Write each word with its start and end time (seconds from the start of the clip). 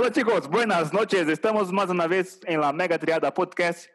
Hola 0.00 0.12
chicos, 0.12 0.48
buenas 0.48 0.92
noches. 0.92 1.26
Estamos 1.26 1.72
más 1.72 1.90
una 1.90 2.06
vez 2.06 2.38
en 2.46 2.60
la 2.60 2.72
Mega 2.72 2.96
Triada 3.00 3.34
Podcast. 3.34 3.88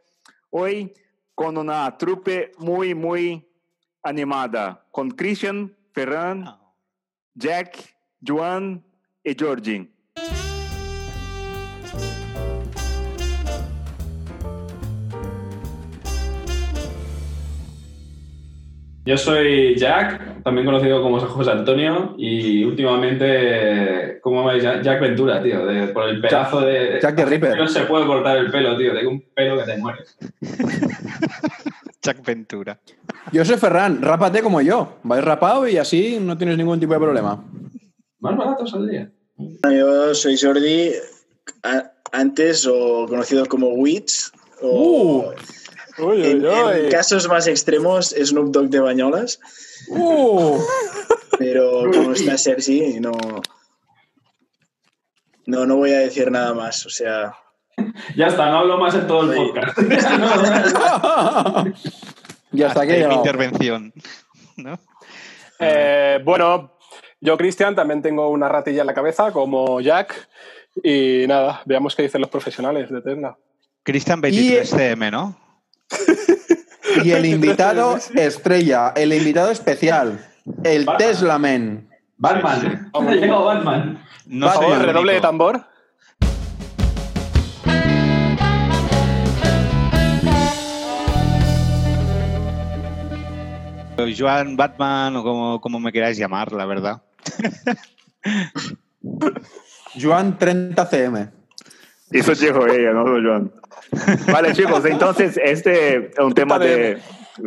Hoy 0.50 0.92
con 1.34 1.58
una 1.58 1.98
trupe 1.98 2.52
muy, 2.58 2.94
muy 2.94 3.50
animada. 4.04 4.86
Con 4.92 5.12
Christian, 5.12 5.74
Ferran, 5.94 6.60
Jack, 7.34 7.96
Joan 8.22 8.84
y 9.24 9.34
Georgie. 9.34 9.90
Yo 19.06 19.18
soy 19.18 19.78
Jack, 19.78 20.33
también 20.44 20.66
conocido 20.66 21.02
como 21.02 21.20
José 21.20 21.52
Antonio, 21.52 22.16
y 22.18 22.64
últimamente, 22.64 24.20
¿cómo 24.22 24.44
me 24.46 24.60
Jack, 24.60 25.00
Ventura, 25.02 25.42
tío, 25.42 25.66
de- 25.66 25.88
por 25.88 26.10
el 26.10 26.20
pedazo 26.22 26.62
de... 26.62 27.00
Jack 27.02 27.20
Ripper. 27.28 27.58
No 27.58 27.68
se 27.68 27.82
puede 27.82 28.06
cortar 28.06 28.38
el 28.38 28.52
pelo, 28.52 28.78
tío, 28.78 28.94
tengo 28.94 29.12
un 29.12 29.22
pelo 29.34 29.58
que 29.58 29.64
te 29.64 29.78
mueres. 29.78 30.18
Jack 32.02 32.24
Ventura. 32.26 32.80
Yo 33.32 33.46
soy 33.46 33.58
Ferran, 33.58 34.02
rápate 34.02 34.42
como 34.42 34.62
yo. 34.62 34.98
Vais 35.04 35.24
rapado 35.24 35.68
y 35.68 35.78
así 35.78 36.20
no 36.20 36.38
tienes 36.38 36.58
ningún 36.58 36.80
tipo 36.80 36.94
de 36.94 37.00
problema. 37.00 37.44
Más 38.20 38.38
barato 38.38 38.68
saldría. 38.68 39.10
Yo 39.38 40.14
soy 40.14 40.38
Jordi, 40.38 40.92
antes 42.12 42.68
o 42.68 43.06
conocido 43.08 43.46
como 43.46 43.70
Wits, 43.70 44.32
o 44.62 45.34
Uh, 46.00 46.12
en, 46.14 46.44
en 46.44 46.90
casos 46.90 47.28
más 47.30 47.46
extremos 47.46 48.16
Snoop 48.20 48.52
Dogg 48.52 48.70
de 48.72 48.80
Bañolas, 48.80 49.40
uh. 49.90 50.60
pero 51.38 51.92
como 51.92 52.14
está 52.14 52.38
Sergi, 52.38 53.00
no, 53.00 53.12
no, 55.46 55.66
no 55.66 55.76
voy 55.78 55.92
a 55.92 56.00
decir 56.00 56.32
nada 56.32 56.54
más. 56.54 56.86
O 56.86 56.90
sea, 56.90 57.34
Ya 58.16 58.28
está, 58.28 58.50
no 58.50 58.60
hablo 58.60 58.78
más 58.78 58.94
en 58.96 59.08
todo 59.08 59.32
el 59.32 59.38
podcast. 59.38 59.78
y 62.52 62.64
hasta 62.64 62.82
aquí 62.82 62.92
Hasta 62.92 62.96
he 62.96 63.04
ahí 63.04 63.08
mi 63.08 63.16
intervención. 63.16 63.94
¿no? 64.58 64.80
Eh, 65.60 66.20
bueno, 66.24 66.78
yo, 67.20 67.38
Cristian, 67.38 67.76
también 67.76 68.02
tengo 68.02 68.30
una 68.30 68.50
ratilla 68.50 68.82
en 68.82 68.88
la 68.88 68.94
cabeza, 68.94 69.32
como 69.32 69.82
Jack. 69.82 70.30
Y 70.84 71.26
nada, 71.28 71.62
veamos 71.66 71.96
qué 71.96 72.04
dicen 72.04 72.22
los 72.22 72.30
profesionales 72.30 72.90
de 72.90 73.02
Tesla. 73.02 73.38
Cristian 73.84 74.22
23CM, 74.22 75.12
¿no? 75.12 75.36
Y 77.04 77.12
el 77.12 77.26
invitado 77.26 77.98
estrella, 78.16 78.94
el 78.96 79.14
invitado 79.14 79.52
especial, 79.52 80.20
el 80.64 80.86
Batman. 80.86 80.98
Tesla 80.98 81.40
Man. 81.40 81.90
Batman. 82.18 82.92
Ha 82.94 83.12
llegado 83.12 83.46
Batman. 83.46 84.04
No 84.26 84.48
Por 84.48 84.56
favor, 84.56 84.78
el 84.78 84.84
redoble 84.84 85.14
de 85.14 85.22
tambor. 85.22 85.66
Joan 94.18 94.58
Batman 94.58 95.16
o 95.16 95.24
como, 95.24 95.62
como 95.62 95.80
me 95.80 95.92
queráis 95.92 96.18
llamar, 96.18 96.52
la 96.52 96.66
verdad. 96.66 97.04
Joan 100.02 100.38
30cm. 100.38 101.32
Eso 102.14 102.34
dijo 102.34 102.68
ella, 102.68 102.92
no 102.92 103.04
Joan. 103.06 103.52
Vale, 104.32 104.54
chicos, 104.54 104.86
entonces 104.86 105.40
este 105.44 106.10
es 106.12 106.20
un 106.20 106.34
tema 106.34 106.60
de... 106.60 106.98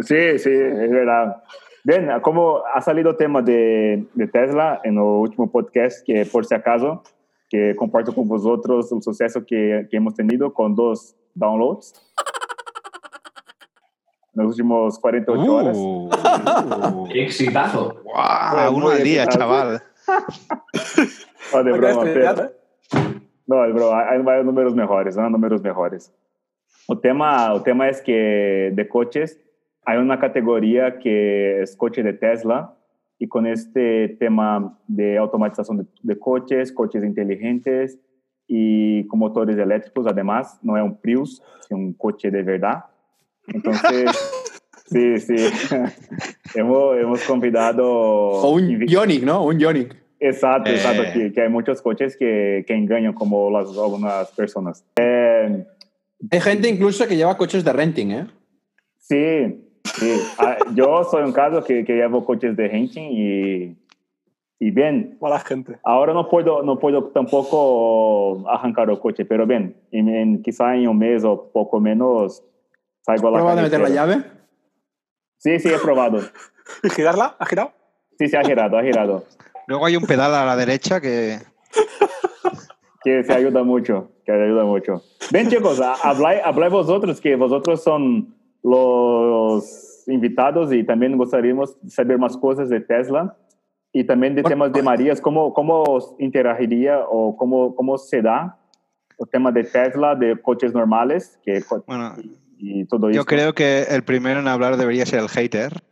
Sí, 0.03 0.39
sí, 0.39 0.50
es 0.50 0.91
verdad. 0.91 1.42
Bien, 1.84 2.09
como 2.20 2.62
ha 2.75 2.81
salido 2.81 3.17
tema 3.17 3.42
de, 3.42 4.05
de 4.14 4.27
Tesla 4.27 4.81
en 4.83 4.94
el 4.94 5.00
último 5.03 5.50
podcast, 5.50 6.05
que 6.05 6.27
por 6.27 6.44
si 6.44 6.55
acaso, 6.55 7.05
que 7.48 7.77
comparto 7.77 8.12
con 8.12 8.27
vosotros 8.27 8.91
el 8.91 9.03
suceso 9.03 9.44
que, 9.47 9.87
que 9.89 9.97
hemos 9.97 10.14
tenido 10.14 10.53
con 10.53 10.75
dos 10.75 11.14
downloads 11.34 11.94
en 14.37 14.43
los 14.43 14.50
últimos 14.50 14.99
48 14.99 15.55
horas. 15.55 15.76
Uh, 15.78 17.09
¡Qué 17.12 17.25
exitazo! 17.25 18.03
Muy 18.05 18.76
uno 18.76 18.91
al 18.91 19.03
día, 19.03 19.26
chaval. 19.26 19.82
No, 21.53 21.62
de 21.62 21.72
broma, 21.72 22.03
pero- 22.03 22.50
es 23.49 23.75
broma, 23.75 24.09
hay, 24.09 24.21
hay 24.27 24.45
números 24.45 24.75
mejores, 24.75 25.17
hay 25.17 25.31
números 25.31 25.62
mejores. 25.62 26.12
O 26.89 26.99
tema, 26.99 27.53
o 27.55 27.62
tema 27.62 27.89
es 27.89 28.01
que 28.01 28.71
de 28.75 28.89
coches 28.89 29.41
hay 29.84 29.99
una 29.99 30.19
categoría 30.19 30.99
que 30.99 31.62
es 31.62 31.77
coche 31.77 32.03
de 32.03 32.12
Tesla 32.12 32.75
y 33.19 33.29
con 33.29 33.47
este 33.47 34.17
tema 34.21 34.79
de 34.87 35.17
automatización 35.17 35.79
de, 35.79 35.85
de 36.03 36.19
coches, 36.19 36.73
coches 36.73 37.03
inteligentes 37.05 37.99
y 38.49 39.06
con 39.06 39.19
motores 39.21 39.56
eléctricos, 39.56 40.06
además, 40.06 40.59
no 40.62 40.77
es 40.77 40.83
un 40.83 40.97
Prius, 41.01 41.43
es 41.61 41.71
un 41.71 41.93
coche 41.95 42.31
de 42.31 42.43
verdad. 42.43 42.85
Entonces, 43.49 44.11
sí, 44.87 45.19
sí, 45.19 45.35
hemos, 46.55 46.97
hemos 46.99 47.25
convidado... 47.25 47.87
O 47.89 48.51
un 48.51 48.69
invi- 48.69 48.89
Ionic, 48.89 49.23
¿no? 49.25 49.45
Un 49.45 49.59
Ionic. 49.59 49.97
Exacto, 50.19 50.71
exacto, 50.71 51.03
Eh. 51.03 51.10
que, 51.12 51.32
que 51.32 51.43
hay 51.43 51.49
muchos 51.49 51.82
coches 51.82 52.16
que, 52.16 52.65
que 52.66 52.75
engañan 52.75 53.12
como 53.12 53.50
las, 53.50 53.69
algunas 53.77 54.31
personas. 54.32 54.84
Eh, 54.97 55.65
Hay 56.31 56.41
gente 56.41 56.69
incluso 56.69 57.06
que 57.06 57.16
lleva 57.16 57.37
coches 57.37 57.62
de 57.65 57.72
renting, 57.72 58.10
¿eh? 58.12 58.26
sí, 58.99 59.62
sí. 59.84 60.21
Ah, 60.38 60.56
yo 60.75 61.05
soy 61.05 61.22
un 61.25 61.32
caso 61.32 61.62
que, 61.62 61.84
que 61.84 61.94
llevo 61.94 62.25
coches 62.25 62.56
de 62.56 62.66
renting 62.66 63.09
y, 63.12 63.76
y 64.59 64.71
bien, 64.71 65.19
Mala 65.21 65.38
gente. 65.41 65.78
ahora 65.84 66.15
no 66.15 66.28
puedo, 66.28 66.62
no 66.62 66.78
puedo 66.78 67.05
tampoco 67.10 68.49
arrancar 68.49 68.88
el 68.91 68.99
coche, 68.99 69.25
pero 69.26 69.47
bien, 69.47 69.76
en, 69.93 70.09
en- 70.09 70.43
quizá 70.43 70.75
en 70.75 70.88
un 70.88 70.99
mes 70.99 71.25
o 71.25 71.50
poco 71.53 71.78
menos 71.78 72.43
salgo 73.03 73.28
a 73.28 73.31
la 73.32 73.37
¿Prueba 73.37 73.55
de 73.56 73.62
meter 73.62 73.81
la 73.81 73.88
llave? 73.91 74.25
Sí, 75.38 75.59
sí, 75.60 75.69
he 75.69 75.78
probado. 75.78 76.21
¿Y 76.82 76.88
girarla? 76.91 77.37
¿Ha 77.38 77.44
girado? 77.47 77.72
Sí, 78.19 78.28
sí, 78.28 78.37
ha 78.37 78.43
girado, 78.43 78.78
ha 78.78 78.82
girado. 78.82 79.25
Luego 79.66 79.87
hay 79.87 79.97
un 79.97 80.04
pedal 80.04 80.34
a 80.34 80.44
la 80.44 80.56
derecha 80.56 81.00
que... 81.00 81.38
que 83.04 83.25
se 83.25 83.32
ayuda 83.32 83.62
mucho, 83.62 84.10
que 84.25 84.32
ayuda 84.32 84.65
mucho. 84.65 85.03
Ven 85.31 85.49
chicos, 85.49 85.81
habláis, 85.81 86.41
habláis 86.44 86.72
vosotros, 86.72 87.21
que 87.21 87.37
vosotros 87.37 87.82
son 87.82 88.34
los 88.62 90.05
invitados 90.09 90.72
y 90.72 90.84
también 90.84 91.16
gustaríamos 91.16 91.76
saber 91.88 92.19
más 92.19 92.37
cosas 92.37 92.69
de 92.69 92.81
Tesla 92.81 93.37
y 93.93 94.05
también 94.05 94.34
de 94.34 94.43
temas 94.43 94.72
de 94.72 94.82
Marías, 94.82 95.21
cómo, 95.21 95.55
cómo 95.55 96.16
interagiría 96.19 97.00
o 97.09 97.37
cómo, 97.37 97.75
cómo 97.75 97.97
se 97.97 98.22
da 98.22 98.59
el 99.19 99.28
tema 99.31 99.50
de 99.50 99.65
Tesla, 99.65 100.15
de 100.15 100.41
coches 100.41 100.75
normales 100.75 101.38
que, 101.43 101.62
Bueno, 101.87 102.15
y 102.59 102.84
todo 102.87 103.09
eso. 103.09 103.16
yo 103.16 103.25
creo 103.25 103.55
que 103.55 103.82
el 103.84 104.03
primero 104.05 104.41
en 104.41 104.49
hablar 104.49 104.76
debería 104.76 105.06
ser 105.06 105.21
el 105.21 105.28
hater. 105.28 105.82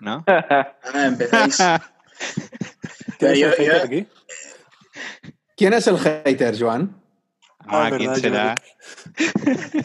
¿No? 0.00 0.24
ah, 0.26 0.74
empezáis. 0.94 1.58
¿Quién 3.18 3.32
es 3.32 3.38
Yo- 3.38 3.46
el 3.48 3.52
hater 3.54 3.76
yo- 3.78 3.84
aquí? 3.84 4.06
¿Quién 5.56 5.72
es 5.72 5.86
el 5.86 5.98
hater, 5.98 6.56
Joan? 6.58 7.02
Ah, 7.66 7.88
es 7.90 7.96
¿quién 7.96 8.10
verdad, 8.12 8.20
será? 8.22 8.54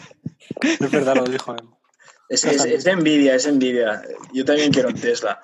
Es 0.62 0.90
verdad, 0.90 1.16
lo 1.16 1.24
dijo. 1.24 1.52
él. 1.54 1.68
Es, 2.28 2.44
es- 2.44 2.64
es 2.64 2.86
envidia, 2.86 3.34
es 3.34 3.44
envidia. 3.46 4.02
Yo 4.32 4.44
también 4.44 4.72
quiero 4.72 4.88
un 4.88 4.94
Tesla. 4.94 5.40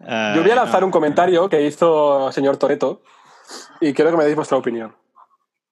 Ah, 0.00 0.32
Yo 0.34 0.42
voy 0.42 0.50
a 0.50 0.54
lanzar 0.56 0.84
un 0.84 0.90
comentario 0.90 1.48
que 1.48 1.62
hizo 1.62 2.28
el 2.28 2.32
señor 2.32 2.56
Toreto 2.56 3.02
y 3.80 3.92
quiero 3.92 4.10
que 4.10 4.16
me 4.16 4.24
deis 4.24 4.36
vuestra 4.36 4.56
opinión. 4.58 4.94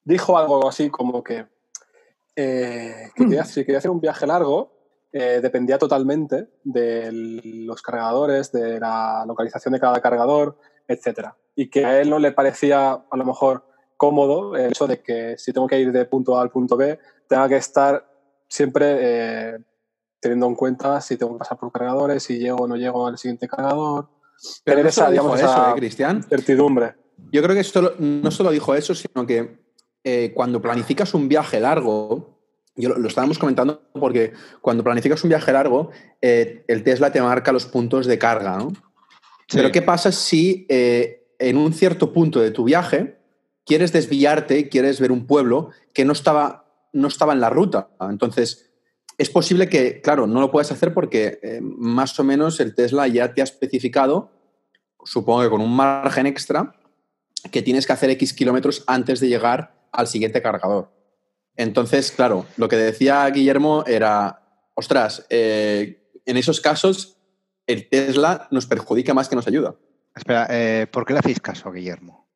Dijo 0.05 0.39
algo 0.39 0.69
así 0.69 0.91
como 0.91 1.23
que, 1.25 1.47
eh, 2.37 3.11
que 3.15 3.25
quería- 3.25 3.45
si 3.45 3.65
quería 3.65 3.79
hacer 3.79 3.91
un 3.91 4.01
viaje 4.01 4.27
largo 4.27 4.73
eh, 5.13 5.41
dependía 5.43 5.77
totalmente 5.77 6.49
de 6.63 7.11
los 7.13 7.83
cargadores, 7.83 8.53
de 8.53 8.79
la 8.79 9.25
localización 9.27 9.73
de 9.75 9.81
cada 9.81 10.01
cargador, 10.01 10.57
etc. 10.87 11.31
Y 11.57 11.69
que 11.69 11.85
a 11.85 12.01
él 12.01 12.09
no 12.09 12.19
le 12.21 12.31
parecía 12.33 12.93
a 12.93 13.17
lo 13.17 13.25
mejor 13.25 13.65
cómodo 13.97 14.55
el 14.57 14.69
hecho 14.71 14.87
de 14.87 15.03
que 15.03 15.37
si 15.37 15.53
tengo 15.53 15.67
que 15.67 15.81
ir 15.81 15.91
de 15.91 16.05
punto 16.05 16.39
A 16.39 16.43
al 16.43 16.51
punto 16.51 16.77
B, 16.77 16.99
tenga 17.29 17.49
que 17.49 17.57
estar 17.57 18.09
siempre 18.49 18.97
eh, 19.01 19.59
teniendo 20.21 20.47
en 20.47 20.55
cuenta 20.55 21.01
si 21.01 21.17
tengo 21.17 21.33
que 21.33 21.39
pasar 21.41 21.59
por 21.59 21.73
cargadores, 21.73 22.23
si 22.23 22.39
llego 22.39 22.59
o 22.59 22.69
no 22.69 22.77
llego 22.77 23.07
al 23.07 23.19
siguiente 23.19 23.49
cargador. 23.49 24.09
Pero 24.65 24.77
Tener 24.77 24.85
no 24.85 24.89
esa, 24.91 25.11
digamos, 25.11 25.39
eso, 25.41 25.51
esa 25.51 25.71
¿eh, 25.73 25.75
Cristian? 25.75 26.23
certidumbre. 26.23 26.95
Yo 27.33 27.43
creo 27.43 27.55
que 27.57 27.65
solo- 27.65 27.95
no 27.99 28.31
solo 28.31 28.51
dijo 28.53 28.75
eso, 28.77 28.95
sino 28.95 29.27
que 29.27 29.59
eh, 30.05 30.33
cuando 30.35 30.63
planificas 30.63 31.15
un 31.15 31.29
viaje 31.29 31.61
largo, 31.61 32.41
yo 32.77 32.89
lo, 32.89 32.99
lo 32.99 33.09
estábamos 33.09 33.39
comentando 33.39 33.83
porque 33.93 34.33
cuando 34.61 34.85
planificas 34.85 35.23
un 35.25 35.29
viaje 35.29 35.53
largo, 35.53 35.91
eh, 36.21 36.65
el 36.69 36.83
Tesla 36.83 37.13
te 37.13 37.21
marca 37.21 37.53
los 37.53 37.67
puntos 37.67 38.07
de 38.07 38.19
carga, 38.19 38.57
¿no? 38.57 38.71
Sí. 39.49 39.57
Pero 39.57 39.73
¿qué 39.73 39.83
pasa 39.83 40.13
si 40.13 40.67
eh, 40.69 41.35
en 41.39 41.57
un 41.57 41.73
cierto 41.73 42.13
punto 42.13 42.41
de 42.41 42.53
tu 42.53 42.65
viaje 42.65 43.19
quieres 43.67 43.93
desviarte, 43.93 44.69
quieres 44.69 45.01
ver 45.01 45.13
un 45.13 45.27
pueblo 45.27 45.71
que 45.93 46.05
no 46.05 46.13
estaba, 46.13 46.89
no 46.93 47.09
estaba 47.09 47.33
en 47.33 47.41
la 47.41 47.51
ruta? 47.51 47.91
Entonces, 48.01 48.71
es 49.19 49.29
posible 49.29 49.69
que, 49.69 50.01
claro, 50.01 50.27
no 50.27 50.41
lo 50.41 50.51
puedas 50.51 50.73
hacer 50.73 50.95
porque 50.95 51.41
eh, 51.43 51.61
más 51.61 52.19
o 52.19 52.25
menos 52.25 52.61
el 52.61 52.75
Tesla 52.75 53.07
ya 53.09 53.35
te 53.35 53.41
ha 53.41 53.45
especificado, 53.45 54.31
supongo 55.05 55.43
que 55.43 55.51
con 55.51 55.61
un 55.61 55.75
margen 55.75 56.27
extra, 56.27 56.77
que 57.51 57.63
tienes 57.63 57.87
que 57.87 57.93
hacer 57.93 58.11
X 58.11 58.33
kilómetros 58.33 58.85
antes 58.87 59.19
de 59.21 59.29
llegar 59.29 59.80
al 59.93 60.07
siguiente 60.07 60.43
cargador. 60.43 60.93
Entonces, 61.57 62.13
claro, 62.13 62.47
lo 62.57 62.69
que 62.69 62.77
decía 62.77 63.29
Guillermo 63.29 63.85
era, 63.87 64.43
ostras, 64.75 65.27
eh, 65.31 66.11
en 66.25 66.37
esos 66.37 66.61
casos 66.61 67.19
el 67.67 67.89
Tesla 67.89 68.49
nos 68.51 68.67
perjudica 68.67 69.15
más 69.15 69.29
que 69.29 69.37
nos 69.37 69.47
ayuda. 69.47 69.77
Espera, 70.15 70.47
eh, 70.51 70.87
¿por 70.91 71.05
qué 71.05 71.13
le 71.13 71.21
hacéis 71.21 71.41
caso 71.41 71.71
Guillermo? 71.71 72.30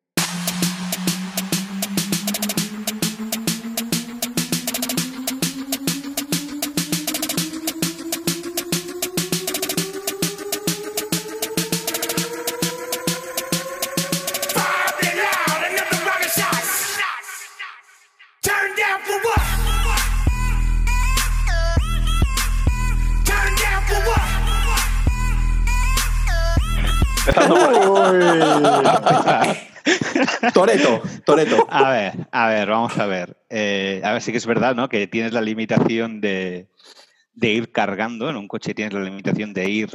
Toreto, 30.53 31.01
Toreto. 31.25 31.67
A 31.69 31.89
ver, 31.91 32.13
a 32.31 32.47
ver, 32.47 32.69
vamos 32.69 32.97
a 32.97 33.05
ver. 33.05 33.37
Eh, 33.49 34.01
a 34.03 34.13
ver, 34.13 34.21
sí 34.21 34.31
que 34.31 34.37
es 34.37 34.45
verdad, 34.45 34.75
¿no? 34.75 34.89
Que 34.89 35.07
tienes 35.07 35.33
la 35.33 35.41
limitación 35.41 36.21
de, 36.21 36.67
de 37.33 37.49
ir 37.49 37.71
cargando. 37.71 38.29
En 38.29 38.35
un 38.35 38.47
coche 38.47 38.73
tienes 38.73 38.93
la 38.93 39.01
limitación 39.01 39.53
de 39.53 39.69
ir 39.69 39.89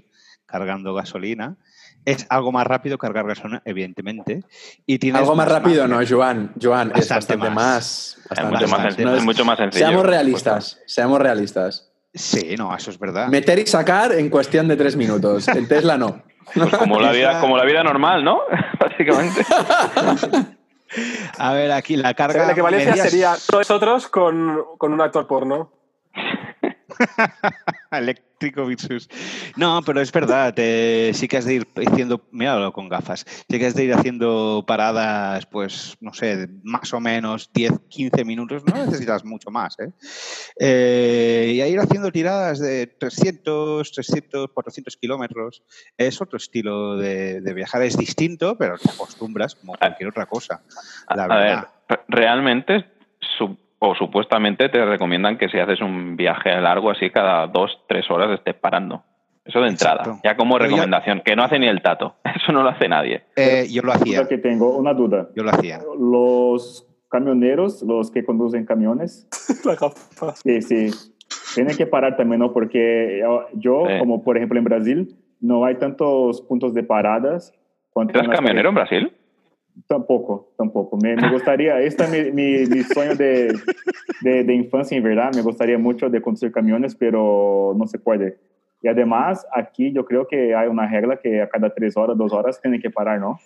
cargando 0.46 0.94
gasolina. 0.94 1.56
Es 2.04 2.26
algo 2.30 2.50
más 2.50 2.66
rápido 2.66 2.96
cargar 2.98 3.26
gasolina, 3.26 3.62
evidentemente. 3.64 4.42
Y 4.86 4.98
tienes 4.98 5.20
Algo 5.20 5.34
más 5.34 5.48
rápido, 5.48 5.86
no. 5.86 6.00
Joan. 6.08 6.52
Joan, 6.60 6.88
es 6.94 7.08
Bastante 7.08 7.36
bastante 7.36 7.50
más. 7.50 7.54
más. 7.54 8.18
Es 8.18 8.28
bastante 8.28 8.50
mucho 8.50 8.68
más, 8.68 8.70
más. 8.70 8.82
sencillo, 8.82 9.10
No 9.10 9.16
es 9.16 9.24
mucho 9.24 9.44
más 9.44 9.58
sencillo. 9.58 9.86
Seamos 9.86 10.06
realistas, 10.06 10.78
seamos 10.86 11.20
realistas. 11.20 11.86
Sí, 12.12 12.54
no, 12.58 12.74
eso 12.76 12.90
es 12.90 12.98
verdad. 12.98 13.28
Meter 13.28 13.58
y 13.60 13.66
sacar 13.66 14.12
en 14.12 14.30
cuestión 14.30 14.66
de 14.66 14.76
tres 14.76 14.96
minutos. 14.96 15.46
El 15.48 15.68
Tesla 15.68 15.96
no. 15.96 16.22
Pues 16.54 16.76
como 16.76 16.98
la 17.00 17.12
vida, 17.12 17.40
como 17.40 17.56
la 17.56 17.64
vida 17.64 17.82
normal, 17.82 18.24
¿no? 18.24 18.40
Básicamente. 18.80 19.42
A 21.38 21.52
ver, 21.52 21.70
aquí 21.70 21.96
la 21.96 22.14
carga. 22.14 22.46
La 22.46 22.52
equivalencia 22.52 22.92
medias- 22.92 23.08
sería 23.10 23.34
nosotros 23.52 24.08
con, 24.08 24.60
con 24.76 24.92
un 24.92 25.00
actor 25.00 25.26
porno. 25.26 25.70
Eléctrico 27.90 28.66
versus. 28.66 29.08
No, 29.56 29.82
pero 29.84 30.00
es 30.00 30.12
verdad, 30.12 30.54
eh, 30.56 31.10
sí 31.14 31.28
que 31.28 31.36
has 31.38 31.44
de 31.44 31.54
ir 31.54 31.66
haciendo, 31.86 32.26
míralo 32.30 32.72
con 32.72 32.88
gafas, 32.88 33.24
sí 33.48 33.58
que 33.58 33.66
has 33.66 33.74
de 33.74 33.84
ir 33.84 33.92
haciendo 33.94 34.64
paradas, 34.66 35.46
pues, 35.46 35.96
no 36.00 36.12
sé, 36.14 36.48
más 36.62 36.92
o 36.94 37.00
menos 37.00 37.50
10, 37.52 37.72
15 37.88 38.24
minutos, 38.24 38.64
no 38.64 38.84
necesitas 38.84 39.24
mucho 39.24 39.50
más, 39.50 39.76
¿eh? 39.78 39.90
Eh, 40.58 41.52
y 41.54 41.60
a 41.60 41.68
ir 41.68 41.78
haciendo 41.80 42.10
tiradas 42.10 42.58
de 42.60 42.86
300, 42.86 43.92
300, 43.92 44.48
400 44.52 44.96
kilómetros. 44.96 45.62
Es 45.96 46.20
otro 46.20 46.36
estilo 46.36 46.96
de, 46.96 47.40
de 47.40 47.54
viajar, 47.54 47.82
es 47.82 47.96
distinto, 47.96 48.56
pero 48.56 48.78
te 48.78 48.90
acostumbras 48.90 49.54
como 49.54 49.74
cualquier 49.74 50.08
otra 50.10 50.26
cosa. 50.26 50.62
La 51.14 51.24
A 51.24 51.38
ver, 51.38 51.58
realmente 52.08 52.86
su- 53.38 53.58
o 53.80 53.94
supuestamente 53.96 54.68
te 54.68 54.84
recomiendan 54.84 55.36
que 55.38 55.48
si 55.48 55.58
haces 55.58 55.80
un 55.80 56.16
viaje 56.16 56.50
largo 56.60 56.90
así 56.90 57.10
cada 57.10 57.46
dos, 57.48 57.70
tres 57.88 58.08
horas 58.10 58.30
estés 58.30 58.54
parando. 58.54 59.02
Eso 59.44 59.60
de 59.62 59.68
entrada, 59.68 60.02
Exacto. 60.02 60.20
ya 60.22 60.36
como 60.36 60.58
recomendación, 60.58 61.22
que 61.24 61.34
no 61.34 61.42
hace 61.42 61.58
ni 61.58 61.66
el 61.66 61.80
tato. 61.82 62.14
Eso 62.36 62.52
no 62.52 62.62
lo 62.62 62.68
hace 62.68 62.88
nadie. 62.88 63.22
Eh, 63.36 63.66
yo 63.72 63.82
lo 63.82 63.92
hacía, 63.92 64.28
que 64.28 64.38
tengo, 64.38 64.76
una 64.76 64.92
duda. 64.94 65.28
yo 65.34 65.42
lo 65.42 65.50
hacía. 65.50 65.80
Los 65.98 66.86
camioneros, 67.10 67.82
los 67.82 68.10
que 68.10 68.22
conducen 68.24 68.64
camiones, 68.66 69.26
La 69.64 69.74
gafa. 69.74 70.34
sí, 70.36 70.60
sí, 70.62 70.90
tienen 71.54 71.76
que 71.76 71.86
parar 71.86 72.16
también, 72.16 72.40
¿no? 72.40 72.52
Porque 72.52 73.18
yo, 73.22 73.46
yo, 73.54 73.84
Sí. 73.88 73.98
como 73.98 74.22
por 74.22 74.36
ejemplo 74.36 74.58
en 74.58 74.64
Brasil, 74.64 75.16
no 75.40 75.64
hay 75.64 75.76
tantos 75.76 76.42
puntos 76.42 76.74
de 76.74 76.82
paradas. 76.82 77.52
¿Eres 78.14 78.28
camionero 78.28 78.68
en 78.68 78.74
Brasil? 78.74 79.12
Tampoco, 79.86 80.52
tampoco. 80.56 80.96
Me, 80.96 81.16
me 81.16 81.30
gustaría, 81.30 81.80
este 81.82 82.04
es 82.04 82.10
mi, 82.10 82.30
mi, 82.32 82.66
mi 82.66 82.82
sueño 82.82 83.14
de, 83.14 83.58
de, 84.20 84.44
de 84.44 84.54
infancia, 84.54 84.96
en 84.96 85.02
verdad. 85.02 85.32
Me 85.34 85.42
gustaría 85.42 85.78
mucho 85.78 86.08
de 86.08 86.20
conducir 86.20 86.52
camiones, 86.52 86.94
pero 86.94 87.74
no 87.76 87.86
se 87.86 87.98
puede. 87.98 88.38
Y 88.82 88.88
además, 88.88 89.46
aquí 89.54 89.92
yo 89.92 90.04
creo 90.04 90.26
que 90.26 90.54
hay 90.54 90.68
una 90.68 90.88
regla 90.88 91.18
que 91.18 91.42
a 91.42 91.48
cada 91.48 91.70
tres 91.70 91.96
horas, 91.96 92.16
dos 92.16 92.32
horas, 92.32 92.60
tienen 92.60 92.80
que 92.80 92.90
parar, 92.90 93.20
¿no? 93.20 93.38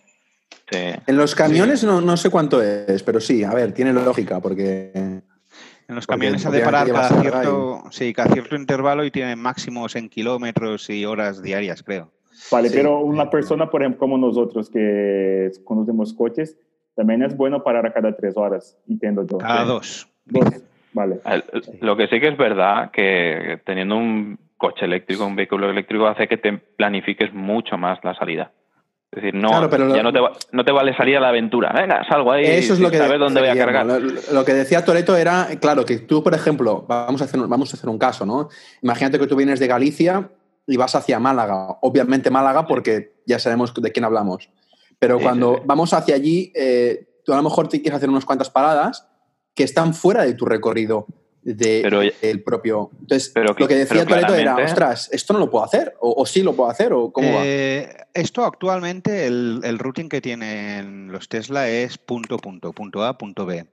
Sí. 0.70 0.78
En 1.06 1.16
los 1.16 1.34
camiones 1.34 1.82
no, 1.84 2.00
no 2.00 2.16
sé 2.16 2.30
cuánto 2.30 2.62
es, 2.62 3.02
pero 3.02 3.20
sí, 3.20 3.42
a 3.44 3.52
ver, 3.52 3.72
tiene 3.72 3.92
lógica, 3.92 4.40
porque. 4.40 4.92
En 5.86 5.94
los 5.94 6.06
camiones 6.06 6.46
han 6.46 6.52
de 6.52 6.60
parar 6.60 6.86
cada 6.90 7.20
cierto, 7.20 7.84
sí, 7.90 8.14
cada 8.14 8.32
cierto 8.32 8.56
intervalo 8.56 9.04
y 9.04 9.10
tienen 9.10 9.38
máximos 9.38 9.96
en 9.96 10.08
kilómetros 10.08 10.88
y 10.88 11.04
horas 11.04 11.42
diarias, 11.42 11.82
creo. 11.82 12.10
Vale, 12.50 12.68
Sí. 12.68 12.76
pero 12.76 12.98
una 13.00 13.30
persona, 13.30 13.70
por 13.70 13.82
ejemplo, 13.82 13.98
como 14.00 14.18
nosotros 14.18 14.68
que 14.70 15.50
conducimos 15.64 16.12
coches, 16.14 16.56
también 16.96 17.22
es 17.22 17.36
bueno 17.36 17.62
parar 17.62 17.86
a 17.86 17.92
cada 17.92 18.14
tres 18.16 18.36
horas, 18.36 18.76
entiendo 18.88 19.26
yo. 19.26 19.38
Cada 19.38 19.62
Sí. 19.62 19.68
dos. 19.68 20.08
Dos, 20.26 20.44
Vale. 20.92 21.18
Lo 21.80 21.96
que 21.96 22.06
sí 22.06 22.20
que 22.20 22.28
es 22.28 22.36
verdad 22.36 22.90
que 22.92 23.60
teniendo 23.66 23.96
un 23.96 24.38
coche 24.56 24.84
eléctrico, 24.84 25.26
un 25.26 25.34
vehículo 25.34 25.68
eléctrico, 25.68 26.06
hace 26.06 26.28
que 26.28 26.36
te 26.36 26.52
planifiques 26.52 27.34
mucho 27.34 27.76
más 27.76 27.98
la 28.04 28.14
salida. 28.14 28.52
Es 29.10 29.22
decir, 29.22 29.34
no, 29.34 29.48
Claro, 29.48 29.68
pero 29.70 29.86
lo- 29.86 29.94
ya 29.96 30.02
no 30.04 30.12
te, 30.12 30.20
va- 30.20 30.32
no 30.52 30.64
te 30.64 30.72
vale 30.72 30.96
salir 30.96 31.16
a 31.16 31.20
la 31.20 31.28
aventura. 31.28 31.72
Venga, 31.72 32.04
salgo 32.08 32.30
ahí 32.32 32.44
Eso 32.46 32.74
es 32.74 32.80
lo 32.80 32.90
que 32.90 32.98
saber 32.98 33.18
dónde 33.18 33.40
voy 33.40 33.48
a 33.50 33.56
cargar. 33.56 33.86
Lo, 33.86 33.98
lo 34.00 34.44
que 34.44 34.54
decía 34.54 34.84
Toreto 34.84 35.16
era, 35.16 35.48
claro, 35.60 35.84
que 35.84 35.98
tú, 35.98 36.22
por 36.22 36.32
ejemplo, 36.34 36.84
vamos 36.88 37.20
a, 37.22 37.24
hacer, 37.24 37.40
vamos 37.40 37.72
a 37.72 37.76
hacer 37.76 37.88
un 37.90 37.98
caso, 37.98 38.24
¿no? 38.24 38.48
Imagínate 38.82 39.18
que 39.18 39.26
tú 39.26 39.36
vienes 39.36 39.58
de 39.60 39.66
Galicia 39.66 40.30
y 40.66 40.76
vas 40.76 40.94
hacia 40.94 41.18
Málaga. 41.18 41.78
Obviamente 41.82 42.30
Málaga 42.30 42.66
porque 42.66 43.16
ya 43.26 43.38
sabemos 43.38 43.72
de 43.74 43.92
quién 43.92 44.04
hablamos. 44.04 44.50
Pero 44.98 45.18
cuando 45.20 45.60
vamos 45.66 45.92
hacia 45.92 46.14
allí, 46.14 46.52
eh, 46.54 47.20
tú 47.24 47.32
a 47.32 47.36
lo 47.36 47.42
mejor 47.42 47.68
te 47.68 47.80
quieres 47.82 47.96
hacer 47.98 48.08
unas 48.08 48.24
cuantas 48.24 48.48
paradas 48.50 49.06
que 49.54 49.64
están 49.64 49.92
fuera 49.94 50.24
de 50.24 50.34
tu 50.34 50.46
recorrido 50.46 51.06
de, 51.42 51.80
Pero- 51.82 52.00
del 52.22 52.42
propio. 52.42 52.90
Entonces, 53.00 53.30
pero 53.34 53.54
lo 53.58 53.66
que- 53.68 53.74
decía 53.76 54.06
Toreto 54.06 54.34
era, 54.34 54.56
ostras, 54.56 55.10
esto 55.12 55.34
no 55.34 55.40
lo 55.40 55.50
puedo 55.50 55.62
hacer, 55.62 55.94
o, 56.00 56.14
o 56.22 56.24
sí 56.24 56.42
lo 56.42 56.54
puedo 56.54 56.70
hacer, 56.70 56.94
o 56.94 57.12
cómo 57.12 57.28
va. 57.34 57.42
Eh, 57.44 57.94
esto 58.14 58.46
actualmente, 58.46 59.26
el, 59.26 59.60
el 59.62 59.78
routing 59.78 60.08
que 60.08 60.22
tienen 60.22 61.12
los 61.12 61.28
Tesla 61.28 61.68
es 61.68 61.98
punto, 61.98 62.38
punto, 62.38 62.72
punto 62.72 63.04
A, 63.04 63.18
punto 63.18 63.44
B. 63.44 63.58
Eh, 63.58 63.66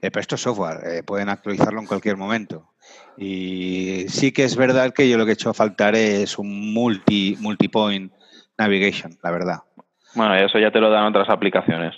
pero 0.00 0.20
esto 0.20 0.36
es 0.36 0.40
software, 0.40 0.80
eh, 0.86 1.02
pueden 1.02 1.28
actualizarlo 1.28 1.80
en 1.80 1.86
cualquier 1.86 2.16
momento. 2.16 2.72
Y 3.16 4.04
sí 4.08 4.32
que 4.32 4.44
es 4.44 4.56
verdad 4.56 4.92
que 4.92 5.08
yo 5.08 5.18
lo 5.18 5.24
que 5.24 5.32
he 5.32 5.34
hecho 5.34 5.52
faltar 5.52 5.96
es 5.96 6.38
un 6.38 6.72
multi, 6.72 7.36
multi-point 7.40 8.12
navigation, 8.56 9.12
la 9.22 9.30
verdad. 9.30 9.56
Bueno, 10.14 10.34
eso 10.36 10.58
ya 10.58 10.70
te 10.70 10.80
lo 10.80 10.90
dan 10.90 11.06
otras 11.06 11.28
aplicaciones. 11.28 11.94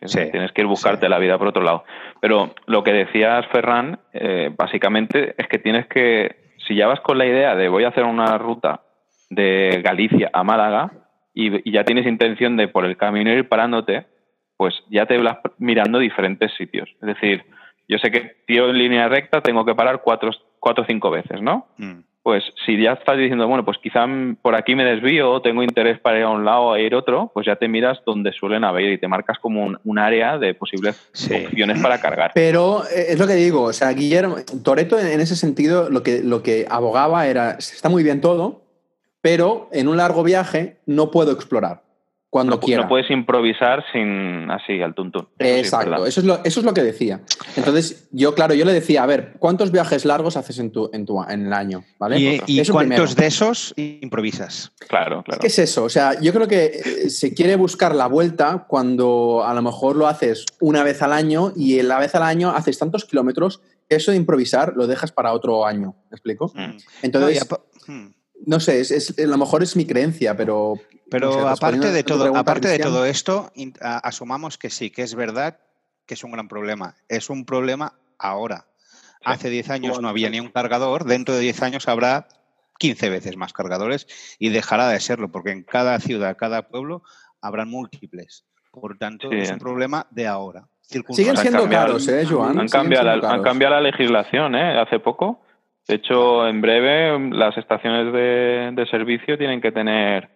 Sí, 0.00 0.08
Sí, 0.08 0.30
tienes 0.30 0.52
que 0.52 0.62
ir 0.62 0.66
buscarte 0.66 1.06
sí. 1.06 1.10
la 1.10 1.18
vida 1.18 1.38
por 1.38 1.48
otro 1.48 1.62
lado. 1.62 1.84
Pero 2.20 2.54
lo 2.66 2.82
que 2.84 2.92
decías, 2.92 3.46
Ferran, 3.46 3.98
eh, 4.12 4.50
básicamente 4.56 5.34
es 5.38 5.48
que 5.48 5.58
tienes 5.58 5.86
que, 5.86 6.54
si 6.66 6.74
ya 6.74 6.86
vas 6.86 7.00
con 7.00 7.18
la 7.18 7.26
idea 7.26 7.54
de 7.54 7.68
voy 7.68 7.84
a 7.84 7.88
hacer 7.88 8.04
una 8.04 8.36
ruta 8.36 8.82
de 9.30 9.80
Galicia 9.82 10.30
a 10.32 10.42
Málaga 10.44 10.90
y, 11.32 11.68
y 11.68 11.72
ya 11.72 11.84
tienes 11.84 12.06
intención 12.06 12.56
de 12.56 12.68
por 12.68 12.84
el 12.84 12.96
camino 12.96 13.32
ir 13.32 13.48
parándote, 13.48 14.06
pues 14.56 14.74
ya 14.90 15.06
te 15.06 15.18
vas 15.18 15.38
mirando 15.58 15.98
diferentes 15.98 16.52
sitios. 16.54 16.88
Es 17.00 17.06
decir, 17.06 17.44
yo 17.88 17.98
sé 17.98 18.10
que 18.10 18.36
tiro 18.46 18.70
en 18.70 18.78
línea 18.78 19.08
recta, 19.08 19.40
tengo 19.40 19.64
que 19.64 19.74
parar 19.74 20.02
cuatro 20.02 20.30
cuatro 20.58 20.82
o 20.84 20.86
cinco 20.86 21.10
veces, 21.10 21.40
¿no? 21.42 21.66
Mm. 21.78 22.00
pues 22.24 22.42
si 22.64 22.76
ya 22.82 22.94
estás 22.94 23.16
diciendo, 23.16 23.46
bueno, 23.46 23.64
pues 23.64 23.78
quizá 23.80 24.04
por 24.42 24.56
aquí 24.56 24.74
me 24.74 24.84
desvío, 24.84 25.40
tengo 25.42 25.62
interés 25.62 26.00
para 26.00 26.18
ir 26.18 26.24
a 26.24 26.30
un 26.30 26.44
lado 26.44 26.62
o 26.62 26.72
a 26.72 26.80
ir 26.80 26.92
a 26.92 26.98
otro, 26.98 27.30
pues 27.32 27.46
ya 27.46 27.54
te 27.54 27.68
miras 27.68 28.00
donde 28.04 28.32
suelen 28.32 28.64
haber 28.64 28.90
y 28.90 28.98
te 28.98 29.06
marcas 29.06 29.38
como 29.38 29.64
un, 29.64 29.78
un 29.84 29.98
área 30.00 30.36
de 30.36 30.52
posibles 30.54 31.08
Sí. 31.12 31.32
opciones 31.46 31.80
para 31.80 32.00
cargar. 32.00 32.32
Pero 32.34 32.82
eh, 32.86 33.06
es 33.10 33.18
lo 33.20 33.28
que 33.28 33.34
digo, 33.34 33.62
o 33.62 33.72
sea, 33.72 33.90
Guillermo, 33.92 34.38
Toreto 34.64 34.98
en, 34.98 35.06
en 35.06 35.20
ese 35.20 35.36
sentido 35.36 35.88
lo 35.88 36.02
que, 36.02 36.20
lo 36.24 36.42
que 36.42 36.66
abogaba 36.68 37.28
era, 37.28 37.52
está 37.52 37.88
muy 37.88 38.02
bien 38.02 38.20
todo, 38.20 38.62
pero 39.20 39.68
en 39.70 39.86
un 39.86 39.96
largo 39.96 40.24
viaje 40.24 40.78
no 40.86 41.12
puedo 41.12 41.30
explorar 41.30 41.82
cuando 42.30 42.56
no, 42.56 42.60
quiera. 42.60 42.82
no 42.82 42.88
puedes 42.88 43.10
improvisar 43.10 43.84
sin 43.92 44.50
así 44.50 44.82
al 44.82 44.94
tuntún. 44.94 45.28
Eso 45.38 45.58
Exacto, 45.58 46.06
eso, 46.06 46.20
es 46.20 46.26
lo, 46.26 46.44
eso 46.44 46.60
es 46.60 46.66
lo 46.66 46.74
que 46.74 46.82
decía. 46.82 47.20
Entonces, 47.56 48.08
yo, 48.12 48.34
claro, 48.34 48.54
yo 48.54 48.64
le 48.64 48.72
decía, 48.72 49.02
a 49.02 49.06
ver, 49.06 49.34
¿cuántos 49.38 49.70
viajes 49.72 50.04
largos 50.04 50.36
haces 50.36 50.58
en, 50.58 50.70
tu, 50.70 50.90
en, 50.92 51.06
tu, 51.06 51.22
en 51.22 51.46
el 51.46 51.52
año? 51.52 51.84
¿Vale? 51.98 52.18
¿Y, 52.18 52.40
y 52.46 52.60
Eso 52.60 52.72
cuántos 52.72 53.14
primero. 53.14 53.20
de 53.22 53.26
esos 53.26 53.74
improvisas? 53.76 54.72
Claro, 54.88 55.22
claro. 55.22 55.40
¿Qué 55.40 55.46
es 55.46 55.58
eso? 55.58 55.84
O 55.84 55.88
sea, 55.88 56.20
yo 56.20 56.32
creo 56.32 56.48
que 56.48 56.64
eh, 56.64 57.10
se 57.10 57.32
quiere 57.32 57.56
buscar 57.56 57.94
la 57.94 58.06
vuelta 58.06 58.66
cuando 58.68 59.44
a 59.44 59.54
lo 59.54 59.62
mejor 59.62 59.96
lo 59.96 60.06
haces 60.06 60.44
una 60.60 60.82
vez 60.82 61.02
al 61.02 61.12
año 61.12 61.52
y 61.56 61.78
en 61.78 61.88
la 61.88 61.98
vez 61.98 62.14
al 62.14 62.22
año 62.22 62.50
haces 62.50 62.78
tantos 62.78 63.04
kilómetros 63.04 63.60
eso 63.88 64.10
de 64.10 64.16
improvisar 64.16 64.74
lo 64.76 64.86
dejas 64.86 65.12
para 65.12 65.32
otro 65.32 65.64
año, 65.64 65.94
¿me 66.10 66.16
explico? 66.16 66.52
Mm. 66.54 66.76
Entonces. 67.02 67.46
No 68.44 68.60
sé, 68.60 68.80
es, 68.80 68.90
es- 68.90 69.18
a 69.18 69.26
lo 69.26 69.38
mejor 69.38 69.62
es 69.62 69.76
mi 69.76 69.86
creencia, 69.86 70.36
pero... 70.36 70.74
Pero 71.08 71.28
no 71.28 71.42
sé, 71.56 71.64
aparte 71.64 71.92
de 71.92 72.02
todo, 72.02 72.22
pregunta, 72.24 72.40
aparte 72.40 72.66
de 72.68 72.78
todo 72.80 73.04
esto, 73.06 73.52
in- 73.54 73.74
a- 73.80 73.98
asumamos 73.98 74.58
que 74.58 74.70
sí, 74.70 74.90
que 74.90 75.02
es 75.02 75.14
verdad 75.14 75.58
que 76.04 76.14
es 76.14 76.24
un 76.24 76.32
gran 76.32 76.48
problema. 76.48 76.96
Es 77.08 77.30
un 77.30 77.44
problema 77.44 77.94
ahora. 78.18 78.66
Hace 79.24 79.48
10 79.50 79.70
años 79.70 80.00
no 80.00 80.08
había 80.08 80.30
ni 80.30 80.38
un 80.40 80.50
cargador, 80.50 81.04
dentro 81.04 81.34
de 81.34 81.40
10 81.40 81.62
años 81.62 81.88
habrá 81.88 82.28
15 82.78 83.08
veces 83.08 83.36
más 83.36 83.52
cargadores 83.52 84.06
y 84.38 84.50
dejará 84.50 84.88
de 84.88 85.00
serlo, 85.00 85.30
porque 85.30 85.50
en 85.50 85.62
cada 85.64 85.98
ciudad, 86.00 86.36
cada 86.36 86.68
pueblo, 86.68 87.02
habrán 87.40 87.70
múltiples. 87.70 88.44
Por 88.72 88.98
tanto, 88.98 89.30
Sí. 89.30 89.38
es 89.38 89.50
un 89.50 89.58
problema 89.58 90.06
de 90.10 90.26
ahora. 90.26 90.68
Siguen 91.10 91.36
siendo 91.36 91.68
caros, 91.68 92.06
¿eh, 92.08 92.24
Joan? 92.28 92.58
Han 92.60 92.68
cambiado, 92.68 93.04
la, 93.16 93.30
han 93.30 93.42
cambiado 93.42 93.74
la 93.76 93.80
legislación 93.80 94.54
¿eh? 94.54 94.78
hace 94.80 94.98
poco. 95.00 95.42
De 95.88 95.94
hecho, 95.94 96.46
en 96.48 96.60
breve 96.60 97.18
las 97.30 97.56
estaciones 97.56 98.12
de, 98.12 98.72
de 98.72 98.86
servicio 98.90 99.38
tienen 99.38 99.60
que 99.60 99.72
tener 99.72 100.30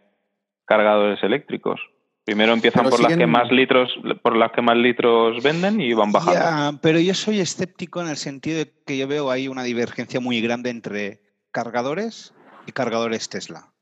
cargadores 0.65 1.23
eléctricos. 1.25 1.81
Primero 2.25 2.53
empiezan 2.53 2.85
Pero 2.85 2.91
por 2.97 3.01
las 3.03 3.17
que 3.17 3.27
más 3.27 3.51
litros, 3.51 3.91
por 4.23 4.37
las 4.37 4.53
que 4.53 4.63
más 4.63 4.77
litros 4.77 5.43
venden 5.43 5.81
y 5.81 5.93
van 5.95 6.13
bajando. 6.13 6.39
Ya, 6.39 6.73
pero 6.81 7.01
yo 7.01 7.15
soy 7.15 7.41
escéptico 7.41 8.01
en 8.01 8.09
el 8.09 8.17
sentido 8.17 8.59
de 8.59 8.73
que 8.87 8.97
yo 8.97 9.09
veo 9.09 9.31
ahí 9.31 9.49
una 9.49 9.65
divergencia 9.65 10.21
muy 10.21 10.41
grande 10.41 10.71
entre 10.71 11.23
cargadores 11.51 12.35
y 12.67 12.73
cargadores 12.73 13.29
Tesla, 13.29 13.73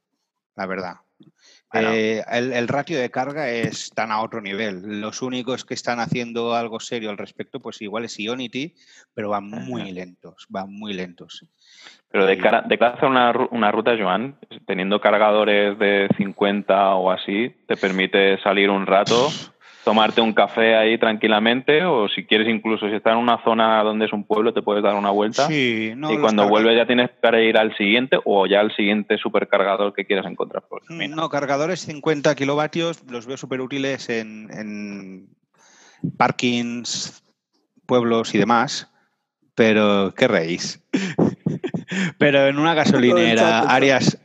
la 0.57 0.67
verdad. 0.67 0.95
Bueno. 1.73 1.91
Eh, 1.93 2.25
el, 2.33 2.53
el 2.53 2.67
ratio 2.67 2.99
de 2.99 3.11
carga 3.11 3.51
están 3.51 4.11
a 4.11 4.23
otro 4.23 4.41
nivel. 4.41 5.01
Los 5.01 5.21
únicos 5.21 5.65
que 5.65 5.75
están 5.75 6.01
haciendo 6.01 6.55
algo 6.55 6.81
serio 6.81 7.11
al 7.11 7.19
respecto, 7.19 7.61
pues 7.61 7.83
igual 7.83 8.05
es 8.07 8.19
Ionity, 8.19 8.75
pero 9.13 9.29
van 9.29 9.49
muy 9.51 9.93
lentos, 9.93 10.47
van 10.49 10.73
muy 10.73 10.95
lentos. 10.95 11.45
Pero 12.11 12.25
de 12.25 12.35
Y- 12.35 12.39
cara, 12.39 12.63
de 12.63 12.79
cara 12.79 12.93
a 12.93 12.97
hacer 12.97 13.09
una, 13.09 13.33
una 13.51 13.71
ruta, 13.71 13.93
Joan, 13.99 14.39
teniendo 14.67 14.99
cargadores 15.01 15.79
de 15.79 16.09
50 16.17 16.95
o 16.95 17.11
así, 17.11 17.55
te 17.67 17.77
permite 17.77 18.41
salir 18.41 18.71
un 18.71 18.87
rato, 18.87 19.29
tomarte 19.89 20.21
un 20.21 20.35
café 20.35 20.77
ahí 20.77 20.99
tranquilamente, 20.99 21.83
o 21.83 22.11
si 22.11 22.27
quieres 22.27 22.47
incluso, 22.47 22.87
si 22.91 22.95
estás 22.95 23.15
en 23.15 23.21
una 23.21 23.43
zona 23.43 23.83
donde 23.83 24.05
es 24.05 24.13
un 24.13 24.27
pueblo, 24.27 24.53
te 24.53 24.61
puedes 24.61 24.83
dar 24.83 24.95
una 24.95 25.09
vuelta. 25.09 25.47
Sí, 25.47 25.95
no, 25.97 26.13
y 26.13 26.19
cuando 26.19 26.47
vuelves 26.47 26.77
ya 26.77 26.87
tienes 26.87 27.09
que 27.09 27.45
ir 27.45 27.57
al 27.57 27.75
siguiente 27.75 28.19
o 28.27 28.47
ya 28.47 28.61
al 28.61 28.71
siguiente 28.77 29.17
supercargador 29.17 29.95
que 29.95 30.05
quieras 30.05 30.27
encontrar 30.27 30.65
por 30.69 30.83
el 30.83 30.89
camino. 30.89 31.17
No, 31.17 31.31
cargadores 31.31 31.81
50 31.81 32.35
kilovatios 32.35 33.03
los 33.11 33.25
veo 33.25 33.39
súper 33.39 33.63
útiles 33.63 34.11
en, 34.11 34.51
en 34.53 35.31
parkings, 36.19 37.25
pueblos 37.87 38.35
y 38.35 38.39
demás, 38.39 38.93
pero 39.55 40.13
¿qué 40.15 40.29
reís? 40.29 40.85
pero 42.19 42.47
en 42.47 42.59
una 42.59 42.75
gasolinera, 42.75 43.61
áreas, 43.61 44.19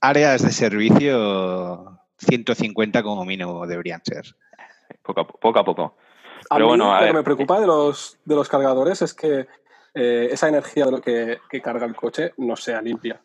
áreas 0.00 0.42
de 0.44 0.52
servicio, 0.52 1.98
150 2.18 3.02
como 3.02 3.24
mínimo 3.24 3.66
deberían 3.66 4.00
ser. 4.04 4.36
Poco, 5.08 5.20
a, 5.22 5.26
po- 5.26 5.38
poco 5.40 5.58
a 5.58 5.64
poco. 5.64 5.82
A 6.50 6.54
Pero 6.56 6.66
mí 6.66 6.68
bueno, 6.72 6.94
a 6.94 7.00
lo 7.00 7.06
que 7.06 7.12
me 7.14 7.22
preocupa 7.22 7.58
de 7.58 7.66
los, 7.66 8.18
de 8.26 8.34
los 8.34 8.46
cargadores 8.48 9.00
es 9.00 9.14
que 9.14 9.46
eh, 9.94 10.28
esa 10.30 10.48
energía 10.48 10.84
de 10.84 10.90
lo 10.92 11.00
que, 11.00 11.38
que 11.48 11.62
carga 11.62 11.86
el 11.86 11.96
coche 11.96 12.34
no 12.36 12.56
sea 12.56 12.82
limpia. 12.82 13.20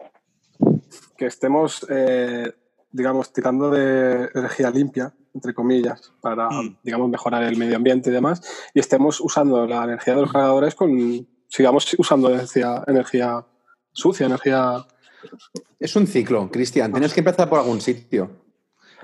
Que 1.17 1.25
estemos, 1.25 1.85
eh, 1.89 2.53
digamos, 2.89 3.33
tirando 3.33 3.69
de 3.69 4.29
energía 4.33 4.69
limpia, 4.71 5.13
entre 5.33 5.53
comillas, 5.53 6.13
para, 6.21 6.49
Mm. 6.49 6.77
digamos, 6.83 7.09
mejorar 7.09 7.43
el 7.43 7.57
medio 7.57 7.75
ambiente 7.75 8.09
y 8.09 8.13
demás, 8.13 8.41
y 8.73 8.79
estemos 8.79 9.19
usando 9.19 9.67
la 9.67 9.83
energía 9.83 10.15
de 10.15 10.21
los 10.21 10.31
cargadores 10.31 10.73
con, 10.75 11.27
sigamos 11.49 11.93
usando 11.97 12.29
energía, 12.29 12.81
energía 12.87 13.45
sucia, 13.91 14.25
energía... 14.27 14.85
Es 15.79 15.95
un 15.97 16.07
ciclo, 16.07 16.49
Cristian. 16.49 16.91
Tienes 16.93 17.13
que 17.13 17.19
empezar 17.19 17.49
por 17.49 17.59
algún 17.59 17.81
sitio. 17.81 18.42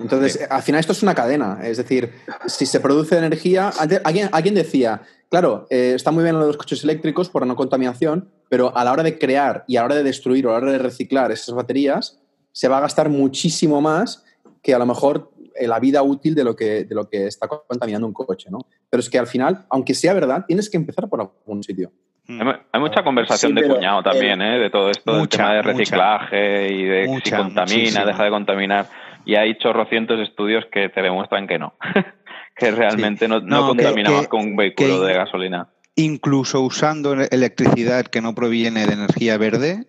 Entonces, 0.00 0.46
al 0.50 0.62
final 0.62 0.80
esto 0.80 0.92
es 0.92 1.02
una 1.02 1.14
cadena. 1.14 1.58
Es 1.62 1.76
decir, 1.76 2.12
si 2.46 2.66
se 2.66 2.80
produce 2.80 3.16
energía... 3.18 3.70
antes- 3.78 4.00
Alguien, 4.04 4.28
alguien 4.32 4.54
decía, 4.54 5.02
claro, 5.28 5.66
eh, 5.70 5.92
está 5.94 6.10
muy 6.10 6.22
bien 6.24 6.34
lo 6.36 6.40
de 6.42 6.46
los 6.48 6.56
coches 6.56 6.82
eléctricos 6.84 7.28
por 7.28 7.42
la 7.42 7.46
no 7.46 7.56
contaminación, 7.56 8.28
pero 8.48 8.76
a 8.76 8.84
la 8.84 8.92
hora 8.92 9.02
de 9.02 9.18
crear 9.18 9.64
y 9.68 9.76
a 9.76 9.80
la 9.80 9.86
hora 9.86 9.94
de 9.96 10.02
destruir 10.02 10.46
o 10.46 10.50
a 10.50 10.52
la 10.54 10.58
hora 10.64 10.72
de 10.72 10.78
reciclar 10.78 11.30
esas 11.32 11.54
baterías, 11.54 12.18
se 12.52 12.68
va 12.68 12.78
a 12.78 12.80
gastar 12.80 13.08
muchísimo 13.08 13.80
más 13.80 14.24
que 14.62 14.74
a 14.74 14.78
lo 14.78 14.86
mejor 14.86 15.30
eh, 15.54 15.66
la 15.68 15.78
vida 15.78 16.02
útil 16.02 16.34
de 16.34 16.44
lo 16.44 16.56
que, 16.56 16.84
de 16.84 16.94
lo 16.94 17.08
que 17.08 17.26
está 17.26 17.46
contaminando 17.48 18.06
un 18.06 18.12
coche, 18.12 18.48
¿no? 18.50 18.58
Pero 18.88 19.00
es 19.00 19.08
que 19.08 19.18
al 19.18 19.26
final, 19.26 19.66
aunque 19.70 19.94
sea 19.94 20.12
verdad, 20.14 20.44
tienes 20.46 20.68
que 20.68 20.76
empezar 20.76 21.08
por 21.08 21.20
algún 21.20 21.62
sitio. 21.62 21.92
Hay, 22.28 22.44
mu- 22.44 22.52
hay 22.72 22.80
mucha 22.80 23.02
conversación 23.02 23.54
Sí, 23.56 23.60
de 23.62 23.68
cuñado 23.68 24.02
también, 24.04 24.40
¿eh? 24.40 24.58
De 24.58 24.70
todo 24.70 24.90
esto, 24.90 25.16
del 25.16 25.28
tema 25.28 25.52
de 25.54 25.62
mucha. 25.62 25.72
reciclaje 25.72 26.72
y 26.72 26.84
de 26.84 27.02
si 27.24 27.30
contamina, 27.30 27.62
muchísima. 27.76 28.04
deja 28.04 28.24
de 28.24 28.30
contaminar. 28.30 28.86
Y 29.30 29.36
hay 29.36 29.56
chorrocientos 29.58 30.18
estudios 30.18 30.64
que 30.72 30.88
te 30.88 31.00
demuestran 31.02 31.46
que 31.46 31.56
no. 31.56 31.74
que 32.56 32.72
realmente 32.72 33.28
no, 33.28 33.38
no 33.40 33.68
No, 33.68 33.74
que- 33.76 33.84
que 34.28 34.36
un 34.36 34.56
vehículo 34.56 35.00
que- 35.02 35.06
de 35.06 35.14
gasolina. 35.14 35.68
Incluso 35.94 36.62
usando 36.62 37.12
electricidad 37.12 38.06
que 38.06 38.20
no 38.20 38.34
proviene 38.34 38.88
de 38.88 38.94
energía 38.94 39.38
verde, 39.38 39.86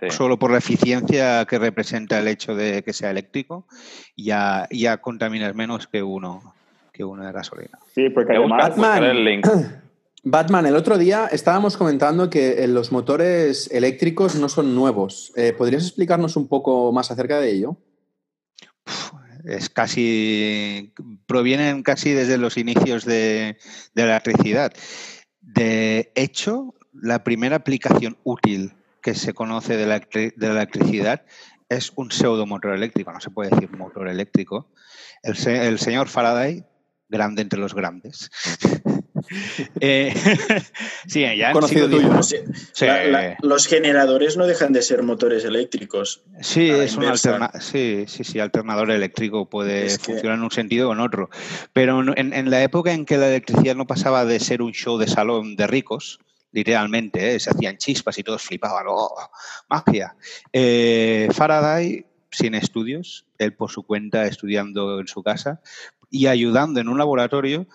Sí. 0.00 0.08
solo 0.10 0.38
por 0.38 0.50
la 0.50 0.58
eficiencia 0.58 1.44
que 1.44 1.58
representa 1.58 2.18
el 2.18 2.28
hecho 2.28 2.54
de 2.56 2.82
que 2.82 2.94
sea 2.94 3.10
eléctrico, 3.10 3.66
ya, 4.16 4.66
ya 4.70 4.96
contaminas 4.96 5.54
menos 5.54 5.86
que 5.86 6.02
uno, 6.02 6.54
que 6.94 7.04
uno 7.04 7.26
de 7.26 7.30
gasolina. 7.32 7.78
Sí, 7.94 8.08
porque 8.08 8.36
además, 8.36 8.70
Batman. 8.70 9.04
el 9.04 9.24
link. 9.24 9.46
Batman, 10.24 10.64
el 10.66 10.76
otro 10.76 10.96
día 10.96 11.28
estábamos 11.30 11.76
comentando 11.76 12.30
que 12.30 12.64
eh, 12.64 12.68
los 12.68 12.90
motores 12.90 13.70
eléctricos 13.70 14.34
no 14.36 14.48
son 14.48 14.74
nuevos. 14.74 15.30
Eh, 15.36 15.52
¿Podrías 15.52 15.82
explicarnos 15.84 16.36
un 16.36 16.48
poco 16.48 16.90
más 16.92 17.10
acerca 17.10 17.38
de 17.38 17.50
ello? 17.52 17.76
Es 19.44 19.68
casi. 19.70 20.92
provienen 21.26 21.82
casi 21.82 22.12
desde 22.12 22.38
los 22.38 22.56
inicios 22.56 23.04
de, 23.04 23.58
la 23.94 24.04
electricidad. 24.04 24.72
De 25.40 26.12
hecho, 26.14 26.74
la 26.92 27.24
primera 27.24 27.56
aplicación 27.56 28.16
útil 28.24 28.74
que 29.02 29.14
se 29.14 29.34
conoce 29.34 29.76
de 29.76 29.86
la, 29.86 30.00
electricidad 30.52 31.24
es 31.68 31.92
un 31.96 32.10
pseudomotor 32.10 32.74
eléctrico, 32.74 33.12
no 33.12 33.20
se 33.20 33.30
puede 33.30 33.50
decir 33.50 33.70
motor 33.76 34.08
eléctrico. 34.08 34.68
El 35.22 35.78
señor 35.78 36.08
Faraday, 36.08 36.64
grande 37.08 37.42
entre 37.42 37.58
los 37.58 37.74
grandes. 37.74 38.30
Eh, 39.80 40.12
sí, 41.06 41.20
ya 41.20 41.48
en 41.48 41.52
Conocido 41.52 41.86
siglo 41.88 41.96
tuyo, 42.02 42.14
¿no? 42.14 42.22
XIX 42.22 42.44
Sí, 42.72 42.86
la- 42.86 43.04
la- 43.06 43.36
los 43.42 43.66
generadores 43.66 44.36
no 44.36 44.46
dejan 44.46 44.72
de 44.72 44.82
ser 44.82 45.02
motores 45.02 45.44
eléctricos. 45.44 46.22
Sí, 46.40 46.70
es 46.70 46.96
un 46.96 47.04
alterna 47.04 47.50
sí, 47.60 48.04
sí, 48.08 48.24
sí, 48.24 48.40
alternador 48.40 48.90
eléctrico 48.90 49.48
puede 49.48 49.86
Es 49.86 49.98
que- 49.98 50.12
funcionar 50.12 50.38
en 50.38 50.44
un 50.44 50.50
sentido 50.50 50.90
o 50.90 50.92
en 50.92 51.00
otro. 51.00 51.30
Pero 51.72 52.02
en 52.16 52.50
la 52.50 52.62
época 52.62 52.92
en 52.92 53.04
que 53.04 53.16
la 53.18 53.28
electricidad 53.28 53.74
no 53.76 53.86
pasaba 53.86 54.24
de 54.24 54.40
ser 54.40 54.62
un 54.62 54.72
show 54.72 54.98
de 54.98 55.06
salón 55.08 55.56
de 55.56 55.66
ricos, 55.66 56.18
literalmente, 56.52 57.34
¿eh? 57.34 57.40
se 57.40 57.50
hacían 57.50 57.78
chispas 57.78 58.18
y 58.18 58.22
todos 58.22 58.42
flipaban, 58.42 58.84
¡oh, 58.88 59.14
magia! 59.70 60.14
Eh, 60.52 61.28
Faraday, 61.32 62.04
sin 62.30 62.54
estudios, 62.54 63.24
él 63.38 63.54
por 63.54 63.70
su 63.70 63.82
cuenta 63.84 64.26
estudiando 64.26 65.00
en 65.00 65.06
su 65.06 65.22
casa 65.22 65.60
y 66.10 66.26
ayudando 66.26 66.80
en 66.80 66.88
un 66.88 66.98
laboratorio, 66.98 67.66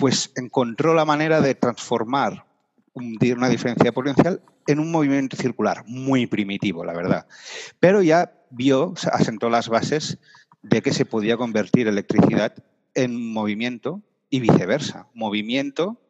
pues 0.00 0.32
encontró 0.34 0.94
la 0.94 1.04
manera 1.04 1.40
de 1.40 1.54
transformar 1.54 2.46
una 2.94 3.48
diferencia 3.48 3.92
potencial 3.92 4.42
en 4.66 4.80
un 4.80 4.90
movimiento 4.90 5.36
circular, 5.36 5.84
muy 5.86 6.26
primitivo, 6.26 6.84
la 6.84 6.94
verdad. 6.94 7.26
Pero 7.78 8.02
ya 8.02 8.32
vio, 8.50 8.94
se 8.96 9.10
asentó 9.10 9.50
las 9.50 9.68
bases 9.68 10.18
de 10.62 10.82
que 10.82 10.92
se 10.92 11.04
podía 11.04 11.36
convertir 11.36 11.86
electricidad 11.86 12.54
en 12.94 13.32
movimiento 13.32 14.02
y 14.30 14.40
viceversa, 14.40 15.06
movimiento 15.14 16.00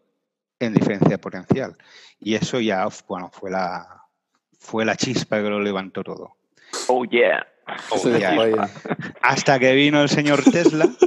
en 0.59 0.73
diferencia 0.73 1.19
potencial. 1.19 1.77
Y 2.19 2.35
eso 2.35 2.61
ya, 2.61 2.87
bueno, 3.09 3.31
fue 3.33 3.51
la, 3.51 4.05
fue 4.59 4.85
la 4.85 4.97
chispa 4.97 5.43
que 5.43 5.49
lo 5.49 5.61
levantó 5.61 6.05
todo. 6.05 6.37
Oh, 6.87 7.05
yeah. 7.05 7.47
Oh, 7.91 8.09
ella. 8.09 8.69
Hasta 9.21 9.59
que 9.59 9.75
vino 9.75 10.03
el 10.03 10.09
señor 10.09 10.43
Tesla 10.45 10.89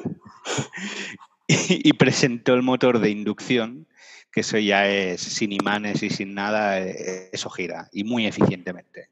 y, 1.70 1.94
presentó 1.94 2.54
el 2.54 2.64
motor 2.64 3.00
de 3.00 3.10
inducción, 3.10 3.88
que 4.32 4.42
eso 4.42 4.58
ya 4.58 4.88
es 4.88 5.22
sin 5.22 5.52
imanes 5.52 6.04
y 6.04 6.10
sin 6.10 6.34
nada, 6.34 6.80
eh, 6.80 7.30
eso 7.32 7.50
gira 7.50 7.90
y 7.92 8.04
muy 8.04 8.26
eficientemente. 8.26 9.10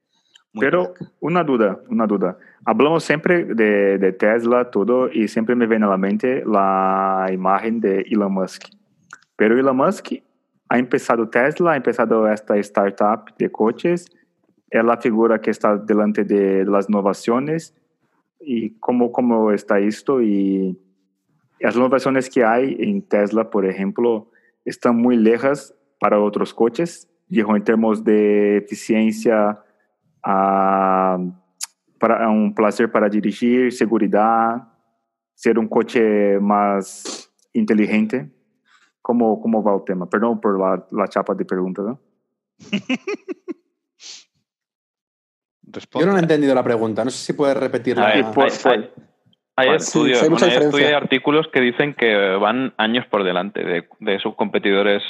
Muy 0.53 0.65
Pero 0.65 0.93
crack. 0.93 1.11
una 1.19 1.43
duda, 1.43 1.79
una 1.89 2.07
duda. 2.07 2.37
Hablamos 2.65 3.03
siempre 3.03 3.45
de, 3.45 3.97
de 3.97 4.11
Tesla, 4.11 4.69
todo, 4.69 5.09
y 5.11 5.27
siempre 5.27 5.55
me 5.55 5.67
viene 5.67 5.85
a 5.85 5.89
la 5.89 5.97
mente 5.97 6.43
la 6.45 7.27
imagen 7.31 7.79
de 7.79 8.01
Elon 8.01 8.33
Musk. 8.33 8.63
Pero 9.35 9.57
Elon 9.57 9.77
Musk 9.77 10.13
ha 10.67 10.77
empezado 10.77 11.29
Tesla, 11.29 11.71
ha 11.73 11.77
empezado 11.77 12.27
esta 12.31 12.57
startup 12.57 13.35
de 13.37 13.49
coches, 13.51 14.07
es 14.69 14.83
la 14.85 14.97
figura 14.97 15.39
que 15.41 15.51
está 15.51 15.77
delante 15.77 16.23
de 16.23 16.65
las 16.65 16.89
innovaciones 16.89 17.75
y 18.39 18.71
cómo, 18.79 19.11
cómo 19.11 19.51
está 19.51 19.79
esto 19.79 20.21
y 20.21 20.79
las 21.61 21.75
innovaciones 21.75 22.29
que 22.29 22.43
hay 22.43 22.75
en 22.79 23.01
Tesla, 23.01 23.49
por 23.49 23.65
ejemplo, 23.65 24.29
están 24.65 24.95
muy 24.97 25.15
lejas 25.17 25.73
para 25.99 26.19
outros 26.19 26.53
coches, 26.53 27.07
digo, 27.29 27.55
em 27.55 27.61
termos 27.61 28.03
de 28.03 28.57
eficiência, 28.57 29.57
ah, 30.23 31.17
para 31.99 32.29
um 32.29 32.51
prazer 32.51 32.91
para 32.91 33.07
dirigir, 33.09 33.71
segurança, 33.71 34.67
ser 35.35 35.57
um 35.59 35.67
coche 35.67 36.39
mais 36.41 37.29
inteligente. 37.53 38.29
Como 39.01 39.39
como 39.41 39.61
vai 39.63 39.73
o 39.73 39.79
tema? 39.81 40.05
Perdão 40.07 40.37
por 40.37 40.59
la, 40.59 40.85
la 40.91 41.07
chapa 41.07 41.33
de 41.33 41.43
pergunta, 41.45 41.81
¿no? 41.81 41.99
Yo 45.99 46.05
no 46.05 46.17
he 46.17 46.19
entendido 46.19 46.53
la 46.53 46.63
pregunta. 46.63 47.03
No 47.05 47.11
sé 47.11 47.17
si 47.25 47.33
puedes 47.33 47.55
repetirla. 47.55 48.07
Ver, 48.07 48.25
Por- 48.33 48.43
hay, 48.45 48.51
por- 48.61 49.10
hay- 49.55 49.67
Vale. 49.67 49.77
estudios, 49.77 50.17
Sí, 50.19 50.23
hay 50.25 50.29
mucha 50.29 50.45
bueno, 50.45 50.53
hay 50.53 50.59
diferencia. 50.59 50.67
estudios 50.67 50.91
y 50.91 50.93
artículos 50.93 51.47
que 51.53 51.61
dicen 51.61 51.93
que 51.93 52.15
van 52.39 52.73
años 52.77 53.05
por 53.09 53.23
delante 53.23 53.63
de, 53.63 53.87
de 53.99 54.19
sus 54.19 54.35
competidores 54.35 55.03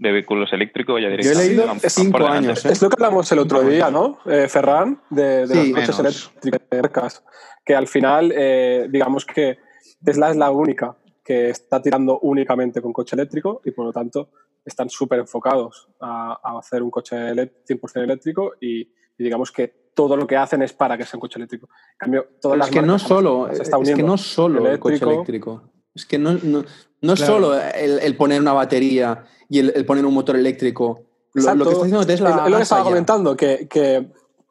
de 0.00 0.12
vehículos 0.12 0.52
eléctricos. 0.52 1.00
Ya 1.02 1.08
Yo 1.08 1.32
he 1.32 1.34
leído 1.34 1.66
van- 1.66 1.78
van 1.78 1.90
cinco 1.90 2.26
años. 2.26 2.64
¿eh? 2.64 2.68
Es 2.72 2.80
lo 2.82 2.88
que 2.88 2.94
hablamos 3.02 3.30
el 3.32 3.38
otro 3.40 3.62
día, 3.62 3.90
¿no? 3.90 4.18
Eh, 4.26 4.46
Ferran, 4.48 5.00
de, 5.10 5.46
de 5.46 5.46
Sí. 5.48 5.72
los 5.72 5.80
coches 5.80 5.98
Menos. 5.98 6.32
eléctricos. 6.42 7.24
Que 7.64 7.74
al 7.74 7.86
final, 7.88 8.32
eh, 8.36 8.86
digamos 8.90 9.24
que 9.26 9.58
Tesla 10.04 10.30
es 10.30 10.36
la 10.36 10.50
única 10.50 10.96
que 11.24 11.50
está 11.50 11.82
tirando 11.82 12.20
únicamente 12.20 12.80
con 12.80 12.92
coche 12.92 13.16
eléctrico 13.16 13.60
y 13.64 13.72
por 13.72 13.84
lo 13.86 13.92
tanto 13.92 14.30
están 14.64 14.88
súper 14.88 15.18
enfocados 15.18 15.88
a, 16.00 16.38
a 16.42 16.58
hacer 16.58 16.82
un 16.82 16.90
coche 16.90 17.16
elé- 17.16 17.52
100% 17.66 18.04
eléctrico 18.04 18.52
y, 18.60 18.82
y 18.82 18.90
digamos 19.24 19.50
que 19.50 19.87
todo 19.98 20.16
lo 20.16 20.28
que 20.28 20.36
hacen 20.36 20.62
es 20.62 20.72
para 20.72 20.96
que 20.96 21.04
sea 21.04 21.16
un 21.16 21.20
coche 21.22 21.40
eléctrico. 21.40 21.66
En 21.94 21.98
cambio, 21.98 22.28
todas 22.40 22.56
las 22.56 22.68
es 22.68 22.72
que 22.72 22.82
no 22.82 23.00
solo, 23.00 23.48
es 23.50 23.68
que 23.68 24.02
no 24.04 24.16
solo 24.16 24.70
el 24.70 24.78
coche 24.78 25.02
Eléctrico. 25.04 25.64
Es 25.92 26.06
que 26.06 26.18
no, 26.18 26.34
no, 26.40 26.64
no 27.00 27.12
es 27.14 27.18
Claro. 27.18 27.32
solo 27.34 27.60
el, 27.60 27.98
el 27.98 28.16
poner 28.16 28.40
una 28.40 28.52
batería 28.52 29.24
y 29.48 29.58
el, 29.58 29.72
el 29.74 29.84
poner 29.84 30.06
un 30.06 30.14
motor 30.14 30.36
eléctrico. 30.36 31.00
Lo, 31.34 31.42
que 31.42 31.62
está 31.70 31.82
haciendo 31.82 32.06
Tesla 32.06 32.30
Es 32.30 32.50
lo 32.52 32.56
que 32.58 32.62
estaba 32.62 32.82
allá. 32.82 32.90
comentando, 32.90 33.36
que, 33.36 33.66
que- 33.68 34.06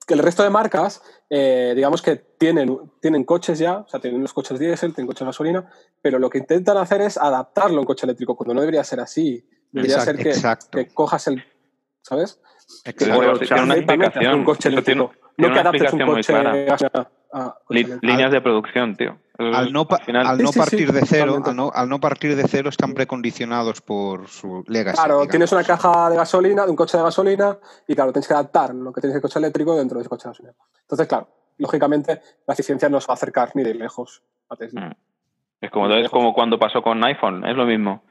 que 0.05 0.13
el 0.13 0.19
resto 0.19 0.43
de 0.43 0.49
marcas, 0.49 1.01
eh, 1.29 1.73
digamos 1.75 2.01
que 2.01 2.15
tienen, 2.15 2.77
tienen 3.01 3.23
coches 3.25 3.57
ya, 3.59 3.79
o 3.79 3.87
sea, 3.89 3.99
tienen 4.01 4.21
los 4.21 4.31
coches 4.33 4.57
diésel, 4.59 4.93
tienen 4.93 5.07
coches 5.07 5.19
de 5.21 5.25
gasolina, 5.25 5.69
pero 6.01 6.17
lo 6.19 6.29
que 6.29 6.37
intentan 6.39 6.77
hacer 6.77 7.01
es 7.01 7.17
adaptarlo 7.17 7.77
a 7.77 7.79
un 7.81 7.85
coche 7.85 8.05
eléctrico, 8.05 8.35
cuando 8.35 8.53
no 8.53 8.61
debería 8.61 8.83
ser 8.85 8.99
así. 9.01 9.45
Debería 9.71 9.97
Exacto, 9.97 10.23
ser 10.73 10.87
que, 10.87 10.93
cojas 10.93 11.27
el. 11.27 11.43
¿Sabes? 12.01 12.39
Que 12.85 12.91
Exacto. 12.91 13.15
Bueno, 13.15 13.33
cojas 13.33 13.47
tiene 13.49 13.63
una 13.63 13.75
explicación. 13.75 14.33
un 14.35 14.45
coche 14.45 14.59
tiene- 14.69 14.75
eléctrico. 14.75 15.11
Tiene 15.37 15.49
no 15.49 15.53
que 15.53 15.59
una 15.61 15.61
adaptes 15.61 15.93
un 15.93 16.01
explicación 16.01 16.07
muy 16.07 16.15
coche 16.15 16.33
clara. 16.33 16.99
a 17.33 17.55
Li- 17.69 17.81
eléctrico. 17.81 18.05
líneas 18.07 18.31
de 18.31 18.41
producción, 18.41 18.95
tío. 18.95 19.17
Al 19.37 19.71
no, 19.71 19.87
pa- 19.87 19.97
al 19.97 20.03
final- 20.05 20.25
al 20.27 20.37
Sí, 20.37 20.43
no 20.43 20.47
sí, 20.47 20.53
sí, 20.53 20.59
partir 20.59 20.91
de 20.91 21.01
cero, 21.05 21.41
al 21.45 21.55
no, 21.55 21.71
al 21.73 21.87
no 21.89 21.99
partir 21.99 22.35
de 22.35 22.43
cero 22.47 22.69
están 22.69 22.93
precondicionados 22.95 23.81
por 23.81 24.27
su 24.27 24.63
legacy. 24.67 24.95
Claro, 24.97 25.13
digamos. 25.15 25.29
tienes 25.29 25.51
una 25.51 25.63
caja 25.63 26.09
de 26.09 26.15
gasolina, 26.15 26.65
de 26.65 26.71
un 26.71 26.75
coche 26.75 26.97
de 26.97 27.03
gasolina, 27.03 27.57
y 27.87 27.93
claro, 27.93 28.11
tienes 28.11 28.27
que 28.27 28.33
adaptar 28.33 28.73
lo 28.73 28.91
que 28.91 28.99
tienes 29.01 29.15
el 29.15 29.21
coche 29.21 29.37
eléctrico 29.39 29.75
dentro 29.77 29.97
de 29.97 30.01
ese 30.01 30.09
coche 30.09 30.23
de 30.23 30.29
gasolina. 30.31 30.55
Entonces, 30.81 31.07
claro, 31.07 31.27
lógicamente 31.59 32.19
la 32.47 32.53
eficiencia 32.53 32.89
no 32.89 32.99
se 32.99 33.07
va 33.07 33.13
a 33.13 33.15
acercar 33.15 33.51
ni 33.53 33.63
de 33.63 33.75
lejos 33.75 34.23
a 34.49 34.55
Tesla. 34.55 34.81
Mm. 34.87 34.93
Es 35.61 35.69
como, 35.71 35.89
es 35.93 36.09
como 36.09 36.33
cuando 36.33 36.57
pasó 36.57 36.81
con 36.81 37.03
iPhone, 37.03 37.45
es 37.45 37.55
lo 37.55 37.65
mismo. 37.65 38.03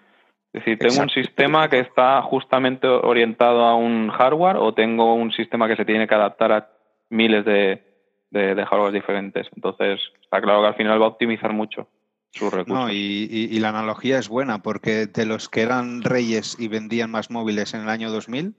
Es 0.53 0.65
decir, 0.65 0.79
tengo 0.79 1.03
un 1.03 1.11
sistema 1.11 1.69
que 1.69 1.81
está 1.81 2.23
justamente 2.23 2.87
orientado 2.87 3.65
a 3.65 3.75
un 3.75 4.11
hardware 4.11 4.57
o 4.57 4.73
tengo 4.75 5.15
un 5.15 5.33
sistema 5.33 5.67
que 5.69 5.77
se 5.77 5.85
tiene 5.85 6.07
que 6.07 6.15
adaptar 6.15 6.53
a 6.53 6.69
miles 7.11 7.45
de, 7.45 7.83
de, 8.31 8.55
diferentes. 8.93 9.47
Entonces, 9.55 10.01
está 10.23 10.41
claro 10.41 10.63
que 10.63 10.69
al 10.69 10.75
final 10.77 11.01
va 11.01 11.07
a 11.07 11.11
optimizar 11.11 11.53
mucho 11.53 11.89
sus 12.33 12.53
recursos. 12.53 12.87
No, 12.87 12.93
y, 12.93 13.29
y- 13.31 13.49
y 13.51 13.61
la 13.61 13.71
analogía 13.71 14.19
es 14.19 14.29
buena, 14.29 14.63
porque 14.63 15.07
de 15.07 15.27
los 15.27 15.49
que 15.49 15.63
eran 15.63 16.03
reyes 16.03 16.57
y 16.59 16.69
vendían 16.69 17.11
más 17.11 17.31
móviles 17.31 17.73
en 17.75 17.83
el 17.83 17.89
año 17.89 18.11
2000, 18.11 18.55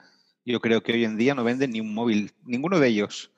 yo 0.45 0.61
creo 0.61 0.81
que 0.81 0.93
hoy 0.93 1.03
en 1.03 1.17
día 1.17 1.35
no 1.35 1.43
venden 1.43 1.71
ni 1.71 1.81
un 1.81 1.93
móvil, 1.93 2.31
ninguno 2.45 2.79
de 2.79 2.87
ellos. 2.87 3.31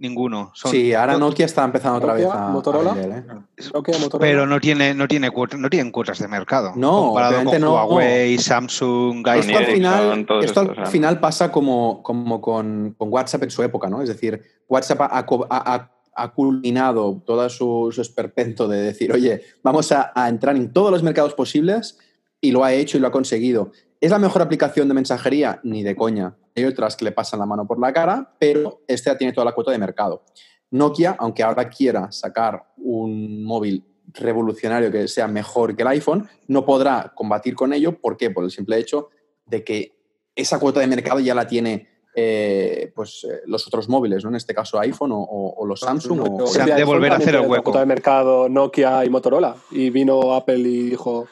Ninguno. 0.00 0.50
Son 0.54 0.70
Sí, 0.72 0.94
ahora 0.94 1.18
Nokia 1.18 1.44
está 1.44 1.62
empezando 1.62 1.98
otra 1.98 2.14
vez 2.14 2.24
Nokia, 2.24 2.40
a, 2.40 2.48
a 2.48 2.50
Motorola. 2.50 2.94
vender, 2.94 3.18
¿eh? 3.18 3.68
Nokia, 3.74 3.98
Motorola. 3.98 4.26
Pero 4.30 4.46
no 4.46 4.58
tiene, 4.58 4.94
no 4.94 5.06
tiene 5.06 5.30
no 5.58 5.68
tienen 5.70 5.92
cuotas 5.92 6.18
de 6.18 6.26
mercado. 6.26 6.72
No, 6.74 7.02
comparado 7.08 7.44
con 7.44 7.60
no. 7.60 7.74
Huawei, 7.74 8.38
Samsung, 8.38 9.18
Esto 9.28 9.58
al 9.58 9.66
final, 9.66 10.20
esto 10.20 10.40
estos, 10.40 10.68
al 10.78 10.86
final 10.86 11.20
pasa 11.20 11.52
como, 11.52 12.02
como 12.02 12.40
con, 12.40 12.94
con 12.96 13.12
WhatsApp 13.12 13.42
en 13.42 13.50
su 13.50 13.62
época, 13.62 13.90
¿no? 13.90 14.00
Es 14.00 14.08
decir, 14.08 14.42
WhatsApp 14.68 15.02
ha, 15.02 15.26
co- 15.26 15.46
ha- 15.50 15.74
ha- 15.74 15.90
ha 16.14 16.32
culminado 16.32 17.22
todo 17.26 17.48
su, 17.50 17.90
su 17.92 18.00
esperpento 18.00 18.66
de 18.68 18.80
decir, 18.80 19.12
oye, 19.12 19.42
vamos 19.62 19.92
a, 19.92 20.12
a 20.14 20.28
entrar 20.30 20.56
en 20.56 20.72
todos 20.72 20.90
los 20.90 21.02
mercados 21.02 21.34
posibles 21.34 21.98
y 22.40 22.52
lo 22.52 22.64
ha 22.64 22.72
hecho 22.72 22.96
y 22.96 23.00
lo 23.00 23.06
ha 23.08 23.12
conseguido. 23.12 23.70
¿Es 24.00 24.10
la 24.10 24.18
mejor 24.18 24.42
aplicación 24.42 24.88
de 24.88 24.94
mensajería? 24.94 25.60
Ni 25.62 25.82
de 25.82 25.94
coña. 25.94 26.34
Hay 26.56 26.64
otras 26.64 26.96
que 26.96 27.04
le 27.04 27.12
pasan 27.12 27.40
la 27.40 27.46
mano 27.46 27.66
por 27.66 27.78
la 27.78 27.92
cara, 27.92 28.34
pero 28.38 28.80
esta 28.88 29.16
tiene 29.18 29.32
toda 29.32 29.44
la 29.44 29.52
cuota 29.52 29.70
de 29.70 29.78
mercado. 29.78 30.24
Nokia, 30.70 31.16
aunque 31.18 31.42
ahora 31.42 31.68
quiera 31.68 32.10
sacar 32.12 32.62
un 32.78 33.44
móvil 33.44 33.84
revolucionario 34.14 34.90
que 34.90 35.06
sea 35.08 35.28
mejor 35.28 35.76
que 35.76 35.82
el 35.82 35.88
iPhone, 35.88 36.28
no 36.48 36.64
podrá 36.64 37.12
combatir 37.14 37.54
con 37.54 37.72
ello. 37.72 38.00
¿Por 38.00 38.16
qué? 38.16 38.30
Por 38.30 38.44
el 38.44 38.50
simple 38.50 38.78
hecho 38.78 39.10
de 39.46 39.62
que 39.64 39.96
esa 40.34 40.58
cuota 40.58 40.80
de 40.80 40.86
mercado 40.86 41.20
ya 41.20 41.34
la 41.34 41.46
tiene 41.46 41.88
eh, 42.16 42.92
pues, 42.94 43.24
eh, 43.24 43.42
los 43.46 43.64
otros 43.68 43.88
móviles, 43.88 44.24
¿no? 44.24 44.30
En 44.30 44.36
este 44.36 44.52
caso 44.52 44.80
iPhone 44.80 45.12
o, 45.12 45.20
o- 45.20 45.54
o 45.62 45.64
los 45.66 45.78
Samsung. 45.78 46.20
o- 46.20 46.42
O 46.44 46.46
sea, 46.48 46.66
de 46.66 46.82
volver 46.84 47.12
a 47.12 47.16
hacer 47.16 47.36
el 47.36 47.46
hueco. 47.46 47.64
cuota 47.64 47.80
de 47.80 47.86
mercado 47.86 48.48
Nokia 48.48 49.04
y 49.04 49.10
Motorola. 49.10 49.54
Y 49.70 49.90
vino 49.90 50.34
Apple 50.34 50.58
y 50.58 50.90
dijo, 50.90 51.28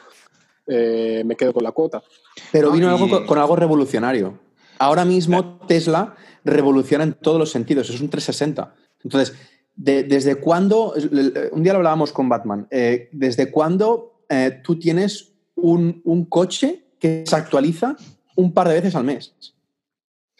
eh, 0.69 1.23
me 1.25 1.35
quedo 1.35 1.51
con 1.53 1.63
la 1.63 1.71
cuota. 1.71 2.01
Pero 2.51 2.67
No, 2.69 2.73
vino 2.75 2.89
algo 2.89 3.09
con, 3.09 3.25
con 3.25 3.37
algo 3.37 3.55
revolucionario. 3.55 4.39
Ahora 4.77 5.03
mismo 5.03 5.59
Tesla 5.67 6.15
revoluciona 6.45 7.03
en 7.03 7.13
todos 7.13 7.37
los 7.39 7.51
sentidos, 7.51 7.89
es 7.89 7.99
un 7.99 8.09
360. 8.09 8.73
Entonces, 9.03 9.35
de- 9.75 10.03
¿desde 10.03 10.35
cuándo? 10.35 10.93
Un 11.51 11.63
día 11.63 11.73
lo 11.73 11.79
hablábamos 11.79 12.11
con 12.13 12.29
Batman. 12.29 12.67
eh, 12.71 13.09
¿Desde 13.11 13.49
cuándo 13.51 14.21
eh, 14.29 14.61
tú 14.63 14.77
tienes 14.79 15.33
un, 15.55 16.01
un 16.05 16.25
coche 16.25 16.85
que 16.99 17.23
se 17.25 17.35
actualiza 17.35 17.95
un 18.35 18.53
par 18.53 18.67
de 18.69 18.75
veces 18.75 18.95
al 18.95 19.03
mes? 19.03 19.33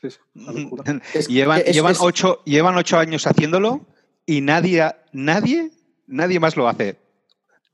Sí, 0.02 0.10
sí, 0.12 0.18
una 0.36 0.52
locura. 0.54 1.02
Es- 1.14 1.28
llevan, 1.28 1.62
es- 1.66 1.74
llevan, 1.76 1.92
es- 1.94 2.00
ocho, 2.02 2.42
llevan 2.46 2.78
ocho 2.78 2.98
años 2.98 3.26
haciéndolo 3.28 3.82
y 4.26 4.40
nadie, 4.42 4.86
nadie, 5.12 5.72
nadie 6.08 6.40
más 6.40 6.56
lo 6.56 6.68
hace. 6.70 6.98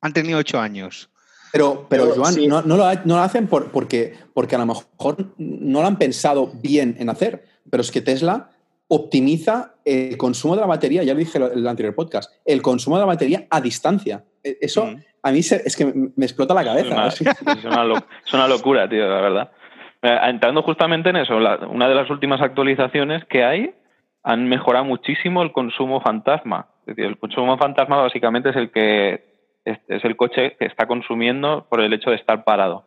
Han 0.01 0.13
tenido 0.13 0.39
ocho 0.39 0.59
años. 0.59 1.09
Pero, 1.55 1.85
pero 1.89 2.03
Pero, 2.09 2.15
Joan, 2.15 2.33
sí. 2.33 2.47
no, 2.47 2.61
no 2.63 2.75
lo, 2.75 2.83
no 3.05 3.15
lo 3.15 3.21
hacen 3.21 3.47
por- 3.47 3.71
porque, 3.71 4.13
porque 4.33 4.55
a 4.55 4.59
lo 4.59 4.65
mejor 4.65 5.15
no 5.37 5.81
lo 5.81 5.87
han 5.87 5.97
pensado 5.97 6.51
bien 6.61 6.95
en 6.99 7.09
hacer. 7.09 7.45
Pero 7.71 7.81
es 7.81 7.91
que 7.91 8.01
Tesla 8.01 8.49
optimiza 8.87 9.75
el 9.83 10.17
consumo 10.17 10.55
de 10.55 10.61
la 10.61 10.67
batería, 10.67 11.03
ya 11.03 11.13
lo 11.13 11.19
dije 11.19 11.37
en 11.37 11.43
el 11.59 11.67
anterior 11.67 11.95
podcast, 11.95 12.31
el 12.45 12.61
consumo 12.61 12.97
de 12.97 13.01
la 13.01 13.07
batería 13.07 13.47
a 13.49 13.61
distancia. 13.61 14.23
E- 14.43 14.57
Eso 14.61 14.85
Mm. 14.85 14.95
a 15.23 15.31
mí 15.31 15.41
se- 15.43 15.61
es 15.65 15.75
que 15.75 15.85
me 15.85 16.25
explota 16.25 16.53
la 16.53 16.63
cabeza. 16.63 17.07
es 17.07 17.21
una 17.65 17.99
es 18.25 18.33
una 18.33 18.47
locura, 18.47 18.87
tío, 18.89 19.07
la 19.07 19.21
verdad. 19.21 19.51
Eh, 20.01 20.17
Entrando 20.29 20.61
justamente 20.61 21.09
en 21.09 21.15
eso, 21.17 21.39
la- 21.39 21.57
una 21.67 21.87
de 21.87 21.95
las 21.95 22.09
últimas 22.09 22.41
actualizaciones 22.41 23.23
que 23.25 23.43
hay 23.43 23.73
han 24.23 24.47
mejorado 24.47 24.85
muchísimo 24.85 25.41
el 25.41 25.51
consumo 25.51 26.01
fantasma. 26.01 26.67
Es 26.81 26.95
decir, 26.95 27.05
el 27.05 27.17
consumo 27.17 27.57
fantasma 27.57 27.97
básicamente 28.01 28.49
es 28.49 28.55
el 28.55 28.71
que 28.71 29.34
es, 29.65 29.79
es 29.87 30.05
el 30.05 30.15
coche 30.15 30.55
que 30.57 30.65
está 30.65 30.87
consumiendo 30.87 31.65
por 31.69 31.81
el 31.81 31.91
hecho 31.93 32.11
de 32.11 32.15
estar 32.17 32.43
parado. 32.43 32.85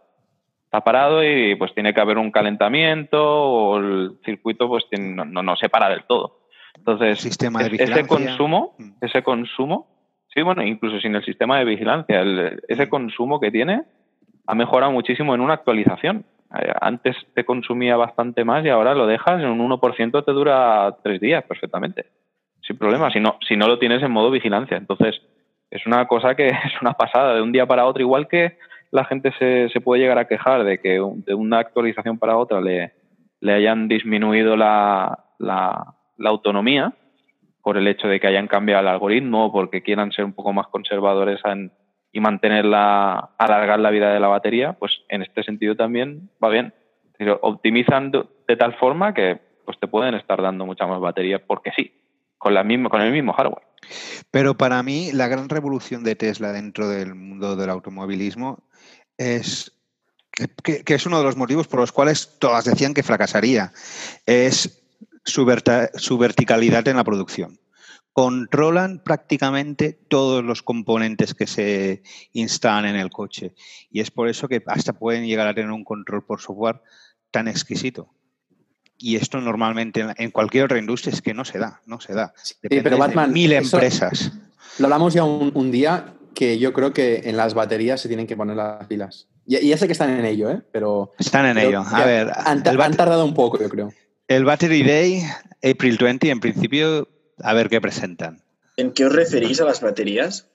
Está 0.65 0.83
parado 0.83 1.25
y 1.25 1.55
pues 1.57 1.75
tiene 1.75 1.93
que 1.95 2.01
haber 2.01 2.19
un 2.19 2.31
calentamiento 2.31 3.19
o 3.23 3.79
el 3.79 4.19
circuito 4.25 4.69
pues 4.69 4.85
tiene- 4.91 5.15
no, 5.15 5.25
no, 5.25 5.43
no 5.43 5.57
se 5.57 5.69
para 5.69 5.89
del 5.89 6.05
todo. 6.05 6.41
Entonces, 6.77 7.19
Sistema 7.21 7.63
de 7.65 7.77
ese 7.83 8.07
consumo, 8.07 8.75
Mm. 8.79 8.91
ese 9.01 9.23
consumo, 9.23 9.87
sí, 10.33 10.43
bueno, 10.43 10.63
incluso 10.63 11.01
sin 11.01 11.15
el 11.15 11.25
sistema 11.25 11.59
de 11.59 11.65
vigilancia, 11.65 12.21
el- 12.21 12.63
ese 12.69 12.89
consumo 12.89 13.41
que 13.41 13.51
tiene 13.51 13.83
ha 14.47 14.55
mejorado 14.55 14.93
muchísimo 14.93 15.35
en 15.35 15.41
una 15.41 15.55
actualización. 15.55 16.25
Eh, 16.59 16.73
Antes 16.81 17.17
te 17.35 17.45
consumía 17.45 17.97
bastante 17.97 18.45
más 18.45 18.65
y 18.65 18.69
ahora 18.69 18.95
lo 18.95 19.07
dejas 19.07 19.41
en 19.43 19.49
un 19.49 19.61
1% 19.61 20.23
te 20.25 20.33
dura 20.33 20.97
tres 21.03 21.21
días 21.21 21.45
perfectamente, 21.45 22.07
sin 22.63 22.79
problema, 22.79 23.11
si 23.11 23.21
no, 23.21 23.39
si 23.47 23.57
no 23.57 23.67
lo 23.69 23.79
tienes 23.79 24.03
en 24.03 24.11
modo 24.13 24.31
vigilancia. 24.31 24.77
Entonces, 24.77 25.21
es 25.71 25.87
una 25.87 26.07
cosa 26.07 26.35
que 26.35 26.49
es 26.67 26.81
una 26.81 26.93
pasada 26.93 27.35
de 27.35 27.43
un 27.43 27.53
día 27.53 27.67
para 27.67 27.87
otro, 27.87 28.03
igual 28.03 28.29
que 28.29 28.59
la 28.91 29.05
gente 29.05 29.33
se, 29.39 29.69
se 29.69 29.81
puede 29.81 30.03
llegar 30.03 30.19
a 30.19 30.27
quejar 30.27 30.65
de 30.65 30.79
que 30.81 31.01
de 31.27 31.35
una 31.35 31.59
actualización 31.59 32.19
para 32.19 32.37
otra 32.37 32.61
le, 32.61 32.93
le 33.41 33.53
hayan 33.53 33.87
disminuido 33.87 34.57
la, 34.57 35.25
la, 35.39 35.95
la 36.17 36.31
autonomía 36.31 36.95
por 37.63 37.77
el 37.77 37.87
hecho 37.87 38.09
de 38.09 38.19
que 38.19 38.27
hayan 38.27 38.49
cambiado 38.49 38.81
el 38.81 38.89
algoritmo 38.89 39.53
porque 39.53 39.83
quieran 39.83 40.11
ser 40.13 40.25
un 40.25 40.33
poco 40.33 40.55
más 40.55 40.69
conservadores 40.69 41.41
y 42.13 42.21
mantener 42.21 42.65
la, 42.65 43.31
alargar 43.37 43.79
la 43.79 43.91
vida 43.91 44.13
de 44.13 44.21
la 44.21 44.29
batería, 44.29 44.73
pues 44.73 45.03
en 45.11 45.23
este 45.23 45.43
sentido 45.43 45.77
también 45.77 46.31
va 46.43 46.49
bien. 46.49 46.73
Decir, 47.13 47.37
optimizan 47.43 48.11
de, 48.11 48.25
de 48.47 48.57
tal 48.57 48.75
forma 48.77 49.13
que 49.13 49.39
pues 49.67 49.79
te 49.79 49.87
pueden 49.87 50.15
estar 50.15 50.41
dando 50.41 50.65
mucha 50.65 50.87
más 50.87 50.99
batería 50.99 51.45
porque 51.45 51.73
sí, 51.77 51.93
con, 52.39 52.55
la 52.55 52.65
misma, 52.65 52.89
con 52.89 53.03
el 53.03 53.13
mismo 53.13 53.35
hardware. 53.35 53.68
Pero 54.31 54.57
para 54.57 54.83
mí, 54.83 55.13
la 55.13 55.29
gran 55.29 55.49
revolución 55.49 56.05
de 56.05 56.17
Tesla 56.17 56.53
dentro 56.53 56.89
del 56.89 57.15
mundo 57.15 57.57
del 57.57 57.71
automovilismo 57.71 58.63
es 59.17 59.73
que, 60.63 60.83
es 60.87 61.07
uno 61.07 61.19
de 61.19 61.25
los 61.25 61.37
motivos 61.37 61.67
por 61.67 61.81
los 61.81 61.93
cuales 61.93 62.39
todas 62.39 62.65
decían 62.65 62.95
que 62.95 63.03
fracasaría, 63.03 63.73
es 64.27 64.83
su, 65.25 65.47
su 65.95 66.19
verticalidad 66.19 66.87
en 66.89 66.97
la 66.97 67.05
producción. 67.05 67.59
Controlan 68.13 69.03
prácticamente 69.05 69.93
todos 69.93 70.45
los 70.45 70.63
componentes 70.63 71.35
que 71.35 71.47
se 71.47 72.03
instalan 72.33 72.87
en 72.87 72.97
el 72.97 73.11
coche. 73.11 73.55
Y 73.91 74.01
es 74.01 74.11
por 74.11 74.29
eso 74.29 74.49
que 74.49 74.63
hasta 74.67 74.93
pueden 74.93 75.27
llegar 75.27 75.47
a 75.47 75.55
tener 75.55 75.71
un 75.71 75.85
control 75.85 76.25
por 76.25 76.41
software 76.41 76.83
tan 77.31 77.47
exquisito. 77.47 78.11
Y 78.99 79.17
esto 79.17 79.41
normalmente 79.41 80.01
en, 80.01 80.15
en 80.17 80.31
cualquier 80.31 80.65
otra 80.65 80.79
industria 80.79 81.15
es 81.15 81.23
que 81.23 81.33
no 81.35 81.45
se 81.45 81.59
da, 81.59 81.81
no 81.87 82.01
se 82.01 82.13
da. 82.15 82.35
Depende 82.63 82.83
pero 82.83 82.97
de 82.97 83.01
Batman, 83.01 83.33
mil 83.33 83.53
eso- 83.53 83.77
empresas. 83.77 84.33
Lo 84.79 84.87
hablamos 84.87 85.15
ya 85.15 85.25
un, 85.25 85.51
un 85.55 85.71
día 85.71 86.15
que 86.35 86.59
yo 86.59 86.73
creo 86.73 86.93
que 86.93 87.23
en 87.25 87.37
las 87.37 87.55
baterías 87.55 88.01
se 88.01 88.09
tienen 88.09 88.27
que 88.27 88.37
poner 88.37 88.57
las 88.57 88.87
pilas. 88.87 89.27
Y, 89.47 89.57
y 89.57 89.69
ya 89.69 89.77
sé 89.79 89.87
que 89.87 89.93
están 89.93 90.11
en 90.11 90.25
ello, 90.25 90.51
¿eh? 90.51 90.61
pero, 90.73 91.13
Están 91.19 91.47
en 91.47 91.55
pero 91.55 91.69
ello. 91.69 91.81
A 91.81 91.99
ya 92.01 92.07
ver, 92.07 92.33
han, 92.35 92.59
el, 92.67 92.69
han 92.81 92.93
bat- 92.93 92.97
tardado 92.97 93.25
un 93.25 93.35
poco, 93.35 93.59
yo 93.61 93.69
creo. 93.69 93.93
el 94.29 94.45
Battery 94.45 94.83
Day, 94.83 95.23
April 95.69 95.97
20, 96.01 96.31
en 96.31 96.41
principio, 96.41 97.09
a 97.43 97.55
ver 97.55 97.69
qué 97.69 97.81
presentan. 97.81 98.43
¿En 98.77 98.93
qué 98.93 99.07
os 99.07 99.13
referís 99.13 99.61
a 99.61 99.65
las 99.65 99.81
baterías? 99.81 100.47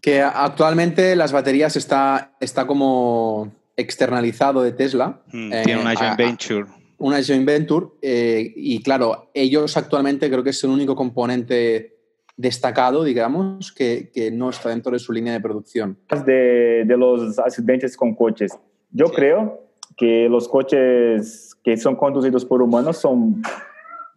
Que 0.00 0.22
actualmente 0.22 1.14
las 1.14 1.30
baterías 1.32 1.76
está, 1.76 2.32
está 2.40 2.66
como 2.66 3.52
externalizado 3.76 4.62
de 4.62 4.72
Tesla. 4.72 5.20
Mm, 5.32 5.52
eh, 5.52 5.62
Tiene 5.64 5.80
una 5.80 5.90
a- 5.92 5.96
joint 5.96 6.12
a- 6.12 6.16
venture. 6.16 6.66
Una 7.02 7.20
joint 7.22 7.44
venture 7.44 7.86
eh, 8.00 8.52
y 8.54 8.80
claro, 8.82 9.30
ellos 9.34 9.76
actualmente 9.76 10.30
creo 10.30 10.44
que 10.44 10.50
es 10.50 10.62
el 10.62 10.70
único 10.70 10.94
componente 10.94 11.96
destacado, 12.36 13.02
digamos, 13.02 13.72
que, 13.72 14.10
que 14.14 14.30
no 14.30 14.50
está 14.50 14.68
dentro 14.68 14.92
de 14.92 14.98
su 15.00 15.12
línea 15.12 15.32
de 15.32 15.40
producción. 15.40 15.98
de, 16.24 16.84
de 16.86 16.96
los 16.96 17.38
accidentes 17.38 17.96
con 17.96 18.14
coches. 18.14 18.52
Yo 18.90 19.06
Sí. 19.08 19.12
creo 19.16 19.68
que 19.96 20.28
los 20.28 20.48
coches 20.48 21.56
que 21.64 21.76
son 21.76 21.96
conducidos 21.96 22.44
por 22.44 22.62
humanos 22.62 22.98
son, 22.98 23.42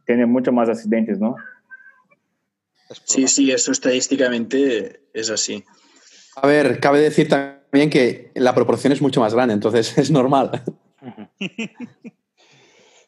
tienen 0.05 0.29
mucho 0.29 0.51
más 0.51 0.69
accidentes, 0.69 1.19
¿no? 1.19 1.35
Sí, 3.03 3.27
sí, 3.27 3.51
eso 3.51 3.71
estadísticamente 3.71 5.01
es 5.13 5.29
así. 5.31 5.63
A 6.35 6.45
ver, 6.47 6.79
cabe 6.79 6.99
decir 6.99 7.27
también 7.27 7.89
que 7.89 8.31
la 8.35 8.53
proporción 8.53 8.93
es 8.93 9.01
mucho 9.01 9.21
más 9.21 9.33
grande, 9.33 9.55
entonces 9.55 9.97
es 9.97 10.11
normal. 10.11 10.61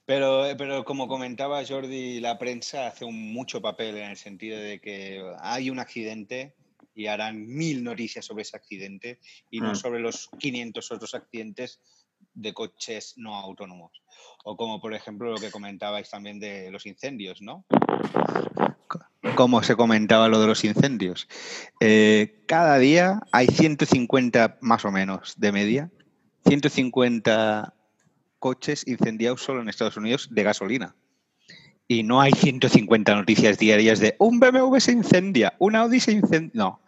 Pero, 0.08 0.46
pero 0.58 0.86
como 0.86 1.10
comentaba 1.10 1.65
Jordi, 1.67 2.22
la 2.22 2.39
prensa 2.39 2.88
hace 2.88 3.04
un 3.04 3.34
mucho 3.34 3.62
papel 3.62 3.98
en 3.98 4.12
el 4.12 4.15
sentido 4.15 4.58
de 4.58 4.80
que 4.80 5.22
hay 5.41 5.70
un 5.70 5.80
accidente 5.80 6.56
y 6.96 7.08
harán 7.08 7.46
mil 7.46 7.84
noticias 7.84 8.24
sobre 8.24 8.43
ese 8.43 8.56
accidente 8.56 9.20
y 9.52 9.60
no 9.60 9.74
Mm. 9.74 9.76
sobre 9.76 10.00
los 10.00 10.30
500 10.39 10.91
otros 10.93 11.13
accidentes 11.13 11.82
de 12.34 12.54
coches 12.54 13.15
no 13.17 13.36
autónomos. 13.36 14.02
O 14.46 14.56
como 14.56 14.80
por 14.80 14.93
ejemplo 14.93 15.30
lo 15.30 15.38
que 15.38 15.52
comentabais 15.52 16.10
también 16.10 16.39
de 16.39 16.72
los 16.72 16.86
incendios, 16.86 17.41
¿no? 17.41 17.65
Como 19.36 19.62
se 19.62 19.76
comentaba 19.76 20.30
lo 20.30 20.39
de 20.39 20.48
los 20.48 20.63
incendios. 20.63 21.28
Eh, 21.82 22.43
cada 22.48 22.80
día 22.80 23.20
hay 23.34 23.48
150 23.48 24.58
más 24.62 24.86
o 24.86 24.91
menos 24.91 25.34
de 25.38 25.52
media, 25.52 25.91
150 26.48 27.74
coches 28.39 28.88
incendiados 28.88 29.41
solo 29.41 29.62
en 29.62 29.69
Estados 29.69 29.97
Unidos 29.97 30.30
de 30.32 30.43
gasolina. 30.43 30.95
Y 31.88 32.04
no 32.04 32.19
hay 32.19 32.34
150 32.34 33.15
noticias 33.15 33.58
diarias 33.58 34.00
de 34.00 34.15
un 34.19 34.39
BMW 34.39 34.78
se 34.80 34.91
incendia, 34.91 35.54
un 35.60 35.76
Audi 35.76 36.00
se 36.00 36.12
incendia. 36.12 36.52
No, 36.54 36.82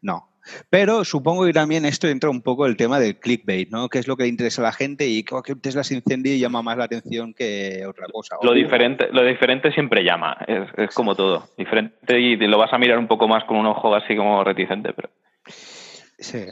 no. 0.00 0.28
Pero 0.68 1.04
supongo 1.04 1.46
que 1.46 1.52
también 1.52 1.84
esto 1.84 2.08
entra 2.08 2.28
un 2.28 2.42
poco 2.42 2.66
el 2.66 2.76
tema 2.76 2.98
del 2.98 3.18
clickbait, 3.18 3.70
¿no? 3.70 3.88
Que 3.88 4.00
es 4.00 4.08
lo 4.08 4.16
que 4.16 4.24
le 4.24 4.28
interesa 4.28 4.60
a 4.60 4.64
la 4.64 4.72
gente 4.72 5.06
y 5.06 5.22
que 5.22 5.36
que 5.44 5.54
Tesla 5.54 5.84
se 5.84 5.94
incendie 5.94 6.38
llama 6.38 6.62
más 6.62 6.76
la 6.76 6.84
atención 6.84 7.32
que 7.32 7.84
otra 7.86 8.06
cosa. 8.12 8.36
Lo 8.42 8.52
diferente, 8.52 9.08
lo 9.12 9.24
diferente 9.24 9.72
siempre 9.72 10.02
llama, 10.02 10.36
es, 10.46 10.68
es 10.76 10.94
como 10.94 11.14
todo. 11.14 11.48
Diferente 11.56 12.20
y 12.20 12.36
lo 12.36 12.58
vas 12.58 12.72
a 12.72 12.78
mirar 12.78 12.98
un 12.98 13.06
poco 13.06 13.28
más 13.28 13.44
con 13.44 13.56
un 13.56 13.66
ojo 13.66 13.94
así 13.94 14.16
como 14.16 14.42
reticente, 14.42 14.92
pero 14.92 15.10
Sí. 16.22 16.46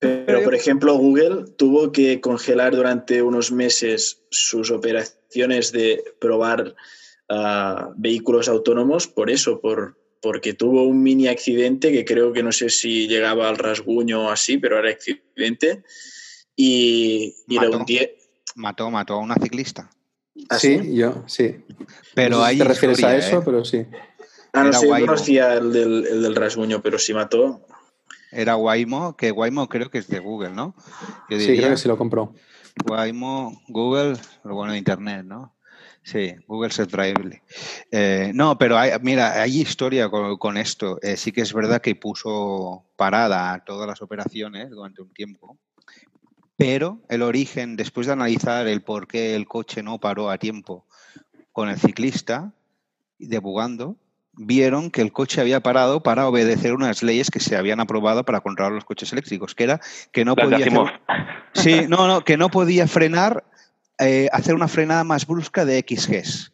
Pero, 0.00 0.42
por 0.42 0.54
ejemplo, 0.54 0.94
Google 0.96 1.44
tuvo 1.58 1.92
que 1.92 2.20
congelar 2.20 2.74
durante 2.74 3.20
unos 3.22 3.52
meses 3.52 4.22
sus 4.30 4.70
operaciones 4.70 5.72
de 5.72 6.02
probar 6.18 6.74
ah, 7.28 7.90
vehículos 7.96 8.48
autónomos 8.48 9.06
por 9.06 9.30
eso, 9.30 9.60
por, 9.60 9.98
porque 10.22 10.54
tuvo 10.54 10.84
un 10.84 11.02
mini 11.02 11.28
accidente 11.28 11.92
que 11.92 12.04
creo 12.06 12.32
que 12.32 12.42
no 12.42 12.50
sé 12.50 12.70
si 12.70 13.08
llegaba 13.08 13.48
al 13.48 13.58
rasguño 13.58 14.26
o 14.26 14.30
así, 14.30 14.56
pero 14.56 14.78
era 14.78 14.90
accidente. 14.90 15.82
Y, 16.56 17.34
y 17.46 17.56
Mató. 17.56 17.78
hundí- 17.80 18.10
Mató, 18.56 18.90
mató 18.90 19.14
a 19.14 19.18
una 19.18 19.34
ciclista. 19.36 19.90
¿Ah, 20.48 20.58
sí, 20.58 20.94
yo, 20.94 21.24
sí. 21.26 21.56
Pero 22.14 22.38
No 22.38 22.46
sé 22.46 22.52
si 22.52 22.58
te 22.58 22.64
refieres 22.64 22.98
historia, 22.98 23.16
a 23.16 23.18
eso, 23.18 23.38
¿eh? 23.38 23.42
pero 23.44 23.64
sí. 23.64 23.86
Ah, 24.52 24.64
no 24.64 24.72
sé, 24.72 24.86
yo 24.86 24.92
Waymo. 24.92 25.06
conocía 25.06 25.54
el 25.54 25.72
del, 25.72 26.06
el 26.06 26.22
del 26.22 26.34
rasguño, 26.34 26.82
pero 26.82 26.98
sí 26.98 27.12
mató. 27.14 27.66
Era 28.32 28.56
Waymo, 28.56 29.16
que 29.16 29.32
Waymo 29.32 29.68
creo 29.68 29.90
que 29.90 29.98
es 29.98 30.08
de 30.08 30.18
Google, 30.18 30.50
¿no? 30.50 30.74
Yo 31.28 31.38
Sí, 31.38 31.56
creo 31.56 31.70
que 31.70 31.76
sí 31.76 31.88
lo 31.88 31.98
compró. 31.98 32.34
Waymo, 32.88 33.60
Google, 33.68 34.16
lo 34.44 34.54
bueno 34.54 34.72
de 34.72 34.78
Internet, 34.78 35.24
¿no? 35.24 35.54
Sí, 36.02 36.34
Google 36.46 36.70
Set 36.70 36.90
Drive. 36.90 37.42
Eh, 37.90 38.32
no, 38.34 38.56
pero 38.56 38.78
hay, 38.78 38.92
mira, 39.02 39.40
hay 39.42 39.60
historia 39.60 40.08
con, 40.08 40.38
con 40.38 40.56
esto. 40.56 40.98
Eh, 41.02 41.16
sí 41.16 41.30
que 41.30 41.42
es 41.42 41.52
verdad 41.52 41.80
que 41.80 41.94
puso 41.94 42.84
parada 42.96 43.62
todas 43.64 43.86
las 43.86 44.00
operaciones 44.00 44.70
durante 44.70 45.02
un 45.02 45.12
tiempo, 45.12 45.58
pero 46.56 47.00
el 47.08 47.22
origen, 47.22 47.76
después 47.76 48.06
de 48.06 48.14
analizar 48.14 48.66
el 48.66 48.82
por 48.82 49.08
qué 49.08 49.34
el 49.34 49.46
coche 49.46 49.82
no 49.82 49.98
paró 49.98 50.30
a 50.30 50.38
tiempo 50.38 50.86
con 51.52 51.68
el 51.68 51.78
ciclista, 51.78 52.52
debugando, 53.18 53.96
vieron 54.32 54.90
que 54.90 55.02
el 55.02 55.12
coche 55.12 55.40
había 55.40 55.60
parado 55.60 56.02
para 56.02 56.28
obedecer 56.28 56.74
unas 56.74 57.02
leyes 57.02 57.30
que 57.30 57.40
se 57.40 57.56
habían 57.56 57.80
aprobado 57.80 58.24
para 58.24 58.40
controlar 58.40 58.72
los 58.72 58.84
coches 58.84 59.12
eléctricos, 59.12 59.54
que 59.54 59.64
era 59.64 59.80
que 60.12 60.24
no 60.24 60.36
podía. 60.36 60.66
Sí, 61.52 61.86
no, 61.88 62.06
no, 62.06 62.24
que 62.24 62.36
no 62.36 62.48
podía 62.48 62.86
frenar, 62.86 63.44
eh, 63.98 64.28
hacer 64.32 64.54
una 64.54 64.68
frenada 64.68 65.04
más 65.04 65.26
brusca 65.26 65.64
de 65.64 65.78
X 65.78 66.08
Gs. 66.08 66.52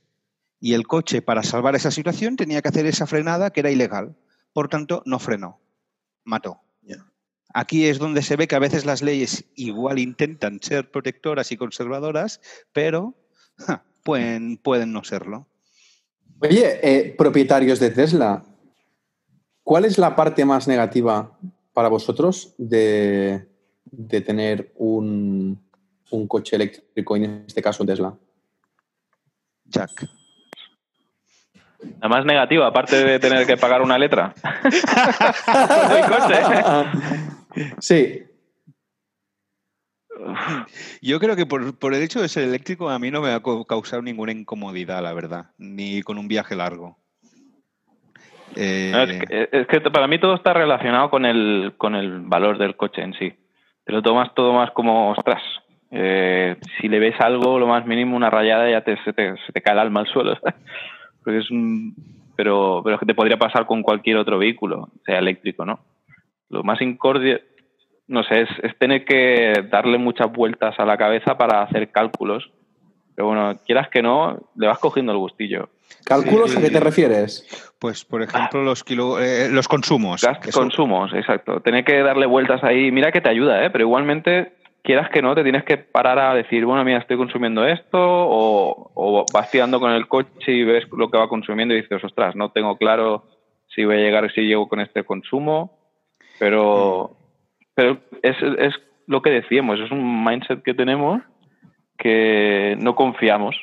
Y 0.59 0.75
el 0.75 0.87
coche, 0.87 1.23
para 1.23 1.43
salvar 1.43 1.77
esa 1.77 1.91
situación, 1.91 2.37
tenía 2.37 2.63
que 2.63 2.69
hacer 2.69 2.87
esa 2.87 3.07
frenada 3.07 3.51
que 3.51 3.61
era 3.61 3.71
ilegal. 3.71 4.17
Por 4.53 4.69
tanto, 4.69 5.03
no 5.05 5.19
frenó. 5.19 5.61
Mató. 6.25 6.61
Aquí 7.55 7.87
es 7.87 7.99
donde 7.99 8.21
se 8.21 8.37
ve 8.37 8.49
que 8.49 8.55
a 8.55 8.59
veces 8.59 8.85
las 8.85 9.01
leyes 9.01 9.47
igual 9.55 9.99
intentan 9.99 10.61
ser 10.61 10.91
protectoras 10.91 11.53
y 11.53 11.57
conservadoras, 11.57 12.43
pero 12.75 13.15
ja, 13.57 13.83
pueden, 14.05 14.59
pueden 14.59 14.93
no 14.93 15.05
serlo. 15.05 15.49
Oye, 16.41 16.81
eh, 16.83 17.15
propietarios 17.17 17.81
de 17.81 17.91
Tesla, 17.91 18.45
¿cuál 19.63 19.85
es 19.85 19.99
la 19.99 20.15
parte 20.15 20.45
más 20.45 20.69
negativa 20.69 21.39
para 21.73 21.89
vosotros 21.89 22.55
de, 22.59 23.49
de 23.85 24.21
tener 24.21 24.73
un, 24.77 25.59
un 26.11 26.29
coche 26.29 26.57
eléctrico, 26.57 27.17
y 27.17 27.25
en 27.25 27.45
este 27.47 27.63
caso 27.63 27.85
Tesla? 27.85 28.15
Jack. 29.65 30.09
La 32.01 32.09
más 32.09 32.25
negativa, 32.25 32.67
aparte 32.67 33.05
de 33.05 33.19
tener 33.19 33.47
que 33.47 33.57
pagar 33.57 33.83
una 33.83 33.99
letra. 33.99 34.35
El 34.65 36.05
coche. 36.05 37.75
sí, 37.79 38.26
Yo 41.03 41.19
creo 41.21 41.37
que 41.37 41.47
por, 41.47 41.79
por 41.79 41.95
el 41.95 42.03
hecho 42.03 42.21
de 42.21 42.29
ser 42.29 42.45
eléctrico 42.45 42.91
a 42.91 42.99
mí 42.99 43.11
no 43.11 43.21
me 43.21 43.31
ha 43.33 43.41
co- 43.41 43.65
causado 43.65 44.03
ninguna 44.03 44.33
incomodidad, 44.33 45.03
la 45.03 45.13
verdad, 45.13 45.47
ni 45.59 46.03
con 46.03 46.19
un 46.19 46.29
viaje 46.29 46.57
largo. 46.57 46.97
Eh, 48.55 48.93
es, 49.09 49.29
que, 49.29 49.49
es 49.53 49.67
que 49.67 49.81
para 49.91 50.07
mí 50.07 50.19
todo 50.19 50.35
está 50.35 50.53
relacionado 50.55 51.11
con 51.11 51.25
el, 51.27 51.75
con 51.77 51.95
el 51.95 52.21
valor 52.21 52.59
del 52.59 52.77
coche 52.77 53.03
en 53.03 53.13
sí. 53.15 53.33
Te 53.85 53.93
lo 53.93 54.03
tomas 54.03 54.35
todo 54.35 54.53
más 54.53 54.71
como, 54.73 55.11
ostras, 55.11 55.43
eh, 55.91 56.57
si 56.81 56.89
le 56.89 56.99
ves 56.99 57.15
algo, 57.21 57.59
lo 57.59 57.67
más 57.67 57.87
mínimo, 57.87 58.17
una 58.17 58.31
rayada, 58.31 58.71
ya 58.71 58.81
te, 58.83 58.97
se, 59.05 59.13
te, 59.13 59.37
se 59.47 59.53
te 59.53 59.61
cae 59.61 59.75
el 59.75 59.81
alma 59.81 60.01
al 60.01 60.07
suelo. 60.09 60.39
Porque 61.23 61.39
es 61.39 61.51
un, 61.51 61.95
pero, 62.37 62.81
pero 62.85 62.95
es 62.95 63.01
que 63.01 63.07
te 63.07 63.15
podría 63.15 63.37
pasar 63.37 63.67
con 63.67 63.83
cualquier 63.83 64.17
otro 64.17 64.39
vehículo, 64.39 64.89
sea 65.05 65.19
eléctrico, 65.19 65.65
¿no? 65.65 65.81
Lo 66.49 66.63
más 66.63 66.81
incordio, 66.81 67.41
no 68.09 68.23
sé, 68.25 68.43
es, 68.43 68.49
es 68.63 68.79
tener 68.79 69.05
que 69.05 69.65
darle 69.71 69.99
muchas 69.99 70.31
vueltas 70.33 70.75
a 70.79 70.85
la 70.85 70.97
cabeza 70.97 71.37
para 71.37 71.63
hacer 71.63 71.91
cálculos. 71.91 72.51
Pero 73.15 73.29
bueno, 73.29 73.59
quieras 73.65 73.89
que 73.89 74.03
no, 74.03 74.51
le 74.57 74.67
vas 74.67 74.79
cogiendo 74.79 75.13
el 75.13 75.19
gustillo. 75.19 75.71
¿cálculos 76.05 76.51
Sí. 76.51 76.59
a 76.59 76.61
qué 76.61 76.71
te 76.71 76.81
refieres? 76.81 77.73
Pues, 77.79 78.05
por 78.05 78.23
ejemplo, 78.23 78.63
los, 78.63 78.85
kilo, 78.85 79.19
eh, 79.21 79.49
los 79.51 79.67
consumos. 79.69 80.23
Gas- 80.23 80.39
que 80.39 80.51
eso- 80.51 80.61
consumos, 80.61 81.13
exacto. 81.15 81.61
Tener 81.61 81.85
que 81.85 82.03
darle 82.03 82.27
vueltas 82.27 82.63
ahí. 82.63 82.91
Mira 82.93 83.11
que 83.13 83.21
te 83.23 83.31
ayuda, 83.31 83.65
¿eh? 83.65 83.71
Pero 83.71 83.85
igualmente, 83.85 84.53
quieras 84.83 85.09
que 85.11 85.23
no, 85.23 85.35
te 85.35 85.43
tienes 85.43 85.65
que 85.65 85.79
parar 85.79 86.19
a 86.19 86.35
decir, 86.35 86.65
bueno, 86.67 86.85
mira, 86.85 86.99
estoy 86.99 87.17
consumiendo 87.17 87.67
esto, 87.67 87.99
o, 87.99 88.93
o 88.95 89.25
vas 89.33 89.51
tirando 89.51 89.81
con 89.81 89.93
el 89.93 90.07
coche 90.09 90.53
y 90.53 90.65
ves 90.65 90.85
lo 90.93 91.11
que 91.11 91.17
va 91.19 91.29
consumiendo 91.29 91.75
y 91.75 91.81
dices, 91.81 92.05
ostras, 92.05 92.37
no 92.37 92.51
tengo 92.51 92.77
claro 92.77 93.25
si 93.75 93.85
voy 93.85 93.95
a 93.97 93.99
llegar, 94.01 94.31
si 94.33 94.43
llego 94.43 94.69
con 94.69 94.81
este 94.81 95.05
consumo, 95.05 95.79
pero, 96.39 97.17
pero 97.77 98.01
es, 98.23 98.37
es 98.59 98.75
lo 99.07 99.23
que 99.23 99.31
decíamos, 99.31 99.79
es 99.79 99.93
un 99.93 100.25
mindset 100.25 100.65
que 100.65 100.75
tenemos 100.75 101.23
que 101.97 102.77
no 102.81 102.97
confiamos, 102.97 103.55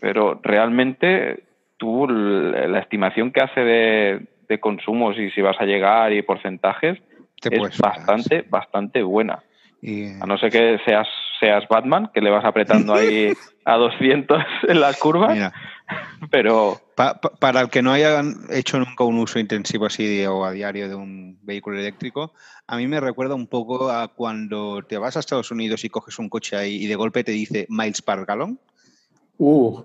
pero 0.00 0.38
realmente 0.42 1.44
tú 1.78 2.06
la 2.08 2.78
estimación 2.78 3.32
que 3.32 3.40
hace 3.40 3.60
de, 3.60 4.26
de 4.48 4.60
consumos 4.60 5.18
y 5.18 5.30
si 5.30 5.40
vas 5.40 5.60
a 5.60 5.64
llegar 5.64 6.12
y 6.12 6.22
porcentajes 6.22 6.98
Te 7.40 7.54
es 7.56 7.78
bastante, 7.78 8.44
bastante 8.48 9.02
buena. 9.02 9.40
Y, 9.80 10.08
A 10.20 10.26
no 10.26 10.38
ser 10.38 10.50
que 10.50 10.78
seas, 10.84 11.08
seas 11.40 11.66
Batman, 11.68 12.10
que 12.12 12.20
le 12.20 12.30
vas 12.30 12.44
apretando 12.44 12.94
ahí 12.94 13.32
a 13.64 13.76
200 13.76 14.44
en 14.68 14.80
las 14.80 14.98
curvas, 14.98 15.34
mira, 15.34 15.52
pero 16.30 16.80
pa- 16.98 17.20
pa- 17.20 17.30
para 17.30 17.60
el 17.60 17.70
que 17.70 17.80
no 17.80 17.92
haya 17.92 18.22
hecho 18.50 18.78
nunca 18.80 19.04
un 19.04 19.18
uso 19.18 19.38
intensivo 19.38 19.86
así 19.86 20.04
de- 20.04 20.26
o 20.26 20.44
a 20.44 20.50
diario 20.50 20.88
de 20.88 20.96
un 20.96 21.38
vehículo 21.42 21.78
eléctrico, 21.78 22.32
a 22.66 22.76
mí 22.76 22.88
me 22.88 22.98
recuerda 23.00 23.36
un 23.36 23.46
poco 23.46 23.88
a 23.90 24.08
cuando 24.08 24.82
te 24.82 24.98
vas 24.98 25.16
a 25.16 25.20
Estados 25.20 25.50
Unidos 25.52 25.84
y 25.84 25.88
coges 25.90 26.18
un 26.18 26.28
coche 26.28 26.56
ahí 26.56 26.82
y 26.82 26.86
de 26.88 26.96
golpe 26.96 27.22
te 27.22 27.30
dice 27.32 27.66
miles 27.68 28.02
per 28.02 28.24
gallon. 28.26 28.58
Uh, 29.38 29.80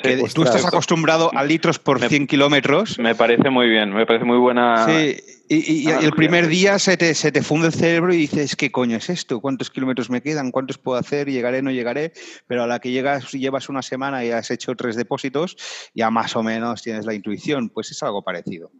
Que 0.00 0.16
sí, 0.18 0.34
tú 0.34 0.42
estás 0.44 0.64
acostumbrado 0.66 1.30
a 1.34 1.42
litros 1.42 1.78
por 1.78 1.98
Me- 2.00 2.08
100 2.08 2.26
kilómetros. 2.26 2.98
me 2.98 3.14
parece 3.14 3.48
muy 3.50 3.68
bien, 3.68 3.92
me 3.92 4.04
parece 4.06 4.24
muy 4.26 4.36
buena. 4.38 4.84
Sí, 4.86 5.16
y, 5.48 5.56
y- 5.56 5.84
y 5.88 6.04
el 6.04 6.12
primer 6.12 6.46
día 6.46 6.78
se 6.78 6.96
te, 6.96 7.14
se 7.14 7.32
te 7.32 7.42
funde 7.42 7.68
el 7.68 7.72
cerebro 7.72 8.12
y 8.12 8.16
dices, 8.18 8.54
¿qué 8.56 8.70
coño 8.70 8.96
es 8.96 9.08
esto? 9.10 9.40
¿Cuántos 9.40 9.70
kilómetros 9.70 10.10
me 10.10 10.20
quedan? 10.20 10.50
¿Cuántos 10.50 10.78
puedo 10.78 10.98
hacer? 10.98 11.28
¿Llegaré? 11.28 11.62
¿No 11.62 11.70
llegaré? 11.70 12.12
Pero 12.46 12.64
a 12.64 12.66
la 12.66 12.78
que 12.78 12.90
llegas, 12.90 13.32
llevas 13.32 13.68
una 13.68 13.82
semana 13.82 14.24
y 14.24 14.30
has 14.30 14.50
hecho 14.50 14.74
tres 14.76 14.96
depósitos, 14.96 15.56
ya 15.94 16.10
más 16.10 16.36
o 16.36 16.42
menos 16.42 16.82
tienes 16.82 17.06
la 17.06 17.14
intuición. 17.14 17.68
Pues 17.70 17.90
es 17.90 18.02
algo 18.02 18.22
parecido. 18.22 18.70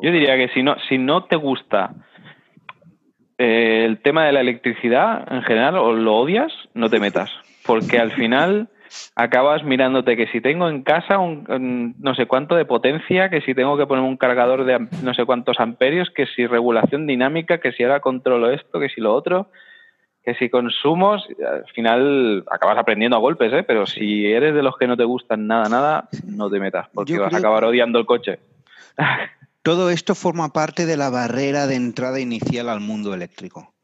Yo 0.00 0.10
diría 0.12 0.36
que 0.36 0.48
si 0.54 0.62
no, 0.62 0.76
si 0.88 0.96
no 0.96 1.24
te 1.24 1.36
gusta 1.36 1.94
eh, 3.38 3.84
el 3.86 4.00
tema 4.02 4.24
de 4.26 4.32
la 4.32 4.40
electricidad 4.40 5.26
en 5.32 5.42
general 5.42 5.76
o 5.76 5.92
lo 5.92 6.16
odias, 6.16 6.52
no 6.74 6.88
te 6.88 6.98
metas. 7.00 7.30
Porque 7.66 7.98
al 7.98 8.12
final 8.12 8.68
acabas 9.14 9.64
mirándote 9.64 10.16
que 10.16 10.26
si 10.28 10.40
tengo 10.40 10.68
en 10.68 10.82
casa 10.82 11.18
un, 11.18 11.44
un 11.50 11.94
no 11.98 12.14
sé 12.14 12.26
cuánto 12.26 12.54
de 12.54 12.64
potencia, 12.64 13.28
que 13.30 13.40
si 13.42 13.54
tengo 13.54 13.76
que 13.76 13.86
poner 13.86 14.04
un 14.04 14.16
cargador 14.16 14.64
de 14.64 14.86
no 15.02 15.14
sé 15.14 15.24
cuántos 15.24 15.60
amperios, 15.60 16.10
que 16.10 16.26
si 16.26 16.46
regulación 16.46 17.06
dinámica, 17.06 17.58
que 17.58 17.72
si 17.72 17.82
ahora 17.82 18.00
controlo 18.00 18.50
esto, 18.50 18.80
que 18.80 18.88
si 18.88 19.00
lo 19.00 19.14
otro, 19.14 19.48
que 20.24 20.34
si 20.34 20.48
consumos, 20.50 21.26
al 21.44 21.66
final 21.74 22.44
acabas 22.50 22.78
aprendiendo 22.78 23.16
a 23.16 23.20
golpes, 23.20 23.52
¿eh? 23.52 23.64
pero 23.64 23.86
si 23.86 24.26
eres 24.26 24.54
de 24.54 24.62
los 24.62 24.76
que 24.76 24.86
no 24.86 24.96
te 24.96 25.04
gustan 25.04 25.46
nada, 25.46 25.68
nada, 25.68 26.08
no 26.26 26.48
te 26.48 26.60
metas, 26.60 26.88
porque 26.94 27.14
Yo 27.14 27.22
vas 27.22 27.34
a 27.34 27.38
acabar 27.38 27.64
odiando 27.64 27.98
el 27.98 28.06
coche. 28.06 28.38
Todo 29.62 29.90
esto 29.90 30.14
forma 30.14 30.52
parte 30.52 30.86
de 30.86 30.96
la 30.96 31.08
barrera 31.08 31.66
de 31.68 31.76
entrada 31.76 32.18
inicial 32.20 32.68
al 32.68 32.80
mundo 32.80 33.14
eléctrico. 33.14 33.74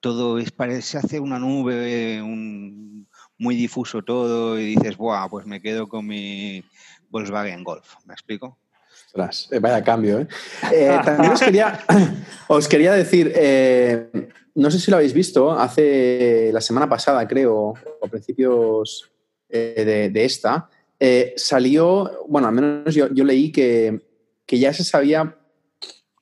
Todo 0.00 0.38
es, 0.38 0.50
parece, 0.50 0.98
hace 0.98 1.20
una 1.20 1.38
nube, 1.38 2.20
un- 2.22 3.06
muy 3.38 3.56
difuso 3.56 4.02
todo, 4.02 4.58
y 4.58 4.76
dices, 4.76 4.96
Buah, 4.96 5.28
pues 5.28 5.46
me 5.46 5.60
quedo 5.60 5.88
con 5.88 6.06
mi 6.06 6.64
Volkswagen 7.10 7.64
Golf. 7.64 7.94
¿Me 8.04 8.14
explico? 8.14 8.58
Ostras, 9.06 9.48
eh, 9.50 9.58
vaya 9.58 9.82
cambio, 9.82 10.20
¿eh? 10.20 10.28
Eh, 10.72 10.98
también 11.04 11.32
os 11.32 11.40
quería, 11.40 11.80
os 12.48 12.68
quería 12.68 12.92
decir, 12.92 13.32
eh, 13.34 14.10
no 14.54 14.70
sé 14.70 14.78
si 14.78 14.90
lo 14.90 14.96
habéis 14.98 15.12
visto, 15.12 15.50
hace 15.52 16.50
la 16.52 16.60
semana 16.60 16.88
pasada, 16.88 17.26
creo, 17.26 17.54
o 17.54 17.76
a 18.04 18.08
principios 18.08 19.10
eh, 19.48 19.84
de, 19.84 20.10
de 20.10 20.24
esta, 20.24 20.68
eh, 21.04 21.34
salió, 21.36 22.24
bueno, 22.28 22.48
al 22.48 22.54
menos 22.54 22.94
yo, 22.94 23.12
yo 23.12 23.24
leí 23.24 23.50
que, 23.50 24.00
que 24.46 24.58
ya 24.58 24.72
se 24.72 24.84
sabía 24.84 25.36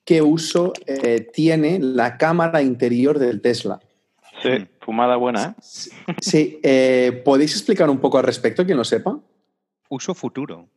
qué 0.03 0.23
uso 0.23 0.73
eh, 0.87 1.27
tiene 1.31 1.79
la 1.79 2.17
cámara 2.17 2.61
interior 2.61 3.19
del 3.19 3.41
Tesla. 3.41 3.79
Sí, 4.41 4.49
Mm. 4.49 4.67
fumada 4.81 5.15
buena, 5.17 5.55
¿eh? 5.57 6.13
Sí, 6.21 6.59
eh, 6.63 7.21
¿podéis 7.23 7.53
explicar 7.53 7.89
un 7.89 7.99
poco 7.99 8.17
al 8.17 8.23
respecto, 8.23 8.65
quien 8.65 8.77
lo 8.77 8.83
sepa? 8.83 9.19
Uso 9.89 10.13
futuro. 10.15 10.69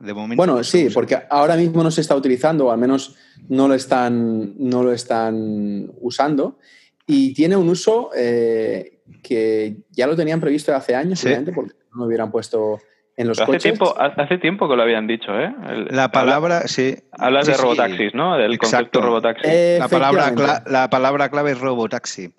De 0.00 0.12
momento. 0.12 0.36
Bueno, 0.36 0.62
sí, 0.64 0.86
usa. 0.86 0.94
porque 0.94 1.18
ahora 1.30 1.56
mismo 1.56 1.82
no 1.82 1.90
se 1.90 2.00
está 2.00 2.16
utilizando, 2.16 2.66
o 2.66 2.70
al 2.72 2.78
menos 2.78 3.14
no 3.48 3.68
lo 3.68 3.74
están, 3.74 4.54
no 4.58 4.82
lo 4.82 4.92
están 4.92 5.90
usando. 6.00 6.58
Y 7.06 7.32
tiene 7.34 7.56
un 7.56 7.68
uso 7.68 8.10
eh, 8.16 9.02
que 9.22 9.76
ya 9.90 10.06
lo 10.06 10.16
tenían 10.16 10.40
previsto 10.40 10.74
hace 10.74 10.94
años, 10.94 11.20
Sí. 11.20 11.26
obviamente, 11.28 11.52
porque 11.52 11.74
no 11.92 11.98
lo 12.00 12.06
hubieran 12.06 12.30
puesto 12.30 12.80
en 13.16 13.28
los 13.28 13.38
Pero 13.38 13.44
hace 13.44 13.52
coches. 13.58 13.62
tiempo, 13.62 13.94
hace 14.00 14.38
tiempo 14.38 14.68
que 14.68 14.76
lo 14.76 14.82
habían 14.82 15.06
dicho, 15.06 15.32
¿eh? 15.38 15.54
El- 15.68 15.88
La 15.90 16.10
palabra, 16.10 16.66
sí. 16.66 16.96
Hablas 17.12 17.46
sí, 17.46 17.52
de 17.52 17.56
sí. 17.56 17.62
robotaxis, 17.62 18.14
¿no? 18.14 18.36
Del 18.36 18.54
Exacto. 18.54 18.76
concepto 18.76 19.00
robotaxi. 19.02 19.48
La 19.78 19.88
palabra, 19.88 20.62
la 20.66 20.90
palabra 20.90 21.28
clave 21.28 21.52
es 21.52 21.60
robotaxi. 21.60 22.34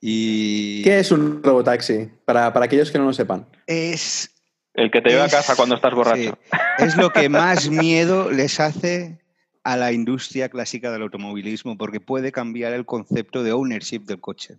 Y 0.00 0.82
¿Qué 0.82 0.98
es 1.00 1.10
un 1.12 1.42
robotaxi? 1.42 2.08
Para, 2.24 2.52
para 2.52 2.66
aquellos 2.66 2.90
que 2.90 2.98
no 2.98 3.04
lo 3.04 3.12
sepan. 3.12 3.46
es, 3.66 4.34
el 4.74 4.90
que 4.90 5.00
te 5.02 5.10
lleva 5.10 5.24
a 5.24 5.28
casa 5.28 5.56
cuando 5.56 5.74
estás 5.74 5.92
borracho. 5.94 6.38
sí, 6.42 6.84
es 6.84 6.96
lo 6.96 7.10
que 7.10 7.28
más 7.28 7.68
miedo 7.68 8.30
les 8.30 8.60
hace 8.60 9.18
a 9.64 9.76
la 9.76 9.92
industria 9.92 10.48
clásica 10.48 10.90
del 10.90 11.02
automovilismo, 11.02 11.76
porque 11.76 12.00
puede 12.00 12.32
cambiar 12.32 12.72
el 12.72 12.86
concepto 12.86 13.42
de 13.42 13.52
ownership 13.52 14.00
del 14.06 14.20
coche. 14.20 14.54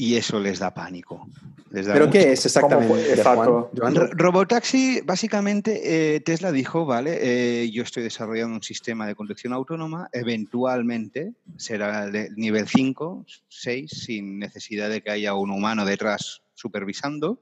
Y 0.00 0.14
eso 0.14 0.38
les 0.38 0.60
da 0.60 0.72
pánico. 0.72 1.28
Les 1.72 1.86
da 1.86 1.94
¿Pero 1.94 2.06
mucho 2.06 2.20
qué 2.20 2.30
es 2.30 2.46
exactamente? 2.46 3.14
Exacto. 3.14 3.68
Robotaxi, 4.12 5.00
básicamente, 5.04 6.14
eh, 6.14 6.20
Tesla 6.20 6.52
dijo, 6.52 6.86
vale, 6.86 7.18
eh, 7.20 7.68
yo 7.72 7.82
estoy 7.82 8.04
desarrollando 8.04 8.54
un 8.54 8.62
sistema 8.62 9.08
de 9.08 9.16
conducción 9.16 9.52
autónoma, 9.52 10.08
eventualmente 10.12 11.32
será 11.56 12.06
de 12.06 12.30
nivel 12.36 12.68
5, 12.68 13.26
6, 13.48 13.90
sin 13.90 14.38
necesidad 14.38 14.88
de 14.88 15.02
que 15.02 15.10
haya 15.10 15.34
un 15.34 15.50
humano 15.50 15.84
detrás 15.84 16.42
supervisando. 16.54 17.40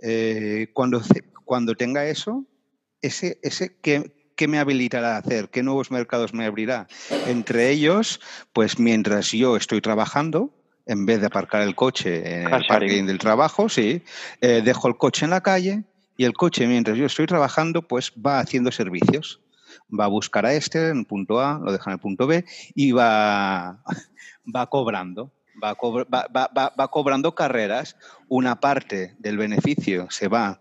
Eh, 0.00 0.68
cuando, 0.74 1.02
cuando 1.44 1.74
tenga 1.74 2.06
eso, 2.06 2.46
ese, 3.02 3.40
ese 3.42 3.76
¿qué, 3.82 4.30
qué 4.36 4.46
me 4.46 4.60
habilitará 4.60 5.16
a 5.16 5.18
hacer? 5.18 5.48
¿Qué 5.48 5.64
nuevos 5.64 5.90
mercados 5.90 6.32
me 6.32 6.44
abrirá? 6.44 6.86
Entre 7.26 7.70
ellos, 7.70 8.20
pues 8.52 8.78
mientras 8.78 9.32
yo 9.32 9.56
estoy 9.56 9.80
trabajando, 9.80 10.54
en 10.88 11.06
vez 11.06 11.20
de 11.20 11.26
aparcar 11.26 11.62
el 11.62 11.74
coche 11.76 12.16
en 12.34 12.42
el 12.42 12.50
sharing. 12.62 12.66
parking 12.66 13.06
del 13.06 13.18
trabajo, 13.18 13.68
sí, 13.68 14.02
eh, 14.40 14.62
dejo 14.64 14.88
el 14.88 14.96
coche 14.96 15.24
en 15.26 15.30
la 15.30 15.40
calle 15.42 15.84
y 16.16 16.24
el 16.24 16.32
coche, 16.32 16.66
mientras 16.66 16.96
yo 16.96 17.06
estoy 17.06 17.26
trabajando, 17.26 17.82
pues 17.82 18.10
va 18.14 18.40
haciendo 18.40 18.72
servicios. 18.72 19.40
Va 19.88 20.06
a 20.06 20.08
buscar 20.08 20.44
a 20.46 20.52
este 20.54 20.88
en 20.88 20.98
el 20.98 21.04
punto 21.06 21.40
A, 21.40 21.60
lo 21.62 21.70
deja 21.70 21.90
en 21.90 21.94
el 21.94 22.00
punto 22.00 22.26
B 22.26 22.44
y 22.74 22.90
va, 22.92 23.78
va 24.54 24.66
cobrando. 24.66 25.30
Va, 25.62 25.76
cobr- 25.76 26.06
va- 26.12 26.26
va- 26.34 26.50
va- 26.56 26.72
va 26.78 26.88
cobrando 26.88 27.34
carreras. 27.34 27.96
Una 28.28 28.58
parte 28.60 29.14
del 29.18 29.36
beneficio 29.36 30.06
se 30.10 30.28
va 30.28 30.60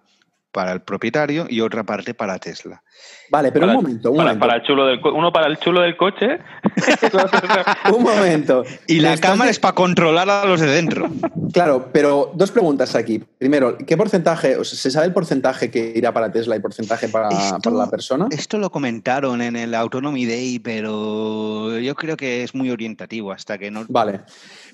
para 0.57 0.71
el 0.71 0.81
propietario 0.81 1.45
y 1.47 1.61
otra 1.61 1.83
parte 1.83 2.15
para 2.15 2.39
Tesla. 2.39 2.81
Vale, 3.29 3.51
pero 3.51 3.67
Para- 3.67 3.77
un 3.77 3.83
momento, 3.83 4.09
un 4.09 4.17
Para, 4.17 4.29
momento. 4.29 4.47
para 4.47 4.57
el 4.57 4.63
chulo 4.65 4.87
del 4.87 4.99
co- 4.99 5.13
uno 5.13 5.31
para 5.31 5.45
el 5.45 5.57
chulo 5.59 5.81
del 5.81 5.95
coche. 5.95 6.39
Un 7.95 8.01
momento. 8.03 8.63
Y 8.87 8.99
la 8.99 9.15
cámara 9.17 9.51
es 9.51 9.59
para 9.59 9.75
controlar 9.75 10.27
a 10.27 10.45
los 10.45 10.59
de 10.59 10.65
dentro. 10.65 11.09
Claro, 11.53 11.89
pero 11.93 12.31
dos 12.33 12.49
preguntas 12.49 12.95
aquí. 12.95 13.19
Primero, 13.19 13.77
¿qué 13.77 13.95
porcentaje, 13.95 14.57
o 14.57 14.63
sea, 14.63 14.79
se 14.79 14.89
sabe 14.89 15.05
el 15.05 15.13
porcentaje 15.13 15.69
que 15.69 15.93
irá 15.95 16.11
para 16.11 16.31
Tesla 16.31 16.55
y 16.55 16.59
porcentaje 16.59 17.07
para, 17.09 17.29
Esto- 17.29 17.59
para 17.61 17.75
la 17.75 17.87
persona? 17.89 18.27
Esto 18.31 18.57
lo 18.57 18.71
comentaron 18.71 19.43
en 19.43 19.55
el 19.55 19.75
Autonomy 19.75 20.25
Day, 20.25 20.57
pero 20.57 21.77
yo 21.77 21.93
creo 21.93 22.17
que 22.17 22.41
es 22.43 22.55
muy 22.55 22.71
orientativo 22.71 23.31
hasta 23.31 23.59
que 23.59 23.69
no. 23.69 23.85
Vale. 23.89 24.21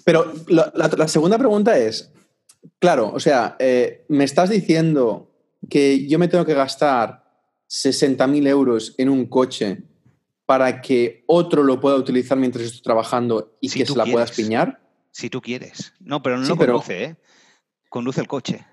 Pero 0.06 0.32
la, 0.48 0.72
la- 0.76 0.89
la 0.98 1.08
segunda 1.10 1.38
pregunta 1.38 1.78
es, 1.78 2.10
claro, 2.80 3.12
o 3.13 3.19
sea, 3.19 3.58
eh, 3.60 4.06
me 4.08 4.24
estás 4.24 4.50
diciendo 4.50 5.30
que 5.69 6.08
yo 6.08 6.19
me 6.19 6.28
tengo 6.28 6.45
que 6.45 6.54
gastar 6.54 7.23
60.000 7.69 8.47
euros 8.47 8.93
en 8.97 9.10
un 9.10 9.26
coche 9.26 9.84
para 10.45 10.82
que 10.82 11.23
otro 11.28 11.63
lo 11.63 11.80
pueda 11.80 11.95
utilizar 11.95 12.38
mientras 12.38 12.65
estoy 12.65 12.82
trabajando 12.82 13.56
y 13.62 13.69
Si 13.69 13.80
que 13.80 13.86
tú 13.86 13.93
se 13.93 13.97
la 13.99 14.06
puedas 14.06 14.32
quieres. 14.32 14.45
piñar. 14.47 14.82
Si 15.12 15.30
tú 15.30 15.41
quieres. 15.41 15.93
No, 15.99 16.21
pero 16.21 16.38
no 16.38 16.43
Sí, 16.43 16.49
lo 16.49 16.58
pero- 16.58 16.73
conduce, 16.73 17.04
¿eh? 17.04 17.15
Conduce 17.89 18.21
el 18.21 18.28
coche. 18.28 18.65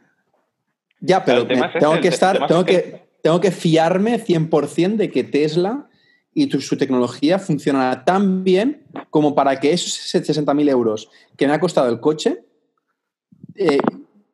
Ya, 1.00 1.24
pero 1.24 1.44
me- 1.46 1.68
tengo 1.78 1.92
que 2.00 2.08
el 2.08 2.14
estar, 2.14 2.46
tengo 2.46 2.64
que- 2.64 2.72
que, 2.82 3.08
tengo 3.22 3.40
que 3.40 3.50
fiarme 3.50 4.18
100% 4.18 4.96
de 4.96 5.10
que 5.10 5.24
Tesla 5.24 5.88
y 6.34 6.46
tu- 6.46 6.60
su 6.60 6.76
tecnología 6.76 7.38
funcionará 7.38 8.04
tan 8.04 8.42
bien 8.44 8.84
como 9.10 9.34
para 9.34 9.58
que 9.60 9.72
esos 9.72 9.92
60.000 9.92 10.68
euros 10.68 11.08
que 11.36 11.46
me 11.46 11.52
ha 11.54 11.60
costado 11.60 11.88
el 11.90 12.00
coche, 12.00 12.44
eh, 13.56 13.78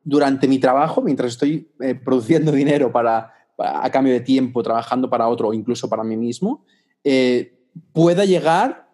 durante 0.07 0.47
mi 0.47 0.57
trabajo, 0.57 1.01
mientras 1.01 1.33
estoy 1.33 1.69
eh, 1.81 1.93
produciendo 1.95 2.51
dinero 2.53 2.91
para, 2.93 3.33
para- 3.57 3.83
a 3.83 3.91
cambio 3.91 4.13
de 4.13 4.21
tiempo, 4.21 4.63
trabajando 4.63 5.09
para 5.09 5.27
otro 5.27 5.49
o 5.49 5.53
incluso 5.53 5.89
para 5.89 6.03
mí 6.03 6.15
mismo, 6.15 6.63
eh, 7.03 7.59
pueda 7.91 8.23
llegar 8.23 8.87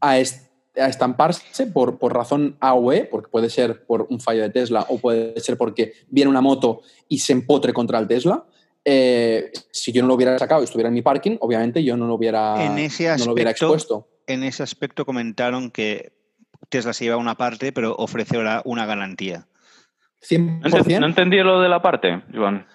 a, 0.00 0.18
est- 0.18 0.50
a 0.76 0.88
estamparse 0.88 1.66
por, 1.68 1.98
por 1.98 2.12
razón 2.14 2.56
A 2.60 2.74
o 2.74 2.92
E, 2.92 3.04
porque 3.06 3.30
puede 3.30 3.48
ser 3.48 3.86
por 3.86 4.06
un 4.10 4.20
fallo 4.20 4.42
de 4.42 4.50
Tesla 4.50 4.84
o 4.90 4.98
puede 4.98 5.40
ser 5.40 5.56
porque 5.56 5.94
viene 6.08 6.28
una 6.30 6.42
moto 6.42 6.82
y 7.08 7.18
se 7.20 7.32
empotre 7.32 7.72
contra 7.72 7.98
el 7.98 8.06
Tesla. 8.06 8.44
Eh, 8.84 9.52
si 9.70 9.90
yo 9.92 10.02
no 10.02 10.08
lo 10.08 10.14
hubiera 10.14 10.38
sacado 10.38 10.60
y 10.60 10.64
estuviera 10.64 10.88
en 10.88 10.94
mi 10.94 11.02
parking, 11.02 11.36
obviamente 11.40 11.82
yo 11.82 11.96
no 11.96 12.06
lo 12.06 12.14
hubiera, 12.16 12.62
En 12.64 12.78
ese 12.78 13.16
no 13.16 13.24
lo 13.26 13.32
hubiera 13.32 13.50
aspecto- 13.52 13.74
expuesto. 13.74 14.08
En 14.26 14.44
ese 14.44 14.62
aspecto 14.62 15.06
comentaron 15.06 15.70
que 15.70 16.12
Tesla 16.68 16.92
se 16.92 17.04
lleva 17.04 17.16
una 17.16 17.36
parte, 17.36 17.72
pero 17.72 17.94
ofrece 17.96 18.36
ahora 18.36 18.60
una 18.64 18.84
garantía. 18.86 19.46
No, 20.30 20.68
ent- 20.68 20.84
100%. 20.86 21.00
no 21.00 21.06
entendí 21.06 21.38
lo 21.38 21.60
de 21.60 21.68
la 21.68 21.82
parte, 21.82 22.22
Joan. 22.34 22.66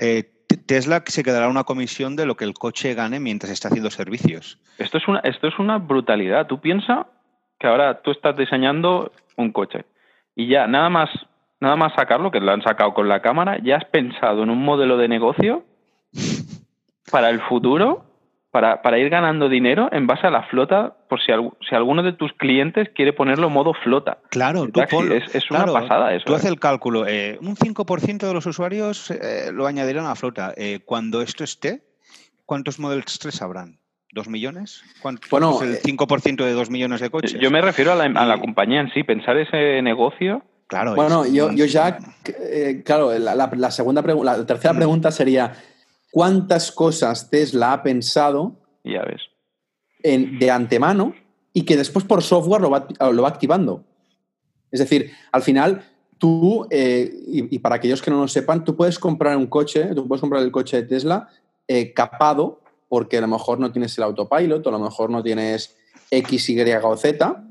Eh, 0.00 0.24
Tesla 0.66 1.02
se 1.06 1.22
quedará 1.22 1.48
una 1.48 1.64
comisión 1.64 2.16
de 2.16 2.24
lo 2.26 2.36
que 2.36 2.44
el 2.44 2.54
coche 2.54 2.94
gane 2.94 3.20
mientras 3.20 3.52
está 3.52 3.68
haciendo 3.68 3.90
servicios. 3.90 4.58
Esto 4.78 4.98
es 4.98 5.06
una, 5.08 5.20
esto 5.20 5.46
es 5.48 5.58
una 5.58 5.78
brutalidad. 5.78 6.46
Tú 6.46 6.60
piensas 6.60 7.06
que 7.58 7.66
ahora 7.66 8.00
tú 8.02 8.10
estás 8.12 8.36
diseñando 8.36 9.12
un 9.36 9.52
coche 9.52 9.84
y 10.34 10.48
ya 10.48 10.66
nada 10.66 10.88
más, 10.88 11.10
nada 11.60 11.76
más 11.76 11.92
sacarlo, 11.94 12.30
que 12.30 12.40
lo 12.40 12.52
han 12.52 12.62
sacado 12.62 12.94
con 12.94 13.08
la 13.08 13.20
cámara, 13.20 13.58
ya 13.62 13.76
has 13.76 13.84
pensado 13.86 14.42
en 14.42 14.50
un 14.50 14.62
modelo 14.62 14.96
de 14.96 15.08
negocio 15.08 15.64
para 17.10 17.30
el 17.30 17.40
futuro, 17.42 18.04
para, 18.56 18.80
para 18.80 18.98
ir 18.98 19.10
ganando 19.10 19.50
dinero 19.50 19.90
en 19.92 20.06
base 20.06 20.26
a 20.26 20.30
la 20.30 20.44
flota, 20.44 20.96
por 21.10 21.20
si, 21.20 21.30
algu- 21.30 21.54
si 21.68 21.74
alguno 21.74 22.02
de 22.02 22.14
tus 22.14 22.32
clientes 22.32 22.88
quiere 22.94 23.12
ponerlo 23.12 23.48
en 23.48 23.52
modo 23.52 23.74
flota. 23.84 24.16
Claro, 24.30 24.66
tú 24.72 24.80
es, 24.80 25.34
es 25.34 25.50
una 25.50 25.66
pasada 25.66 26.14
eso. 26.14 26.24
Tú 26.24 26.32
¿eh? 26.32 26.36
haces 26.36 26.50
el 26.50 26.58
cálculo. 26.58 27.06
eh, 27.06 27.36
un 27.42 27.54
5% 27.54 28.26
de 28.26 28.32
los 28.32 28.46
usuarios 28.46 29.10
eh, 29.10 29.50
lo 29.52 29.66
añadirán 29.66 30.06
a 30.06 30.08
la 30.08 30.14
flota. 30.14 30.54
Eh, 30.56 30.80
cuando 30.86 31.20
esto 31.20 31.44
esté, 31.44 31.82
¿cuántos 32.46 32.78
Model 32.78 33.04
3 33.04 33.42
habrán? 33.42 33.78
¿Dos 34.10 34.26
millones? 34.26 34.82
¿Cuánto 35.02 35.26
Bueno, 35.30 35.54
es 35.60 35.68
el 35.68 35.74
eh, 35.74 35.80
5% 35.84 36.42
de 36.42 36.52
dos 36.52 36.70
millones 36.70 37.02
de 37.02 37.10
coches? 37.10 37.36
Yo 37.38 37.50
me 37.50 37.60
refiero 37.60 37.92
a 37.92 37.94
la, 37.94 38.04
a 38.04 38.24
la 38.24 38.36
Y- 38.36 38.40
compañía 38.40 38.80
en 38.80 38.90
sí, 38.94 39.02
pensar 39.02 39.36
ese 39.36 39.82
negocio. 39.82 40.42
Claro. 40.68 40.94
Bueno, 40.94 41.24
es- 41.26 41.32
yo, 41.34 41.52
yo 41.52 41.66
ya, 41.66 41.98
eh, 42.40 42.82
claro, 42.86 43.12
la, 43.18 43.34
la- 43.34 43.50
la 43.54 43.70
segunda 43.70 44.00
la 44.00 44.46
tercera 44.46 44.72
Mm. 44.72 44.76
pregunta 44.78 45.10
sería, 45.10 45.52
¿cuántas 46.16 46.72
cosas 46.72 47.28
Tesla 47.28 47.74
ha 47.74 47.82
pensado 47.82 48.56
Ya 48.82 49.02
ves. 49.02 49.20
en- 50.02 50.38
de 50.38 50.50
antemano 50.50 51.14
y 51.52 51.66
que 51.66 51.76
después 51.76 52.06
por 52.06 52.22
software 52.22 52.62
lo 52.62 52.70
va, 52.70 52.88
lo 53.12 53.20
va 53.22 53.28
activando? 53.28 53.84
Es 54.70 54.80
decir, 54.80 55.10
al 55.30 55.42
final, 55.42 55.84
tú, 56.16 56.66
eh, 56.70 57.12
y, 57.28 57.56
y 57.56 57.58
para 57.58 57.74
aquellos 57.74 58.00
que 58.00 58.10
no 58.10 58.18
lo 58.22 58.28
sepan, 58.28 58.64
tú 58.64 58.74
puedes 58.74 58.98
comprar 58.98 59.36
un 59.36 59.46
coche, 59.46 59.94
tú 59.94 60.08
puedes 60.08 60.22
comprar 60.22 60.42
el 60.42 60.50
coche 60.50 60.78
de 60.78 60.82
Tesla 60.84 61.28
eh, 61.68 61.92
capado 61.92 62.62
porque 62.88 63.18
a 63.18 63.20
lo 63.20 63.28
mejor 63.28 63.60
no 63.60 63.70
tienes 63.70 63.98
el 63.98 64.04
autopilot 64.04 64.66
o 64.66 64.68
a 64.70 64.72
lo 64.72 64.78
mejor 64.78 65.10
no 65.10 65.22
tienes 65.22 65.76
X, 66.10 66.48
Y 66.48 66.58
o 66.82 66.96
Z, 66.96 67.44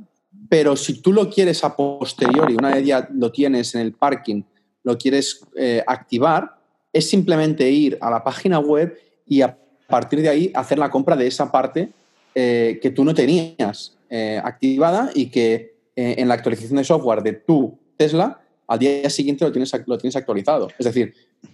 pero 0.49 0.75
si 0.75 1.03
tú 1.03 1.13
lo 1.13 1.29
quieres 1.29 1.63
a 1.63 1.75
posteriori, 1.75 2.55
una 2.55 2.73
vez 2.73 2.83
ya 2.83 3.07
lo 3.13 3.31
tienes 3.31 3.75
en 3.75 3.81
el 3.81 3.93
parking, 3.93 4.41
lo 4.81 4.97
quieres 4.97 5.45
eh, 5.55 5.83
activar, 5.85 6.54
es 6.95 7.09
simplemente 7.09 7.69
ir 7.69 7.97
a 8.01 8.09
la 8.09 8.23
página 8.23 8.57
web 8.59 8.97
y 9.27 9.41
a 9.41 9.57
partir 9.87 10.21
de 10.21 10.29
ahí 10.29 10.51
hacer 10.55 10.79
la 10.79 10.89
compra 10.89 11.15
de 11.15 11.27
esa 11.27 11.51
parte 11.51 11.89
eh, 12.33 12.79
que 12.81 12.89
tú 12.89 13.03
no 13.03 13.13
tenías 13.13 13.97
eh, 14.09 14.39
activada 14.43 15.11
y 15.13 15.27
que 15.27 15.75
eh, 15.95 16.15
en 16.17 16.27
la 16.29 16.33
actualización 16.35 16.77
de 16.77 16.83
software 16.85 17.21
de 17.21 17.33
tu 17.33 17.77
Tesla, 17.97 18.39
al 18.67 18.79
día 18.79 19.09
siguiente 19.09 19.43
lo 19.45 19.51
tienes, 19.51 19.71
lo 19.85 19.97
tienes 19.97 20.15
actualizado. 20.15 20.69
Es 20.79 20.85
decir, 20.85 21.13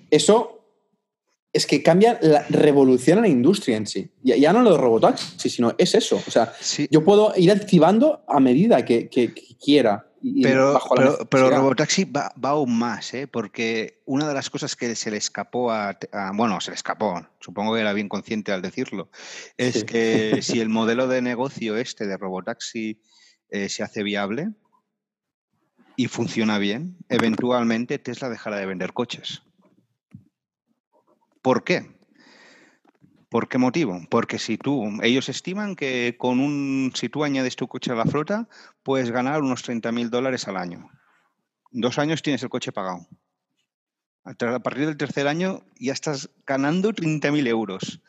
eso 0.10 0.60
es 1.54 1.66
que 1.66 1.84
cambia 1.84 2.18
la 2.22 2.46
revolución 2.50 3.18
en 3.18 3.24
la 3.24 3.28
industria 3.30 3.78
en 3.78 3.86
sí. 3.88 4.10
Ya, 4.24 4.36
ya 4.38 4.54
no 4.54 4.62
lo 4.62 4.72
de 4.72 4.78
robotaxi, 4.78 5.50
sino 5.50 5.74
es 5.78 5.94
eso. 5.96 6.22
O 6.28 6.32
sea, 6.32 6.54
Sí, 6.62 6.88
yo 6.90 7.04
puedo 7.04 7.34
ir 7.36 7.52
activando 7.52 8.22
a 8.28 8.40
medida 8.40 8.86
que, 8.86 9.10
que- 9.10 9.34
que 9.34 9.56
quiera. 9.64 10.08
Y- 10.22 10.44
pero, 10.44 10.74
bajo 10.74 10.96
la 10.96 11.02
pero, 11.02 11.18
pero 11.30 11.44
necesidad. 11.44 11.62
Robotaxi 11.62 12.04
va, 12.06 12.34
va 12.44 12.50
aún 12.50 12.78
más, 12.78 13.14
¿eh? 13.14 13.28
porque 13.28 14.02
una 14.06 14.28
de 14.28 14.34
las 14.34 14.50
cosas 14.50 14.76
que 14.76 14.96
se 14.96 15.12
le 15.12 15.18
escapó 15.18 15.72
a, 15.72 15.98
a- 16.12 16.32
Bueno, 16.34 16.60
se 16.62 16.72
le 16.72 16.76
escapó, 16.76 17.26
supongo 17.40 17.74
que 17.74 17.82
era 17.82 17.94
bien 17.94 18.10
consciente 18.10 18.52
al 18.52 18.62
decirlo, 18.62 19.10
es 19.58 19.76
Sí. 19.82 19.86
que 19.86 20.42
si 20.42 20.60
el 20.62 20.70
modelo 20.70 21.08
de 21.08 21.22
negocio 21.22 21.78
este 21.78 22.06
de 22.08 22.18
Robotaxi 22.18 23.02
eh, 23.50 23.70
se 23.70 23.84
hace 23.84 24.04
viable 24.04 24.52
y 25.96 26.08
funciona 26.08 26.58
bien, 26.58 26.98
eventualmente 27.10 28.00
Tesla 28.00 28.30
dejará 28.30 28.58
de 28.58 28.66
vender 28.66 28.94
coches. 28.94 29.42
¿Por 31.42 31.64
qué? 31.64 31.92
¿Por 33.32 33.48
qué 33.48 33.58
motivo? 33.58 34.02
Porque 34.10 34.38
si 34.40 34.58
tú, 34.58 35.00
ellos 35.02 35.30
estiman 35.30 35.78
que 35.78 36.18
con 36.18 36.42
un, 36.42 36.92
si 36.94 37.08
tú 37.08 37.24
añades 37.24 37.56
tu 37.56 37.66
coche 37.66 37.94
a 37.94 37.96
la 37.96 38.04
flota, 38.04 38.50
puedes 38.84 39.10
ganar 39.10 39.42
unos 39.42 39.64
30 39.64 39.90
mil 39.94 40.10
dólares 40.10 40.50
al 40.50 40.58
año. 40.58 40.92
Dos 41.72 41.98
años 41.98 42.22
tienes 42.22 42.44
el 42.44 42.50
coche 42.50 42.74
pagado. 42.74 43.08
A 44.26 44.60
partir 44.60 44.86
del 44.86 44.98
tercer 44.98 45.30
año 45.30 45.64
ya 45.80 45.94
estás 45.94 46.30
ganando 46.46 46.92
30 46.92 47.32
mil 47.32 47.48
euros. 47.48 48.02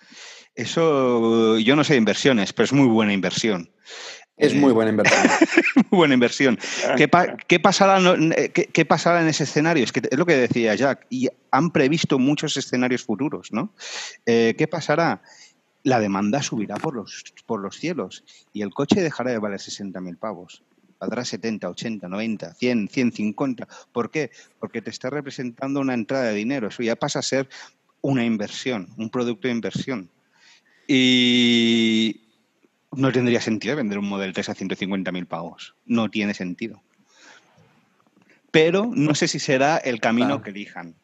Eso, 0.56 1.56
yo 1.56 1.76
no 1.76 1.84
sé 1.84 1.92
de 1.92 1.98
inversiones, 1.98 2.52
pero 2.52 2.64
es 2.64 2.72
muy 2.72 2.88
buena 2.88 3.12
inversión. 3.12 3.70
Es 4.42 4.54
muy 4.54 4.72
buena 4.72 4.90
inversión. 4.90 5.22
muy 5.90 5.98
buena 5.98 6.14
inversión. 6.14 6.58
¿Qué, 6.96 7.08
qué 7.46 7.60
pasará, 7.60 7.98
eh, 8.36 8.50
qué 8.50 8.84
pasará 8.84 9.22
en 9.22 9.28
ese 9.28 9.44
escenario? 9.44 9.84
Es 9.84 9.92
que 9.92 10.02
es 10.10 10.18
lo 10.18 10.26
que 10.26 10.36
decía 10.36 10.74
Jack, 10.74 11.06
y 11.10 11.28
han 11.50 11.70
previsto 11.70 12.18
muchos 12.18 12.56
escenarios 12.56 13.04
futuros, 13.04 13.52
¿no? 13.52 13.72
Eh, 14.26 14.54
¿Qué 14.58 14.66
pasará? 14.66 15.22
La 15.84 16.00
demanda 16.00 16.42
subirá 16.42 16.76
por 16.76 16.94
los, 16.94 17.24
por 17.46 17.60
los 17.60 17.76
cielos 17.76 18.24
y 18.52 18.62
el 18.62 18.70
coche 18.70 19.00
dejará 19.00 19.30
de 19.30 19.38
valer 19.38 19.60
60.000 19.60 20.16
pavos. 20.18 20.62
Valdrá 21.00 21.24
70, 21.24 21.68
80, 21.68 22.08
90, 22.08 22.54
100, 22.54 22.88
150. 22.88 23.68
¿Por 23.92 24.10
qué? 24.10 24.30
Porque 24.60 24.82
te 24.82 24.90
está 24.90 25.10
representando 25.10 25.80
una 25.80 25.94
entrada 25.94 26.24
de 26.26 26.34
dinero. 26.34 26.68
Eso 26.68 26.82
ya 26.82 26.94
pasa 26.94 27.18
a 27.18 27.22
ser 27.22 27.48
una 28.00 28.24
inversión, 28.24 28.88
un 28.96 29.10
producto 29.10 29.48
de 29.48 29.54
inversión. 29.54 30.10
Y 30.86 32.20
no 32.92 33.12
tendría 33.12 33.40
sentido 33.40 33.76
vender 33.76 33.98
un 33.98 34.08
Model 34.08 34.32
3 34.32 34.48
a 34.50 34.54
150.000 34.54 35.26
pavos. 35.26 35.74
No 35.86 36.10
tiene 36.10 36.34
sentido. 36.34 36.82
Pero 38.50 38.90
no 38.94 39.14
sé 39.14 39.28
si 39.28 39.38
será 39.38 39.78
el 39.78 40.00
camino 40.00 40.28
Claro. 40.28 40.42
que 40.42 40.50
elijan. 40.50 40.94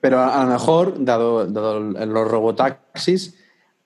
Pero 0.00 0.18
a, 0.20 0.40
a 0.40 0.44
lo 0.44 0.50
mejor, 0.50 1.02
dado, 1.04 1.46
dado 1.46 1.80
los 1.80 2.28
robotaxis, 2.30 3.36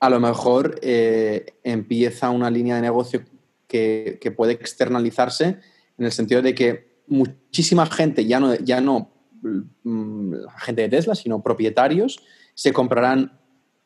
a 0.00 0.10
lo 0.10 0.20
mejor 0.20 0.78
eh, 0.82 1.54
empieza 1.62 2.30
una 2.30 2.50
línea 2.50 2.76
de 2.76 2.82
negocio 2.82 3.22
que, 3.66 4.18
que 4.20 4.30
puede 4.30 4.52
externalizarse 4.54 5.58
en 5.98 6.04
el 6.04 6.12
sentido 6.12 6.42
de 6.42 6.54
que 6.54 7.02
muchísima 7.06 7.86
gente, 7.86 8.24
ya 8.26 8.40
no, 8.40 8.54
ya 8.56 8.80
no 8.80 9.10
mm, 9.42 10.34
gente 10.58 10.82
de 10.82 10.88
Tesla, 10.88 11.14
sino 11.14 11.42
propietarios, 11.42 12.20
se 12.54 12.72
comprarán 12.72 13.38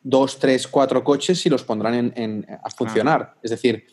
dos, 0.03 0.37
tres, 0.39 0.67
cuatro 0.67 1.03
coches 1.03 1.45
y 1.45 1.49
los 1.49 1.63
pondrán 1.63 1.93
en- 1.95 2.13
en- 2.15 2.45
a 2.63 2.69
funcionar. 2.69 3.35
Es 3.41 3.51
decir, 3.51 3.85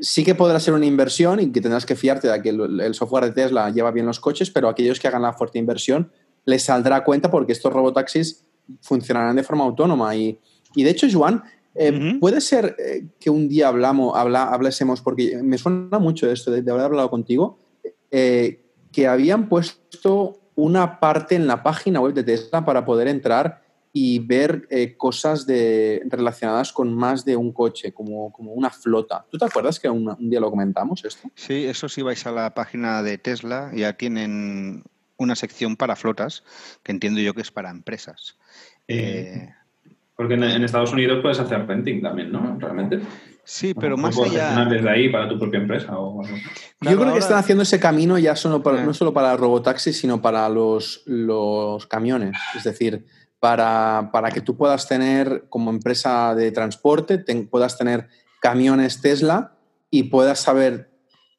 sí 0.00 0.24
que 0.24 0.34
podrá 0.34 0.60
ser 0.60 0.74
una 0.74 0.86
inversión 0.86 1.40
y 1.40 1.50
que 1.50 1.60
tendrás 1.60 1.86
que 1.86 1.96
fiarte 1.96 2.28
de 2.28 2.42
que 2.42 2.50
el, 2.50 2.80
el 2.80 2.94
software 2.94 3.24
de 3.24 3.32
Tesla 3.32 3.70
lleva 3.70 3.90
bien 3.90 4.06
los 4.06 4.20
coches, 4.20 4.50
pero 4.50 4.68
aquellos 4.68 5.00
que 5.00 5.08
hagan 5.08 5.22
la 5.22 5.32
fuerte 5.32 5.58
inversión 5.58 6.12
les 6.44 6.62
saldrá 6.64 7.02
cuenta 7.04 7.30
porque 7.30 7.52
estos 7.52 7.72
robotaxis 7.72 8.44
funcionarán 8.82 9.34
de 9.36 9.42
forma 9.42 9.64
autónoma. 9.64 10.14
Y, 10.14 10.38
y 10.74 10.82
de 10.84 10.90
hecho, 10.90 11.06
Joan, 11.10 11.42
eh, 11.74 12.16
puede 12.20 12.40
ser 12.40 12.76
eh, 12.78 13.06
que 13.18 13.30
un 13.30 13.48
día 13.48 13.68
hablamos, 13.68 14.16
habla, 14.16 14.44
hablásemos, 14.44 15.00
porque 15.00 15.40
me 15.42 15.58
suena 15.58 15.98
mucho 15.98 16.30
esto 16.30 16.50
de, 16.50 16.62
de 16.62 16.70
haber 16.70 16.84
hablado 16.84 17.10
contigo, 17.10 17.58
eh, 18.10 18.60
que 18.92 19.06
habían 19.06 19.48
puesto 19.48 20.40
una 20.54 20.98
parte 21.00 21.34
en 21.34 21.46
la 21.46 21.62
página 21.62 22.00
web 22.00 22.14
de 22.14 22.24
Tesla 22.24 22.64
para 22.64 22.84
poder 22.84 23.08
entrar 23.08 23.62
y 23.92 24.18
ver 24.20 24.66
eh, 24.70 24.96
cosas 24.96 25.46
de, 25.46 26.02
relacionadas 26.08 26.72
con 26.72 26.94
más 26.94 27.24
de 27.24 27.36
un 27.36 27.52
coche, 27.52 27.92
como, 27.92 28.30
como 28.32 28.52
una 28.52 28.70
flota. 28.70 29.24
¿Tú 29.30 29.38
te 29.38 29.44
acuerdas 29.46 29.80
que 29.80 29.88
un, 29.88 30.08
un 30.08 30.30
día 30.30 30.40
lo 30.40 30.50
comentamos 30.50 31.04
esto? 31.04 31.28
Sí, 31.34 31.64
eso 31.66 31.88
si 31.88 32.02
vais 32.02 32.24
a 32.26 32.30
la 32.32 32.54
página 32.54 33.02
de 33.02 33.18
Tesla, 33.18 33.70
ya 33.74 33.94
tienen 33.94 34.84
una 35.16 35.34
sección 35.34 35.76
para 35.76 35.96
flotas, 35.96 36.44
que 36.82 36.92
entiendo 36.92 37.20
yo 37.20 37.34
que 37.34 37.40
es 37.40 37.50
para 37.50 37.70
empresas. 37.70 38.36
Eh, 38.86 39.48
Porque 40.14 40.34
en, 40.34 40.44
en 40.44 40.62
Estados 40.64 40.92
Unidos 40.92 41.18
puedes 41.22 41.40
hacer 41.40 41.66
renting 41.66 42.00
también, 42.02 42.30
¿no? 42.30 42.56
Realmente. 42.58 43.00
sí, 43.42 43.74
pero 43.74 43.94
O 43.94 43.98
más 43.98 44.14
puedes 44.14 44.32
gestionar 44.32 44.66
allá... 44.66 44.74
desde 44.76 44.90
ahí 44.90 45.08
para 45.08 45.28
tu 45.28 45.38
propia 45.38 45.58
empresa 45.60 45.98
o 45.98 46.22
algo. 46.22 46.36
Claro, 46.78 46.96
Yo 46.96 47.00
creo 47.02 47.12
que 47.14 47.18
están 47.20 47.38
haciendo 47.38 47.62
ese 47.62 47.80
camino 47.80 48.16
ya 48.18 48.36
solo 48.36 48.62
para- 48.62 48.82
Eh. 48.82 48.86
no 48.86 48.94
solo 48.94 49.12
para 49.12 49.36
robotaxis, 49.36 49.98
sino 49.98 50.20
para 50.22 50.48
los, 50.48 51.02
los 51.06 51.86
camiones. 51.86 52.36
Es 52.54 52.64
decir, 52.64 53.04
para, 53.40 54.10
para 54.12 54.30
que 54.30 54.40
tú 54.40 54.56
puedas 54.56 54.88
tener 54.88 55.46
como 55.48 55.70
empresa 55.70 56.34
de 56.34 56.50
transporte, 56.52 57.18
ten- 57.18 57.48
puedas 57.48 57.78
tener 57.78 58.08
camiones 58.40 59.00
Tesla 59.00 59.52
y 59.90 60.04
puedas 60.04 60.40
saber 60.40 60.90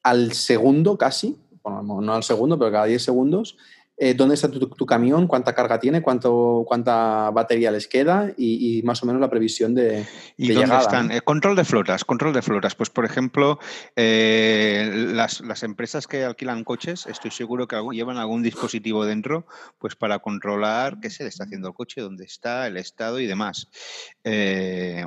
al 0.02 0.32
segundo 0.32 0.96
casi, 0.96 1.38
bueno, 1.62 1.82
no- 1.82 2.00
no 2.00 2.14
al 2.14 2.22
segundo, 2.22 2.58
pero 2.58 2.72
cada 2.72 2.86
10 2.86 3.02
segundos, 3.02 3.56
eh, 4.02 4.14
dónde 4.14 4.34
está 4.34 4.50
tu, 4.50 4.66
tu 4.66 4.86
camión, 4.86 5.26
cuánta 5.26 5.54
carga 5.54 5.78
tiene, 5.78 6.00
cuánto, 6.00 6.64
cuánta 6.66 7.28
batería 7.32 7.70
les 7.70 7.86
queda 7.86 8.32
y, 8.34 8.78
y 8.78 8.82
más 8.82 9.02
o 9.02 9.06
menos 9.06 9.20
la 9.20 9.28
previsión 9.28 9.74
de, 9.74 10.06
¿Y 10.38 10.48
de 10.48 10.54
dónde 10.54 10.68
llegada, 10.68 10.80
están? 10.80 11.10
Eh, 11.10 11.20
control 11.20 11.54
de 11.54 11.64
flotas, 11.64 12.06
control 12.06 12.32
de 12.32 12.40
flotas. 12.40 12.74
Pues, 12.74 12.88
por 12.88 13.04
ejemplo, 13.04 13.58
eh, 13.96 14.90
las, 15.12 15.42
las 15.42 15.62
empresas 15.64 16.06
que 16.06 16.24
alquilan 16.24 16.64
coches, 16.64 17.06
estoy 17.06 17.30
seguro 17.30 17.68
que 17.68 17.76
llevan 17.92 18.16
algún 18.16 18.42
dispositivo 18.42 19.04
dentro, 19.04 19.46
pues 19.78 19.96
para 19.96 20.20
controlar 20.20 20.98
qué 21.00 21.10
se 21.10 21.24
le 21.24 21.28
está 21.28 21.44
haciendo 21.44 21.68
al 21.68 21.74
coche, 21.74 22.00
dónde 22.00 22.24
está, 22.24 22.68
el 22.68 22.78
estado 22.78 23.20
y 23.20 23.26
demás. 23.26 23.68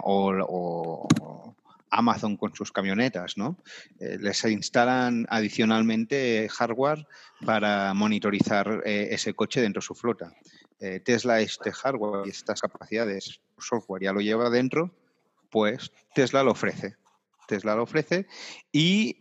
O, 0.04 0.34
o 0.48 1.56
Amazon 1.94 2.38
con 2.38 2.56
sus 2.56 2.72
camionetas, 2.72 3.38
¿no? 3.38 3.58
Eh, 4.00 4.18
les 4.20 4.44
instalan 4.46 5.26
adicionalmente 5.30 6.50
hardware 6.50 7.08
para 7.46 7.94
monitorizar 7.94 8.82
eh, 8.86 9.10
ese 9.12 9.34
coche 9.34 9.62
dentro 9.62 9.80
de 9.80 9.86
su 9.86 9.96
flota. 9.96 10.34
Eh, 10.80 11.00
Tesla 11.00 11.40
este 11.40 11.72
hardware 11.72 12.28
y 12.28 12.32
estas 12.32 12.62
capacidades, 12.62 13.42
software 13.60 14.04
ya 14.04 14.12
lo 14.12 14.22
lleva 14.22 14.50
dentro, 14.50 14.96
pues 15.50 15.92
Tesla 16.16 16.44
lo 16.44 16.52
ofrece. 16.52 16.96
Tesla 17.48 17.76
lo 17.76 17.84
ofrece 17.84 18.26
y 18.72 19.18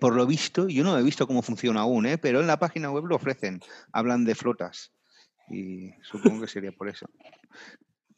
por 0.00 0.16
lo 0.16 0.26
visto, 0.26 0.66
yo 0.66 0.82
no 0.82 0.98
he 0.98 1.02
visto 1.02 1.28
cómo 1.28 1.42
funciona 1.42 1.82
aún, 1.82 2.08
pero 2.20 2.40
en 2.40 2.48
la 2.48 2.58
página 2.58 2.90
web 2.90 3.06
lo 3.06 3.14
ofrecen. 3.14 3.60
Hablan 3.92 4.24
de 4.24 4.34
flotas 4.34 4.92
y 5.48 5.92
supongo 6.02 6.40
que 6.40 6.48
sería 6.48 6.72
por 6.72 6.88
eso. 6.88 7.08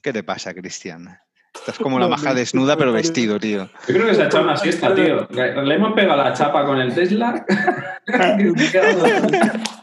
¿Qué 0.01 0.13
te 0.13 0.23
pasa, 0.23 0.55
Cristian? 0.55 1.19
Estás 1.63 1.79
como 1.79 2.01
la 2.01 2.09
maja 2.09 2.35
desnuda 2.35 2.77
pero 2.77 2.93
vestido, 2.93 3.39
tío. 3.39 3.69
Yo 3.87 3.95
creo 3.95 4.09
que 4.09 4.17
se 4.17 4.23
ha 4.23 4.27
echado 4.27 4.43
una 4.43 4.57
siesta, 4.57 4.93
tío. 4.97 5.29
Le 5.31 5.75
hemos 5.77 5.93
pegado 5.93 6.21
la 6.21 6.33
chapa 6.33 6.67
con 6.67 6.81
el 6.81 6.93
Tesla. 6.93 7.47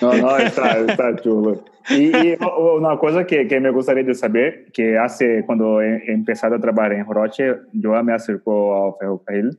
No, 0.00 0.14
no, 0.14 0.36
está, 0.38 0.78
está 0.78 1.16
chulo. 1.16 1.64
Y, 1.90 2.14
y 2.14 2.36
una 2.70 2.98
cosa 2.98 3.26
que, 3.26 3.46
que 3.46 3.60
me 3.60 3.70
gustaría 3.70 4.02
de 4.02 4.14
saber, 4.14 4.66
que 4.72 4.98
hace, 4.98 5.44
cuando 5.46 5.80
he, 5.80 5.98
he 6.06 6.12
empezado 6.12 6.56
a 6.56 6.60
trabajar 6.60 6.94
en 6.94 7.06
Roche, 7.06 7.54
yo 7.72 8.02
me 8.02 8.12
acercó 8.12 8.86
al 8.86 8.94
ferrocarril, 8.98 9.58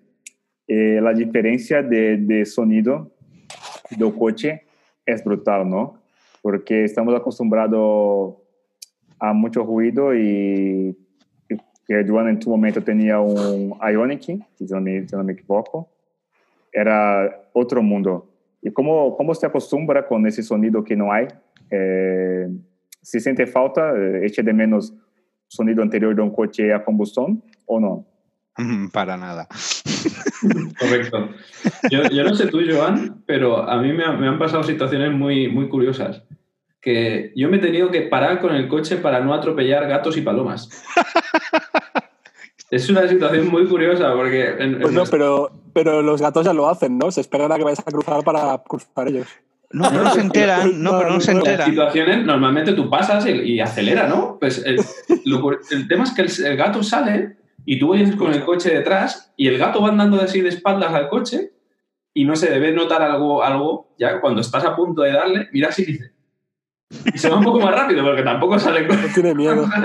eh, 0.67 0.99
la 1.01 1.13
diferencia 1.13 1.81
de, 1.81 2.17
de 2.17 2.45
sonido 2.45 3.11
del 3.89 4.13
coche 4.13 4.63
es 5.05 5.23
brutal, 5.23 5.69
¿no? 5.69 6.01
Porque 6.41 6.83
estamos 6.83 7.15
acostumbrados 7.15 8.35
a 9.19 9.33
mucho 9.33 9.63
ruido 9.63 10.15
y, 10.15 10.95
y 11.49 11.55
que 11.87 12.05
Joan 12.07 12.29
en 12.29 12.39
tu 12.39 12.49
momento 12.49 12.81
tenía 12.83 13.19
un 13.19 13.73
Ioniq, 13.81 14.21
si 14.55 14.65
no 14.69 14.81
me, 14.81 15.07
si 15.07 15.15
no 15.15 15.23
me 15.23 15.33
equivoco, 15.33 15.89
era 16.71 17.49
otro 17.53 17.81
mundo. 17.81 18.29
¿Y 18.61 18.71
cómo, 18.71 19.15
cómo 19.15 19.33
se 19.33 19.45
acostumbra 19.45 20.05
con 20.07 20.25
ese 20.27 20.43
sonido 20.43 20.83
que 20.83 20.95
no 20.95 21.11
hay? 21.11 21.27
Eh, 21.71 22.47
¿Si 23.01 23.19
siente 23.19 23.47
falta, 23.47 23.93
eh, 23.95 24.25
echa 24.25 24.41
de 24.41 24.53
menos 24.53 24.93
sonido 25.47 25.81
anterior 25.81 26.13
de 26.15 26.21
un 26.21 26.31
coche 26.33 26.73
a 26.73 26.83
combustión 26.83 27.41
o 27.65 27.79
no? 27.79 28.05
Para 28.91 29.15
nada. 29.17 29.47
Correcto. 30.79 31.29
Yo, 31.89 32.03
yo 32.09 32.23
no 32.23 32.33
sé 32.35 32.47
tú, 32.47 32.59
Joan, 32.67 33.23
pero 33.25 33.57
a 33.69 33.81
mí 33.81 33.93
me, 33.93 34.03
ha- 34.03 34.13
me 34.13 34.27
han 34.27 34.39
pasado 34.39 34.63
situaciones 34.63 35.11
muy, 35.11 35.47
muy 35.47 35.69
curiosas. 35.69 36.23
Que 36.87 37.33
yo 37.35 37.49
me 37.49 37.57
he 37.57 37.59
tenido 37.59 37.91
que 37.91 38.03
parar 38.03 38.39
con 38.39 38.55
el 38.55 38.69
coche 38.69 38.95
para 38.95 39.19
no 39.19 39.33
atropellar 39.33 39.85
gatos 39.89 40.15
y 40.15 40.21
palomas. 40.21 40.69
Es 42.71 42.89
una 42.89 43.07
situación 43.07 43.47
muy 43.49 43.65
curiosa 43.65 44.13
porque... 44.13 44.49
en- 44.51 44.61
en 44.75 44.79
Pues 44.81 44.93
no, 44.93 44.99
nuestra- 44.99 45.17
pero, 45.17 45.51
pero 45.73 46.01
los 46.01 46.21
gatos 46.21 46.45
ya 46.45 46.53
lo 46.53 46.69
hacen, 46.69 46.97
¿no? 46.97 47.11
Se 47.11 47.21
esperan 47.21 47.51
a 47.51 47.55
que 47.57 47.63
vayas 47.63 47.79
a 47.79 47.83
cruzar 47.91 48.23
para 48.23 48.57
cruzar 48.63 49.07
ellos. 49.07 49.27
No, 49.71 49.89
pero 49.89 50.03
no 50.03 50.11
se 50.13 50.21
enteran, 50.21 50.81
no, 50.83 50.97
pero 50.97 51.09
no 51.11 51.19
se 51.19 51.31
En 51.31 51.37
enteran. 51.37 51.69
situaciones, 51.69 52.25
normalmente 52.25 52.71
tú 52.73 52.89
pasas 52.89 53.25
y, 53.25 53.31
y 53.31 53.59
acelera, 53.59 54.07
¿no? 54.07 54.37
Pues 54.39 54.63
el, 54.65 54.77
lo 55.25 55.41
el 55.71 55.87
tema 55.89 56.03
es 56.05 56.11
que 56.11 56.21
el, 56.21 56.45
el 56.45 56.57
gato 56.57 56.83
sale 56.83 57.37
y 57.65 57.77
tú 57.79 57.93
vienes 57.93 58.15
con 58.15 58.33
el 58.33 58.43
coche 58.45 58.69
detrás 58.73 59.33
y 59.37 59.47
el 59.47 59.57
gato 59.57 59.81
va 59.81 59.89
andando 59.89 60.21
así 60.21 60.39
de 60.41 60.49
espaldas 60.49 60.93
al 60.93 61.09
coche 61.09 61.51
y 62.13 62.23
no 62.25 62.35
se 62.37 62.49
debe 62.49 62.71
notar 62.71 63.01
algo, 63.01 63.43
algo 63.43 63.93
ya 63.99 64.19
cuando 64.21 64.39
estás 64.41 64.63
a 64.65 64.75
punto 64.75 65.01
de 65.03 65.11
darle, 65.13 65.47
mira 65.53 65.69
así 65.69 65.85
dice. 65.85 66.11
Y 67.13 67.17
se 67.17 67.29
va 67.29 67.37
un 67.37 67.43
poco 67.43 67.59
más 67.59 67.73
rápido 67.73 68.03
porque 68.03 68.23
tampoco 68.23 68.57
sale 68.59 68.87
con... 68.87 69.01
No 69.01 69.07
tiene 69.13 69.33
miedo. 69.35 69.65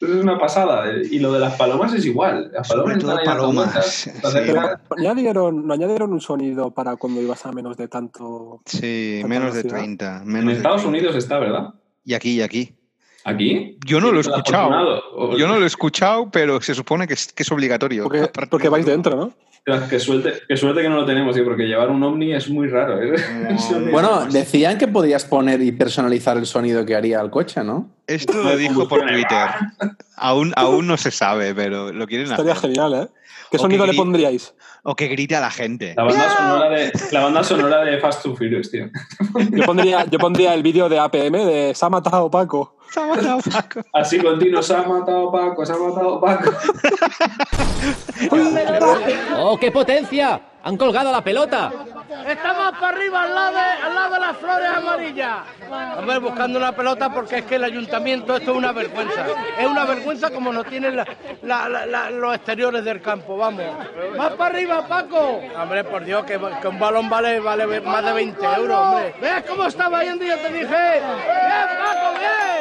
Es 0.00 0.08
una 0.08 0.38
pasada. 0.38 0.90
Y 1.10 1.18
lo 1.18 1.30
de 1.30 1.40
las 1.40 1.56
palomas 1.56 1.92
es 1.92 2.06
igual. 2.06 2.50
Las 2.54 2.68
palomas 2.68 2.94
Sobre 2.94 3.00
todo 3.00 3.10
están 3.10 3.18
ahí 3.18 3.36
palomas, 3.36 3.86
sí. 3.86 4.10
acercas. 4.24 4.80
¿No 4.88 4.96
añadieron, 4.96 5.66
¿No 5.66 5.74
añadieron 5.74 6.12
un 6.14 6.22
sonido 6.22 6.70
para 6.70 6.96
cuando 6.96 7.20
ibas 7.20 7.44
a 7.44 7.52
menos 7.52 7.76
de 7.76 7.86
tanto? 7.88 8.62
Sí, 8.64 9.20
menos 9.26 9.54
de 9.54 9.64
velocidad. 9.64 10.22
30. 10.22 10.22
En 10.22 10.46
de 10.46 10.52
Estados 10.54 10.82
30. 10.82 10.88
Unidos 10.88 11.16
está, 11.16 11.38
¿verdad? 11.38 11.74
Y 12.02 12.14
aquí, 12.14 12.36
y 12.36 12.40
aquí. 12.40 12.79
¿Aquí? 13.24 13.76
Yo 13.86 14.00
no 14.00 14.10
lo 14.10 14.18
he 14.18 14.20
¿Estás 14.20 14.38
escuchado. 14.38 15.36
Yo 15.36 15.46
no 15.48 15.58
lo 15.58 15.64
he 15.64 15.66
escuchado, 15.66 16.30
pero 16.30 16.60
se 16.60 16.74
supone 16.74 17.06
que 17.06 17.14
es, 17.14 17.32
que 17.32 17.42
es 17.42 17.52
obligatorio. 17.52 18.04
Porque, 18.04 18.20
Aparte 18.20 18.46
porque 18.50 18.64
de- 18.64 18.70
vais 18.70 18.86
dentro, 18.86 19.16
¿no? 19.16 19.32
Qué 19.90 20.00
suerte, 20.00 20.32
que 20.48 20.88
no 20.88 20.96
lo 20.96 21.04
tenemos, 21.04 21.34
tío, 21.34 21.44
porque 21.44 21.64
llevar 21.64 21.90
un 21.90 22.02
Omni 22.02 22.32
es 22.32 22.48
muy 22.48 22.66
raro. 22.68 23.00
¿eh? 23.02 23.14
No, 23.50 23.90
Bueno, 23.92 24.24
decían 24.26 24.78
que 24.78 24.88
podías 24.88 25.24
poner 25.26 25.60
y 25.62 25.70
personalizar 25.70 26.38
el 26.38 26.46
sonido 26.46 26.84
que 26.86 26.96
haría 26.96 27.20
el 27.20 27.30
coche, 27.30 27.62
¿no? 27.62 27.90
Esto 28.06 28.42
lo 28.42 28.56
dijo 28.56 28.88
por 28.88 29.00
Twitter. 29.06 29.48
Aún, 30.16 30.52
aún 30.56 30.86
no 30.86 30.96
se 30.96 31.10
sabe, 31.10 31.54
pero 31.54 31.92
lo 31.92 32.06
quieren 32.06 32.30
Estaría 32.30 32.52
hacer. 32.52 32.70
genial, 32.70 32.94
¿eh? 32.94 33.08
¿Qué 33.50 33.56
O 33.56 33.60
sonido 33.60 33.84
que 33.84 33.92
le 33.92 33.96
pondríais? 33.96 34.54
O 34.84 34.94
que 34.94 35.08
grite 35.08 35.34
a 35.34 35.40
la 35.40 35.50
gente. 35.50 35.94
La 35.96 36.04
banda, 36.04 36.36
sonora 36.36 36.70
de, 36.70 36.92
la 37.10 37.20
banda 37.20 37.44
sonora 37.44 37.84
de 37.84 37.98
Fast 37.98 38.26
and 38.26 38.36
Furious, 38.36 38.70
tío. 38.70 38.86
Yo 39.50 39.64
pondría, 39.64 40.06
yo 40.06 40.18
pondría 40.18 40.54
el 40.54 40.62
vídeo 40.62 40.88
de 40.88 40.98
APM 40.98 41.32
de 41.44 41.72
Se 41.74 41.84
ha 41.84 41.88
matado 41.88 42.30
Paco. 42.30 42.76
Se 42.92 43.00
ha 43.00 43.06
matado 43.06 43.40
Paco. 43.50 43.80
Así 43.92 44.18
continuo, 44.18 44.62
se 44.62 44.74
ha 44.74 44.82
matado 44.82 45.32
Paco, 45.32 45.66
se 45.66 45.72
ha 45.72 45.76
matado 45.76 46.20
Paco. 46.20 46.50
¡Oh, 49.36 49.58
qué 49.58 49.70
potencia! 49.70 50.40
¡Han 50.62 50.76
colgado 50.76 51.10
la 51.10 51.22
pelota! 51.22 51.72
Estamos 52.26 52.72
para 52.78 52.88
arriba, 52.88 53.22
al 53.22 53.34
lado, 53.34 53.52
de, 53.52 53.60
al 53.60 53.94
lado 53.94 54.14
de 54.14 54.20
las 54.20 54.36
flores 54.36 54.68
amarillas. 54.76 55.38
A 55.72 56.00
ver, 56.02 56.20
buscando 56.20 56.58
una 56.58 56.72
pelota 56.72 57.10
porque 57.10 57.38
es 57.38 57.44
que 57.46 57.54
el 57.56 57.64
ayuntamiento 57.64 58.36
esto 58.36 58.50
es 58.50 58.56
una 58.58 58.70
vergüenza. 58.72 59.24
Es 59.58 59.66
una 59.66 59.84
vergüenza 59.86 60.28
como 60.30 60.52
no 60.52 60.62
tienen 60.64 60.96
la- 60.96 61.06
la- 61.42 61.66
la- 61.68 61.86
la- 61.86 62.10
los 62.10 62.34
exteriores 62.34 62.84
del 62.84 63.00
campo, 63.00 63.38
vamos. 63.38 63.64
¡Más 64.18 64.32
para 64.32 64.54
arriba, 64.54 64.86
Paco! 64.86 65.40
Hombre, 65.58 65.82
por 65.84 66.04
Dios, 66.04 66.24
que, 66.24 66.38
que 66.60 66.68
un 66.68 66.78
balón 66.78 67.08
vale, 67.08 67.40
vale 67.40 67.80
más 67.80 68.04
de 68.04 68.12
20 68.12 68.44
euros, 68.44 68.76
hombre. 68.78 69.14
¿Ves 69.20 69.44
cómo 69.48 69.64
estaba 69.64 70.02
yendo? 70.04 70.24
Yo 70.26 70.36
te 70.40 70.52
dije. 70.52 70.66
¡Bien, 70.66 71.68
Paco, 71.78 72.18
bien! 72.18 72.60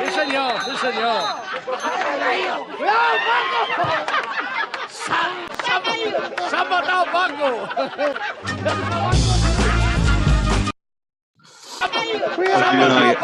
¡Bien! 0.00 0.08
Sí, 0.08 0.20
señor, 0.20 0.52
sí, 0.64 0.76
señor. 0.76 1.22
¡Cuidado, 1.64 2.66
Paco! 3.76 4.79
¡Se 4.90 5.12
ha- 5.12 6.50
se 6.50 6.56
ha- 6.56 6.64
matado 6.64 7.04
Paco! 7.12 7.68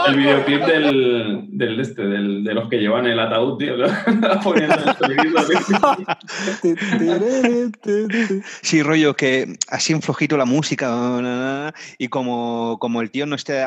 El 0.08 0.16
videoclip 0.16 0.62
del, 0.64 1.46
del 1.50 1.80
este, 1.80 2.02
del, 2.02 2.44
de 2.44 2.54
los 2.54 2.68
que 2.68 2.78
llevan 2.78 3.06
el 3.06 3.18
ataúd, 3.20 3.58
tío. 3.58 3.74
el. 3.84 3.86
Sí, 8.62 8.82
rollo 8.82 9.14
que 9.14 9.56
así 9.68 9.92
en 9.92 10.02
flojito 10.02 10.36
la 10.36 10.44
música 10.44 11.72
y 11.98 12.08
como, 12.08 12.78
como 12.80 13.00
el 13.02 13.10
tío 13.10 13.26
no 13.26 13.36
esté 13.36 13.66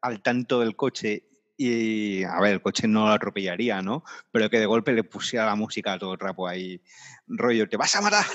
al 0.00 0.22
tanto 0.22 0.60
del 0.60 0.76
coche 0.76 1.24
y, 1.56 2.24
a 2.24 2.40
ver, 2.40 2.54
el 2.54 2.62
coche 2.62 2.88
no 2.88 3.06
lo 3.06 3.12
atropellaría, 3.12 3.80
¿no? 3.80 4.02
Pero 4.32 4.50
que 4.50 4.58
de 4.58 4.66
golpe 4.66 4.92
le 4.92 5.04
pusiera 5.04 5.46
la 5.46 5.54
música 5.54 5.98
todo 5.98 6.12
el 6.14 6.18
rapo 6.18 6.48
ahí, 6.48 6.80
rollo, 7.26 7.68
te 7.68 7.76
vas 7.76 7.94
a 7.96 8.00
matar. 8.00 8.26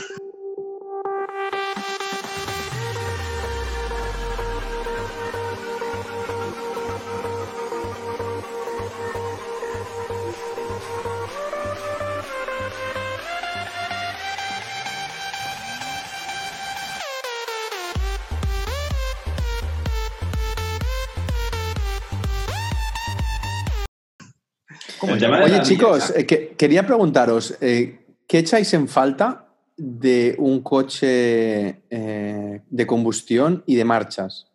Oye, 25.46 25.62
chicos, 25.64 25.94
millas, 25.94 26.14
eh, 26.16 26.26
que- 26.26 26.50
quería 26.58 26.86
preguntaros, 26.86 27.56
eh, 27.62 27.99
¿qué 28.30 28.40
echáis 28.40 28.74
en 28.76 28.88
falta 28.88 29.48
de 29.76 30.36
un 30.38 30.62
coche 30.62 31.82
eh, 31.90 32.62
de 32.70 32.88
combustión 32.88 33.64
y 33.66 33.76
de 33.76 33.84
marchas? 33.86 34.48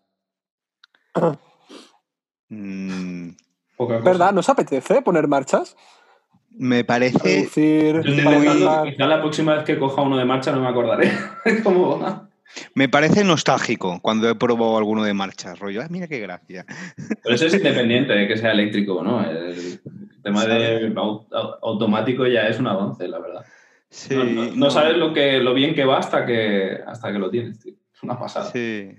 Mm. 2.49 3.31
¿Verdad? 4.05 4.33
¿Nos 4.33 4.49
apetece 4.49 5.03
poner 5.03 5.29
marchas? 5.29 5.77
me 6.57 6.85
parece 6.85 7.19
Reducir, 7.19 7.95
Yo 7.95 8.01
estoy 8.13 8.23
Muy- 8.25 8.47
pensando 8.47 8.85
que 8.85 8.91
quizá 8.93 9.07
la 9.09 9.21
próxima 9.21 9.55
vez 9.57 9.65
que 9.65 9.77
coja 9.77 10.03
uno 10.03 10.17
de 10.17 10.25
marcha 10.25 10.53
no 10.53 10.61
me 10.61 10.69
acordaré 10.69 11.11
cómo 11.65 11.99
va. 11.99 12.29
Me 12.77 12.89
parece 12.89 13.25
nostálgico 13.25 13.99
cuando 14.01 14.31
he 14.31 14.37
probado 14.37 14.77
alguno 14.79 15.03
de 15.03 15.13
marcha, 15.15 15.57
rollo. 15.57 15.83
"Ah, 15.83 15.89
mira 15.91 16.07
qué 16.07 16.21
gracia. 16.21 16.65
Pero 17.25 17.35
eso 17.35 17.47
es 17.47 17.55
independiente 17.55 18.13
de 18.13 18.29
que 18.29 18.37
sea 18.37 18.53
eléctrico 18.53 18.95
o 18.99 19.03
no. 19.03 19.29
El 19.29 19.81
tema 20.23 20.45
de 20.45 20.95
au- 20.95 21.27
au- 21.31 21.59
automático 21.61 22.25
ya 22.29 22.43
es 22.47 22.61
un 22.61 22.69
avance, 22.69 23.09
la 23.09 23.19
verdad. 23.19 23.45
Sí, 23.91 24.15
no, 24.15 24.25
no- 24.25 24.51
no 24.57 24.71
sabes 24.71 24.97
lo, 24.97 25.13
que, 25.13 25.39
lo 25.39 25.55
bien 25.55 25.75
que 25.75 25.85
va 25.85 25.99
hasta 25.99 26.27
que, 26.27 26.79
hasta 26.87 27.13
que 27.13 27.19
lo 27.19 27.31
tienes, 27.31 27.59
tío. 27.61 27.75
Es 27.95 28.03
una 28.03 28.19
pasada. 28.19 28.51
Sí. 28.51 28.91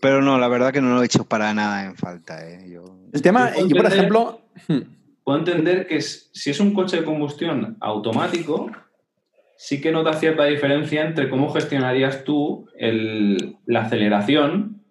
Pero 0.00 0.22
no, 0.22 0.38
la 0.38 0.48
verdad 0.48 0.72
que 0.72 0.80
no 0.80 0.94
lo 0.94 1.02
he 1.02 1.06
hecho 1.06 1.24
para 1.24 1.52
nada 1.54 1.84
en 1.84 1.94
falta. 1.96 2.48
¿eh? 2.48 2.68
Yo- 2.70 2.98
El 3.12 3.22
tema, 3.22 3.50
Yo 3.54 3.66
yo 3.68 3.76
por 3.76 3.84
comprendí- 3.86 3.92
ejemplo, 3.94 4.40
puedo 5.24 5.38
entender 5.38 5.86
que 5.86 5.96
es- 5.96 6.30
si 6.32 6.50
es 6.50 6.58
un 6.60 6.72
coche 6.74 6.98
de 6.98 7.04
combustión 7.04 7.76
automático, 7.80 8.70
sí 9.56 9.80
que 9.80 9.92
nota 9.92 10.14
cierta 10.14 10.44
diferencia 10.46 11.02
entre 11.06 11.28
cómo 11.30 11.50
gestionarías 11.52 12.24
tú 12.24 12.66
el- 12.76 13.56
la 13.66 13.82
aceleración 13.82 14.82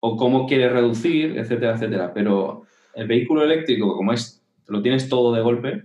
o 0.00 0.16
cómo 0.16 0.46
quieres 0.46 0.72
reducir, 0.72 1.36
etcétera, 1.38 1.74
etcétera. 1.74 2.12
Pero 2.14 2.62
el 2.94 3.08
vehículo 3.08 3.42
eléctrico, 3.42 3.96
como 3.96 4.12
es, 4.12 4.42
lo 4.68 4.82
tienes 4.82 5.08
todo 5.08 5.34
de 5.34 5.40
golpe, 5.42 5.84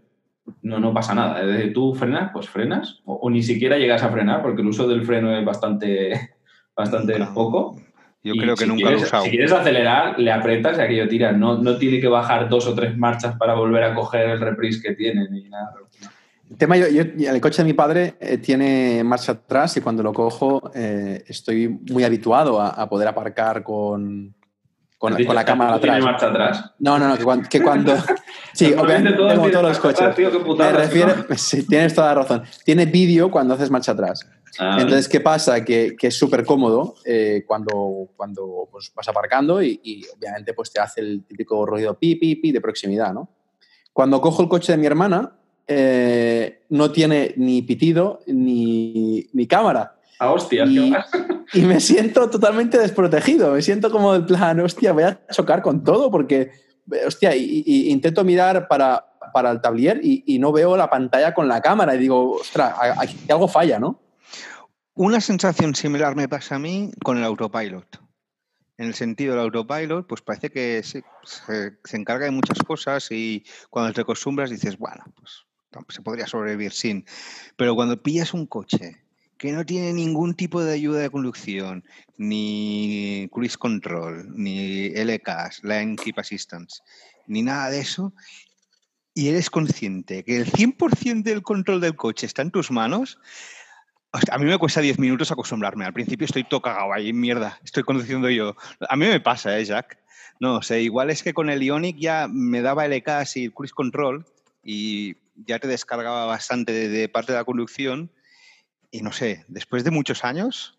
no, 0.62 0.80
no 0.80 0.94
pasa 0.94 1.14
nada. 1.14 1.42
Es 1.42 1.48
decir, 1.48 1.74
tú 1.74 1.94
frenas, 1.96 2.32
pues 2.34 2.48
frenas, 2.50 3.02
o, 3.06 3.16
o 3.16 3.30
ni 3.30 3.42
siquiera 3.44 3.78
llegas 3.78 4.04
a 4.04 4.10
frenar, 4.10 4.42
porque 4.42 4.62
el 4.62 4.68
uso 4.68 4.88
del 4.88 5.04
freno 5.06 5.36
es 5.36 5.44
bastante, 5.46 6.32
bastante 6.76 7.18
Nunca. 7.18 7.34
poco. 7.34 7.76
Yo 8.24 8.34
Y 8.36 8.40
creo 8.40 8.56
que 8.56 8.64
si 8.66 8.70
nunca 8.70 8.92
lo 8.92 8.98
he 9.00 9.02
usado. 9.02 9.24
Si 9.24 9.32
quieres 9.32 9.52
acelerar, 9.52 10.20
le 10.20 10.32
apretas 10.32 10.78
y 10.78 10.82
aquello 10.82 11.08
tira. 11.08 11.32
No, 11.32 11.58
no 11.58 11.78
tiene 11.78 12.00
que 12.00 12.08
bajar 12.08 12.50
dos 12.50 12.68
o 12.68 12.76
tres 12.76 12.96
marchas 12.96 13.36
para 13.38 13.56
volver 13.56 13.84
a 13.84 13.96
coger 13.96 14.30
el 14.30 14.40
reprise 14.40 14.80
que 14.82 14.94
tiene 14.94 15.28
ni 15.30 15.50
nada. 15.50 15.74
El 16.50 16.58
tema, 16.58 16.78
yo, 16.78 16.88
yo- 16.90 17.04
el 17.32 17.42
coche 17.42 17.64
de 17.64 17.66
mi 17.66 17.74
padre 17.74 18.14
eh, 18.20 18.38
tiene 18.38 19.04
marcha 19.04 19.32
atrás 19.32 19.76
y 19.78 19.82
cuando 19.82 20.04
lo 20.04 20.12
cojo 20.14 20.70
eh, 20.76 21.24
estoy 21.28 21.68
muy 21.90 22.04
habituado 22.04 22.62
a, 22.62 22.70
a 22.70 22.88
poder 22.90 23.08
aparcar 23.08 23.64
con, 23.64 24.36
con, 25.02 25.14
¿Has 25.14 25.18
dicho 25.18 25.30
con 25.30 25.36
la 25.36 25.44
cámara 25.44 25.72
no 25.72 25.80
tiene 25.80 25.98
atrás. 25.98 26.12
marcha 26.12 26.28
atrás? 26.28 26.72
No, 26.78 27.00
no, 27.00 27.08
no, 27.08 27.18
que 27.18 27.24
cuando... 27.24 27.50
Que 27.50 27.60
cuando 27.60 27.96
sí, 28.54 28.72
obviamente 28.74 29.14
tienen 29.14 29.52
todos 29.52 29.64
los 29.64 29.78
atrás, 29.80 29.80
coches. 29.80 30.16
tío, 30.16 30.56
Me 30.56 30.72
refiero, 30.72 31.16
¿no? 31.28 31.36
sí, 31.38 31.66
tienes 31.66 31.96
toda 31.96 32.10
la 32.14 32.22
razón. 32.22 32.44
Tiene 32.64 32.86
vídeo 32.86 33.32
cuando 33.32 33.56
haces 33.56 33.72
marcha 33.72 33.94
atrás. 33.94 34.30
Ah, 34.60 34.78
Entonces, 34.80 35.10
¿qué 35.10 35.20
pasa? 35.20 35.66
Que, 35.66 35.96
que 35.98 36.06
es 36.06 36.16
súper 36.16 36.46
cómodo 36.46 36.94
eh, 37.04 37.44
cuando, 37.48 38.10
cuando 38.16 38.70
pues, 38.72 38.92
vas 38.96 39.08
aparcando 39.08 39.64
y, 39.64 39.80
y, 39.84 40.06
obviamente 40.16 40.54
pues, 40.54 40.72
te 40.72 40.80
hace 40.80 41.02
el 41.02 41.24
típico 41.26 41.66
ruido 41.66 41.98
pi, 41.98 42.18
pi, 42.18 42.36
pi 42.36 42.52
de 42.52 42.62
proximidad, 42.62 43.12
¿no? 43.12 43.28
Cuando 43.92 44.22
cojo 44.22 44.44
el 44.44 44.50
coche 44.50 44.74
de 44.74 44.78
mi 44.78 44.86
hermana, 44.86 45.32
eh, 45.66 46.62
no 46.70 46.92
tiene 46.92 47.34
ni 47.38 47.64
pitido 47.64 48.20
ni, 48.28 49.28
ni 49.34 49.48
cámara. 49.48 49.96
Ah, 50.22 50.32
hostia, 50.32 50.66
Y-. 50.66 50.94
Y 51.54 51.62
me 51.64 51.80
siento 51.82 52.30
totalmente 52.30 52.78
desprotegido. 52.78 53.52
Me 53.54 53.62
siento 53.62 53.92
como 53.92 54.14
del 54.14 54.26
plan, 54.26 54.58
hostia, 54.62 54.94
voy 54.94 55.04
a 55.04 55.20
chocar 55.32 55.62
con 55.62 55.84
todo 55.84 56.10
porque, 56.10 56.52
hostia, 57.06 57.36
y, 57.36 57.64
y- 57.66 57.90
intento 57.90 58.24
mirar 58.24 58.68
para, 58.70 59.06
para 59.34 59.52
el 59.52 59.60
tablier 59.60 60.00
y, 60.02 60.24
y 60.28 60.40
no 60.40 60.54
veo 60.54 60.78
la 60.78 60.90
pantalla 60.90 61.34
con 61.34 61.48
la 61.50 61.60
cámara 61.62 61.96
y 61.96 61.98
digo, 61.98 62.32
ostras, 62.34 62.74
a- 62.80 63.02
aquí 63.02 63.18
algo 63.30 63.48
falla, 63.50 63.80
¿no? 63.80 64.00
Una 64.94 65.20
sensación 65.20 65.74
similar 65.76 66.16
me 66.16 66.30
pasa 66.30 66.56
a 66.56 66.60
mí 66.60 66.92
con 67.04 67.18
el 67.18 67.24
autopilot. 67.26 68.00
En 68.78 68.88
el 68.88 68.94
sentido 68.94 69.36
del 69.36 69.44
autopilot, 69.44 70.08
pues 70.08 70.22
parece 70.22 70.52
que 70.52 70.84
se, 70.84 71.04
se- 71.24 71.80
se 71.84 71.98
encarga 71.98 72.26
de 72.26 72.32
muchas 72.32 72.60
cosas 72.60 73.08
y 73.12 73.44
cuando 73.70 73.92
te 73.92 74.02
acostumbras 74.02 74.50
dices, 74.52 74.78
bueno, 74.78 75.04
pues 75.16 75.46
se 75.90 76.02
podría 76.02 76.28
sobrevivir 76.28 76.72
sin. 76.72 77.06
Pero 77.58 77.76
cuando 77.76 78.02
pillas 78.02 78.34
un 78.34 78.46
coche 78.46 79.04
que 79.42 79.52
no 79.52 79.66
tiene 79.66 79.92
ningún 79.92 80.36
tipo 80.36 80.64
de 80.64 80.72
ayuda 80.72 81.00
de 81.00 81.10
conducción, 81.10 81.84
ni 82.16 83.28
cruise 83.32 83.58
control, 83.58 84.28
ni 84.36 84.90
LKs, 84.90 85.64
Lane 85.64 85.96
Keep 85.96 86.20
Assistance, 86.20 86.84
ni 87.26 87.42
nada 87.42 87.72
de 87.72 87.80
eso, 87.80 88.14
y 89.16 89.30
eres 89.30 89.50
consciente 89.50 90.24
que 90.24 90.38
el 90.38 90.46
100% 90.46 91.24
del 91.24 91.42
control 91.42 91.82
del 91.82 91.96
coche 91.96 92.28
está 92.28 92.44
en 92.44 92.52
tus 92.52 92.70
manos, 92.70 93.18
a 94.30 94.38
mí 94.38 94.46
me 94.46 94.60
cuesta 94.60 94.80
10 94.80 95.00
minutos 95.00 95.32
acostumbrarme. 95.32 95.86
Al 95.86 95.94
principio 95.94 96.26
estoy 96.26 96.44
todo 96.44 96.62
cagado 96.62 96.94
ahí, 96.94 97.12
mierda, 97.12 97.60
estoy 97.64 97.82
conduciendo 97.82 98.30
yo. 98.30 98.56
A 98.90 98.96
mí 98.96 99.08
me 99.08 99.22
pasa, 99.22 99.58
¿eh, 99.58 99.66
Jack? 99.66 99.98
No 100.40 100.62
sé, 100.62 100.84
igual 100.84 101.10
es 101.10 101.24
que 101.24 101.34
con 101.34 101.50
el 101.50 101.64
Ionic 101.64 101.98
ya 101.98 102.28
me 102.28 102.62
daba 102.62 102.86
LKs 102.86 103.38
y 103.38 103.50
cruise 103.50 103.74
control 103.74 104.24
y 104.64 105.16
ya 105.36 105.58
te 105.58 105.68
descargaba 105.68 106.26
bastante 106.26 106.90
de 106.90 107.10
parte 107.10 107.32
de 107.32 107.40
la 107.40 107.44
conducción. 107.46 108.12
Y 108.92 109.02
no 109.02 109.12
sé, 109.12 109.46
después 109.48 109.84
de 109.84 109.92
muchos 109.92 110.24
años, 110.26 110.78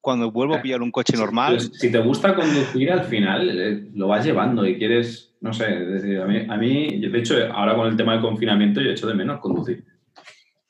cuando 0.00 0.30
vuelvo 0.30 0.54
a 0.54 0.62
pillar 0.62 0.80
un 0.80 0.92
coche 0.92 1.16
normal, 1.16 1.60
si 1.60 1.90
te 1.90 1.98
gusta 1.98 2.34
conducir, 2.34 2.90
al 2.92 3.04
final 3.04 3.50
eh, 3.50 3.90
lo 3.94 4.08
vas 4.08 4.24
llevando 4.24 4.64
y 4.64 4.78
quieres, 4.78 5.34
no 5.40 5.52
sé, 5.52 5.66
decir, 5.66 6.20
a 6.20 6.26
mí, 6.26 6.46
a 6.48 6.56
mí, 6.56 7.00
yo, 7.00 7.10
de 7.10 7.18
hecho, 7.18 7.34
ahora 7.52 7.74
con 7.74 7.88
el 7.88 7.96
tema 7.96 8.12
del 8.12 8.22
confinamiento, 8.22 8.80
yo 8.80 8.90
echo 8.90 9.08
de 9.08 9.14
menos 9.14 9.40
conducir. 9.40 9.84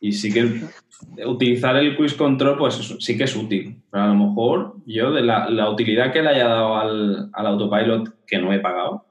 Y 0.01 0.12
sí 0.12 0.32
que 0.32 0.62
utilizar 1.26 1.76
el 1.76 1.97
cruise 1.97 2.14
control, 2.14 2.57
pues 2.57 2.97
sí 3.01 3.18
que 3.18 3.24
es 3.24 3.36
útil. 3.36 3.82
Pero 3.91 4.05
a 4.05 4.09
lo 4.09 4.14
mejor 4.14 4.76
yo, 4.86 5.12
de 5.12 5.22
la, 5.22 5.51
la 5.51 5.70
utilidad 5.70 6.12
que 6.12 6.22
le 6.22 6.30
haya 6.30 6.49
dado 6.49 6.76
al, 6.76 7.30
al 7.32 7.47
autopilot 7.47 8.24
que 8.26 8.39
no 8.39 8.53
he 8.53 8.61
pagado, 8.61 9.05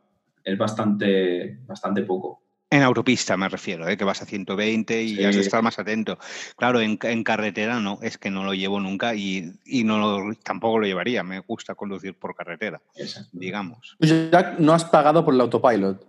es 0.43 0.57
bastante, 0.57 1.59
bastante 1.67 2.03
poco. 2.03 2.41
En 2.69 2.83
autopista 2.83 3.37
me 3.37 3.47
refiero, 3.47 3.87
¿eh? 3.87 3.95
que 3.95 4.03
vas 4.03 4.21
a 4.21 4.25
120 4.25 5.01
y 5.01 5.15
Sí. 5.15 5.23
has 5.23 5.35
de 5.35 5.41
estar 5.41 5.63
más 5.63 5.79
atento. 5.79 6.17
Claro, 6.57 6.81
en, 6.81 6.99
en 7.01 7.23
carretera 7.23 7.79
no, 7.79 7.97
es 8.01 8.17
que 8.17 8.29
no 8.29 8.43
lo 8.43 8.53
llevo 8.53 8.81
nunca 8.81 9.15
y, 9.15 9.53
y 9.65 9.85
no 9.85 9.97
lo- 9.99 10.35
tampoco 10.43 10.79
lo 10.79 10.85
llevaría. 10.85 11.23
Me 11.23 11.39
gusta 11.39 11.75
conducir 11.75 12.15
por 12.15 12.35
carretera, 12.35 12.81
Exacto. 12.97 13.29
digamos. 13.31 13.95
Jack, 14.01 14.59
no 14.59 14.73
has 14.73 14.83
pagado 14.83 15.23
por 15.23 15.33
el 15.33 15.39
autopilot. 15.41 16.05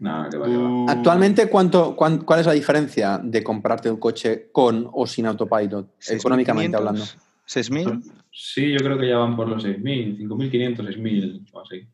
Nada, 0.00 0.28
que 0.28 0.36
va, 0.36 0.46
que 0.46 0.56
va. 0.56 0.92
Actualmente, 0.92 1.48
¿cuánto, 1.48 1.96
cuán- 1.96 2.18
¿cuál 2.24 2.40
es 2.40 2.46
la 2.46 2.52
diferencia 2.52 3.18
de 3.22 3.42
comprarte 3.42 3.90
un 3.90 3.96
coche 3.98 4.48
con 4.52 4.88
o 4.92 5.06
sin 5.06 5.24
autopilot, 5.26 5.94
económicamente 6.08 6.76
6.500, 6.76 6.78
hablando? 6.78 7.04
6.000. 7.46 8.02
Sí, 8.30 8.70
yo 8.70 8.78
creo 8.78 8.98
que 8.98 9.08
ya 9.08 9.16
van 9.16 9.34
por 9.34 9.48
los 9.48 9.64
6.000, 9.64 10.18
5.500, 10.18 10.76
6.000 10.88 11.46
o 11.52 11.60
así. 11.60 11.86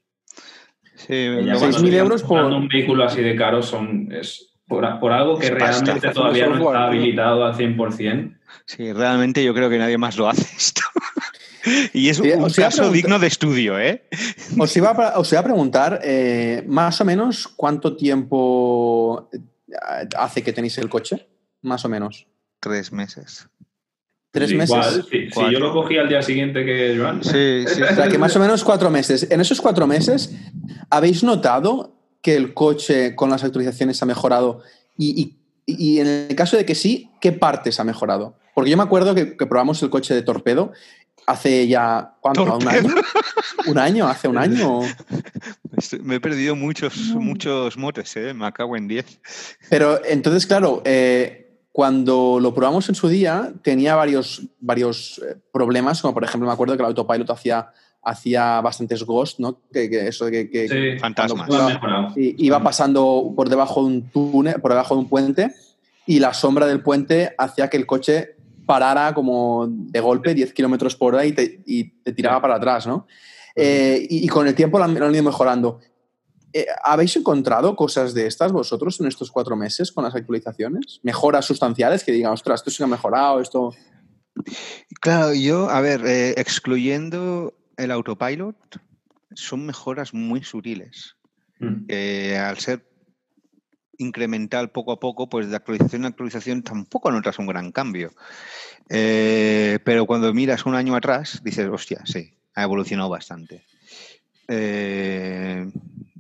Sí, 0.99 1.07
Que 1.09 1.28
lo 1.30 1.40
ya 1.42 1.53
vas- 1.53 1.59
cuando 1.61 1.78
6.000 1.78 1.88
estás 1.94 2.01
euros 2.05 2.22
por- 2.24 2.44
un 2.44 2.68
vehículo 2.68 3.05
así 3.05 3.22
de 3.22 3.34
caro 3.36 3.62
son, 3.62 4.12
es 4.12 4.51
por, 4.66 4.99
por 5.01 5.12
algo 5.12 5.38
que 5.38 5.46
Es 5.46 5.53
pasta. 5.53 5.84
realmente 5.84 6.11
todavía 6.11 6.46
no 6.49 6.57
está 6.59 6.84
habilitado 6.86 7.44
al 7.46 7.55
100%. 7.55 8.36
sí, 8.66 8.92
realmente 8.92 9.42
yo 9.44 9.55
creo 9.55 9.70
que 9.70 9.78
nadie 9.78 9.96
más 9.96 10.16
lo 10.18 10.28
hace 10.28 10.42
esto. 10.57 10.82
y 11.94 12.09
es 12.09 12.18
un 12.20 12.51
caso 12.51 12.90
digno 12.90 13.18
de 13.18 13.26
estudio, 13.28 13.78
¿eh? 13.78 14.03
Os 14.59 14.76
iba 14.76 14.90
a, 14.90 15.18
os 15.18 15.30
iba 15.32 15.40
a 15.40 15.44
preguntar, 15.44 16.01
eh, 16.03 16.64
más 16.66 17.01
o 17.01 17.05
menos, 17.05 17.46
¿cuánto 17.49 17.96
tiempo 17.96 19.28
eh, 19.32 19.38
hace 20.16 20.42
que 20.42 20.53
tenéis 20.53 20.78
el 20.78 20.88
coche? 20.88 21.28
Más 21.62 21.84
o 21.84 21.88
menos. 21.88 22.26
Tres 22.61 22.92
meses. 22.92 23.49
¿Tres 24.30 24.52
meses? 24.52 24.68
igual, 24.70 25.06
si, 25.10 25.30
si 25.30 25.52
yo 25.52 25.58
lo 25.58 25.72
cogí 25.72 25.96
al 25.96 26.08
día 26.08 26.22
siguiente 26.22 26.64
que 26.64 26.96
Joan. 26.98 27.22
Sí, 27.24 27.64
sí. 27.66 27.82
O 27.82 27.94
sea, 27.94 28.08
que 28.08 28.18
más 28.18 28.34
o 28.36 28.40
menos 28.40 28.62
cuatro 28.62 28.90
meses. 28.90 29.26
En 29.30 29.40
esos 29.40 29.60
cuatro 29.60 29.86
meses, 29.86 30.34
¿habéis 30.90 31.22
notado 31.24 31.94
que 32.20 32.36
el 32.36 32.52
coche 32.54 33.14
con 33.14 33.30
las 33.30 33.42
actualizaciones 33.44 34.02
ha 34.02 34.06
mejorado? 34.06 34.62
Y, 34.96 35.20
y- 35.20 35.34
y 35.66 36.00
en 36.00 36.06
el 36.06 36.34
caso 36.36 36.56
de 36.56 36.64
que 36.64 36.74
sí, 36.74 37.10
¿qué 37.20 37.30
partes 37.32 37.78
ha 37.80 37.84
mejorado? 37.84 38.36
Porque 38.54 38.70
yo 38.70 38.76
me 38.76 38.82
acuerdo 38.82 39.14
que, 39.14 39.36
que 39.36 39.46
probamos 39.46 39.82
el 39.82 39.90
coche 39.90 40.14
de 40.14 40.22
Torpedo 40.22 40.72
hace 41.26 41.68
ya, 41.68 42.14
¿cuánto? 42.20 42.44
¿Un 42.56 42.66
año? 42.68 42.94
¿Un 43.66 43.78
año? 43.78 44.08
¿Hace 44.08 44.28
un 44.28 44.38
año? 44.38 44.80
Me 46.02 46.14
he 46.16 46.20
perdido 46.20 46.56
muchos, 46.56 46.96
muchos 47.14 47.76
motes, 47.76 48.16
¿eh? 48.16 48.32
Me 48.34 48.50
cago 48.52 48.76
en 48.76 48.88
10. 48.88 49.20
Pero 49.68 50.00
entonces, 50.06 50.46
claro, 50.46 50.80
eh, 50.86 51.47
cuando 51.78 52.40
lo 52.40 52.52
probamos 52.52 52.88
en 52.88 52.96
su 52.96 53.06
día, 53.06 53.52
tenía 53.62 53.94
varios, 53.94 54.42
varios 54.58 55.20
eh, 55.24 55.36
problemas, 55.52 56.02
como 56.02 56.12
por 56.12 56.24
ejemplo, 56.24 56.48
me 56.48 56.52
acuerdo 56.52 56.76
que 56.76 56.82
el 56.82 56.86
autopilot 56.88 57.30
hacía, 57.30 57.68
hacía 58.02 58.60
bastantes 58.60 59.04
ghosts, 59.04 59.38
¿no? 59.38 59.60
Que, 59.72 59.88
que 59.88 60.08
eso 60.08 60.24
de 60.24 60.32
que, 60.32 60.50
que 60.50 60.68
Sí, 60.68 60.98
Fantasmas. 60.98 61.48
lo 61.48 61.54
han 61.54 61.66
mejorado. 61.74 62.08
i- 62.16 62.34
iba 62.44 62.60
pasando 62.64 63.32
por 63.36 63.48
debajo 63.48 63.82
de 63.82 63.86
un 63.86 64.10
túnel, 64.10 64.60
por 64.60 64.72
debajo 64.72 64.96
de 64.96 65.02
un 65.02 65.08
puente, 65.08 65.54
y 66.04 66.18
la 66.18 66.34
sombra 66.34 66.66
del 66.66 66.82
puente 66.82 67.32
hacía 67.38 67.70
que 67.70 67.76
el 67.76 67.86
coche 67.86 68.34
parara 68.66 69.14
como 69.14 69.68
de 69.70 70.00
golpe 70.00 70.34
10 70.34 70.52
kilómetros 70.54 70.96
por 70.96 71.14
hora 71.14 71.26
y 71.26 71.30
te, 71.32 71.60
y 71.64 71.90
te 72.02 72.12
tiraba 72.12 72.40
para 72.42 72.56
atrás, 72.56 72.88
¿no? 72.88 73.06
Eh, 73.54 74.04
y, 74.10 74.24
y 74.24 74.28
con 74.28 74.48
el 74.48 74.56
tiempo 74.56 74.78
lo 74.78 74.84
han, 74.84 74.98
lo 74.98 75.06
han 75.06 75.14
ido 75.14 75.22
mejorando. 75.22 75.78
Eh, 76.53 76.66
¿Habéis 76.82 77.16
encontrado 77.16 77.76
cosas 77.76 78.14
de 78.14 78.26
estas 78.26 78.53
vosotros 78.53 78.99
en 79.01 79.07
estos 79.07 79.30
cuatro 79.30 79.57
meses 79.57 79.92
con 79.92 80.05
las 80.05 80.14
actualizaciones? 80.14 81.01
¿Mejoras 81.03 81.44
sustanciales 81.44 82.05
que 82.05 82.12
digan, 82.12 82.32
ostras, 82.32 82.61
esto 82.61 82.70
sí 82.70 82.78
que 82.78 82.84
ha 82.84 82.88
mejorado, 82.88 83.40
esto... 83.40 83.74
Claro, 85.01 85.34
yo, 85.34 85.68
a 85.68 85.80
ver, 85.80 86.07
eh, 86.07 86.34
excluyendo 86.36 87.55
el 87.76 87.90
autopilot, 87.90 88.57
son 89.34 89.66
mejoras 89.66 90.14
muy 90.14 90.42
sutiles. 90.42 91.16
Mm. 91.61 91.84
Eh, 91.88 92.38
al 92.38 92.59
ser 92.59 92.88
incremental 93.99 94.70
poco 94.70 94.92
a 94.92 95.01
poco, 95.01 95.28
pues 95.28 95.51
de 95.51 95.57
actualización 95.57 96.05
a 96.05 96.09
actualización 96.09 96.62
tampoco 96.62 97.11
notas 97.11 97.38
un 97.38 97.46
gran 97.46 97.72
cambio. 97.72 98.12
Eh, 98.88 99.78
pero 99.84 100.07
cuando 100.07 100.32
miras 100.32 100.66
un 100.66 100.74
año 100.74 100.94
atrás, 100.94 101.40
dices, 101.42 101.68
hostia, 101.68 102.01
sí, 102.05 102.32
ha 102.55 102.62
evolucionado 102.62 103.11
bastante. 103.11 103.64
Eh, 104.46 105.70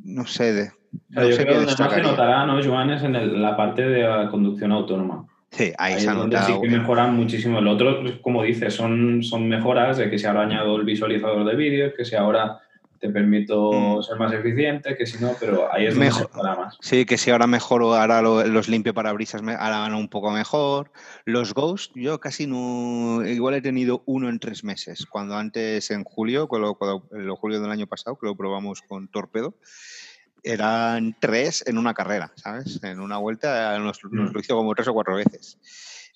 no 0.08 0.26
sé, 0.26 0.52
de, 0.52 0.62
O 0.62 1.12
sea, 1.12 1.22
no 1.22 1.28
yo 1.28 1.36
sé 1.36 1.42
creo 1.42 1.46
que 1.46 1.54
donde 1.66 1.82
más 1.82 1.92
se 1.94 2.02
notará, 2.02 2.46
¿no, 2.46 2.62
Joan? 2.64 2.90
Es 2.90 3.02
en 3.02 3.14
el- 3.16 3.40
la 3.42 3.56
parte 3.56 3.82
de 3.82 4.02
la 4.02 4.28
conducción 4.28 4.72
autónoma. 4.72 5.26
Sí, 5.50 5.72
ahí, 5.78 5.94
Ahí 5.94 6.00
se 6.00 6.10
ha 6.10 6.14
donde 6.14 6.36
sí 6.36 6.42
notado. 6.42 6.62
que 6.62 6.68
mejoran 6.68 7.14
muchísimo. 7.16 7.58
El 7.58 7.68
otro, 7.68 8.02
como 8.22 8.42
dices, 8.42 8.74
son, 8.74 9.22
son 9.22 9.48
mejoras 9.48 9.96
de 9.96 10.10
que 10.10 10.18
se 10.18 10.26
ahora 10.26 10.42
añado 10.42 10.76
el 10.76 10.84
visualizador 10.84 11.44
de 11.44 11.56
vídeos, 11.56 11.92
que 11.96 12.04
si 12.04 12.16
ahora 12.16 12.58
te 13.00 13.08
permito 13.10 13.72
Mm. 13.72 14.02
ser 14.02 14.18
más 14.18 14.32
eficiente, 14.32 14.96
que 14.96 15.06
si 15.06 15.18
no, 15.22 15.32
pero 15.38 15.72
ahí 15.72 15.86
es 15.86 15.94
donde 15.94 16.06
Mejor. 16.06 16.30
se 16.34 16.42
más. 16.42 16.76
Sí, 16.80 17.04
que 17.04 17.16
si 17.18 17.30
ahora 17.30 17.46
mejoro, 17.46 17.94
ahora 17.94 18.20
lo- 18.22 18.44
los 18.46 18.68
limpio 18.68 18.92
parabrisas 18.94 19.40
harán 19.42 19.94
un 19.94 20.08
poco 20.08 20.30
mejor. 20.30 20.90
Los 21.24 21.54
Ghost, 21.54 21.92
yo 21.94 22.18
casi 22.20 22.46
no. 22.46 23.24
Igual 23.26 23.54
he 23.54 23.60
tenido 23.62 24.02
uno 24.06 24.28
en 24.28 24.38
tres 24.38 24.64
meses. 24.64 25.06
Cuando 25.06 25.36
antes 25.36 25.90
en 25.90 26.04
julio, 26.04 26.48
cuando, 26.48 26.74
cuando- 26.74 27.06
en 27.12 27.28
julio 27.36 27.60
del 27.60 27.70
año 27.70 27.86
pasado, 27.86 28.16
que 28.18 28.26
lo 28.26 28.36
probamos 28.36 28.82
con 28.82 29.08
Torpedo, 29.08 29.54
eran 30.42 31.16
tres 31.20 31.64
en 31.66 31.78
una 31.78 31.94
carrera, 31.94 32.32
¿sabes? 32.36 32.80
En 32.82 33.00
una 33.00 33.18
vuelta 33.18 33.78
nos, 33.78 34.00
nos 34.10 34.32
lo 34.32 34.40
hizo 34.40 34.56
como 34.56 34.74
tres 34.74 34.88
o 34.88 34.92
cuatro 34.94 35.16
veces. 35.16 35.58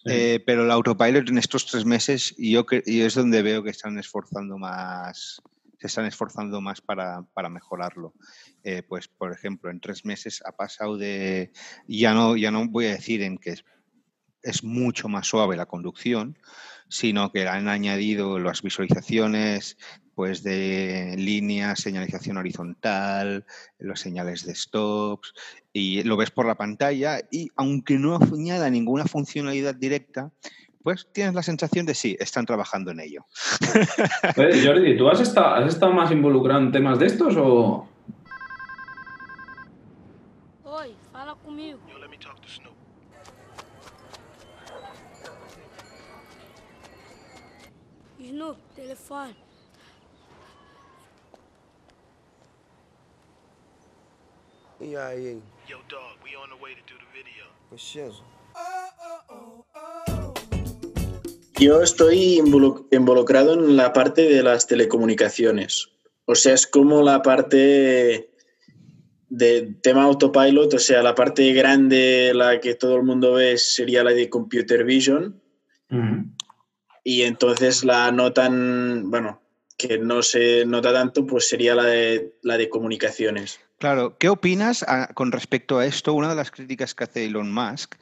Eh, 0.05 0.43
pero 0.45 0.65
el 0.65 0.71
autopilot 0.73 1.29
en 1.29 1.39
estos 1.39 1.65
tres 1.67 1.85
meses, 1.85 2.35
yo 2.37 2.67
cre- 2.67 2.83
y 2.87 3.03
es 3.03 3.15
donde 3.15 3.41
veo 3.43 3.63
que 3.63 3.71
están 3.71 3.99
esforzando 3.99 4.59
más, 4.59 5.41
se 5.83 5.89
están 5.89 6.07
esforzando 6.07 6.61
más 6.61 6.81
para, 6.81 7.23
para 7.35 7.49
mejorarlo. 7.49 8.15
Eh, 8.63 8.83
pues, 8.83 9.09
por 9.09 9.33
ejemplo, 9.33 9.71
en 9.71 9.81
tres 9.81 10.05
meses 10.05 10.43
ha 10.47 10.53
pasado 10.53 10.97
de, 10.97 11.53
ya 11.87 12.15
no, 12.15 12.37
ya 12.37 12.51
no 12.51 12.67
voy 12.69 12.87
a 12.87 12.93
decir 12.93 13.23
en 13.23 13.39
que 13.39 13.51
es, 13.51 13.65
es 14.43 14.65
mucho 14.65 15.09
más 15.09 15.27
suave 15.27 15.57
la 15.57 15.67
conducción, 15.67 16.39
sino 16.89 17.33
que 17.33 17.47
han 17.49 17.69
añadido 17.69 18.39
las 18.39 18.63
visualizaciones 18.63 19.77
pues 20.15 20.43
de 20.43 21.15
líneas, 21.17 21.81
señalización 21.81 22.37
horizontal, 22.37 23.47
los 23.79 23.99
señales 23.99 24.45
de 24.45 24.55
stops, 24.55 25.33
y 25.73 26.03
lo 26.03 26.17
ves 26.17 26.31
por 26.31 26.47
la 26.47 26.57
pantalla 26.57 27.21
y 27.31 27.49
aunque 27.57 27.99
no 27.99 28.19
añada 28.19 28.69
ninguna 28.69 29.07
funcionalidad 29.07 29.75
directa, 29.75 30.31
pues 30.83 31.07
tienes 31.13 31.35
la 31.35 31.43
sensación 31.43 31.87
de 31.87 31.95
sí, 31.95 32.17
están 32.19 32.47
trabajando 32.47 32.91
en 32.91 33.01
ello. 33.01 33.27
Oye, 34.37 34.63
Jordi, 34.67 34.97
¿tú 34.97 35.09
has 35.09 35.21
estado, 35.21 35.55
has 35.55 35.75
estado 35.75 35.93
más 35.93 36.11
involucrado 36.11 36.61
en 36.61 36.73
temas 36.73 36.99
de 36.99 37.07
estos 37.07 37.37
o...? 37.37 37.89
Oi, 40.65 40.95
fala 41.13 41.35
comigo. 41.35 41.79
Snoop, 48.33 48.57
telefone. 48.75 49.35
E 54.81 54.97
aí? 54.97 55.43
Yo, 55.67 55.79
dog, 55.89 56.19
we 56.25 56.35
on 56.37 56.49
the 56.49 56.57
way 56.57 56.75
to 56.75 56.81
do 56.87 56.99
the 56.99 57.07
video. 57.13 57.47
For 57.69 57.77
shizzle. 57.77 58.25
Yo 61.63 61.81
estoy 61.81 62.41
involu- 62.41 62.89
involucrado 62.91 63.55
en 63.55 63.77
la 63.77 63.93
parte 63.93 64.23
de 64.23 64.43
las 64.43 64.67
telecomunicaciones. 64.67 65.91
O 66.25 66.35
sea, 66.35 66.55
es 66.55 66.67
como 66.67 67.03
la 67.03 67.23
parte 67.23 68.33
de 69.29 69.75
tema 69.81 70.03
autopilot, 70.03 70.75
o 70.75 70.79
sea, 70.81 71.05
la 71.05 71.15
parte 71.15 71.53
grande, 71.53 72.33
la 72.35 72.59
que 72.59 72.75
todo 72.75 72.97
el 72.97 73.05
mundo 73.05 73.35
ve, 73.35 73.59
sería 73.59 74.03
la 74.03 74.11
de 74.11 74.29
computer 74.29 74.83
vision. 74.83 75.41
Y 77.05 77.23
entonces 77.23 77.85
la 77.85 78.11
no 78.11 78.33
tan, 78.33 79.09
bueno, 79.09 79.41
que 79.79 79.99
no 79.99 80.23
se 80.23 80.67
nota 80.67 80.93
tanto, 80.93 81.27
pues 81.27 81.49
sería 81.49 81.77
la 81.77 81.85
de, 81.85 82.39
la 82.43 82.59
de 82.59 82.69
comunicaciones. 82.69 83.61
Claro, 83.79 84.17
¿qué 84.19 84.29
opinas 84.29 84.85
ah, 84.89 85.11
con 85.15 85.31
respecto 85.31 85.79
a 85.79 85.87
esto? 85.87 86.15
Una 86.15 86.29
de 86.29 86.37
las 86.37 86.51
críticas 86.51 86.95
que 86.95 87.05
hace 87.05 87.25
Elon 87.25 87.53
Musk 87.53 87.95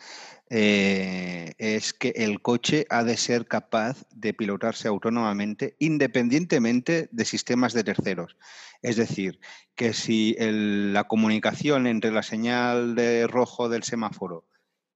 eh, 0.50 1.52
es 1.58 1.92
que 1.92 2.08
el 2.16 2.42
coche 2.42 2.84
ha 2.90 3.04
de 3.04 3.16
ser 3.16 3.46
capaz 3.46 4.04
de 4.14 4.34
pilotarse 4.34 4.88
autónomamente 4.88 5.76
independientemente 5.78 7.08
de 7.12 7.24
sistemas 7.24 7.72
de 7.72 7.84
terceros. 7.84 8.36
Es 8.82 8.96
decir, 8.96 9.38
que 9.76 9.92
si 9.92 10.34
el- 10.38 10.92
la 10.92 11.04
comunicación 11.04 11.86
entre 11.86 12.10
la 12.10 12.22
señal 12.24 12.94
de 12.96 13.26
rojo 13.28 13.68
del 13.68 13.84
semáforo 13.84 14.44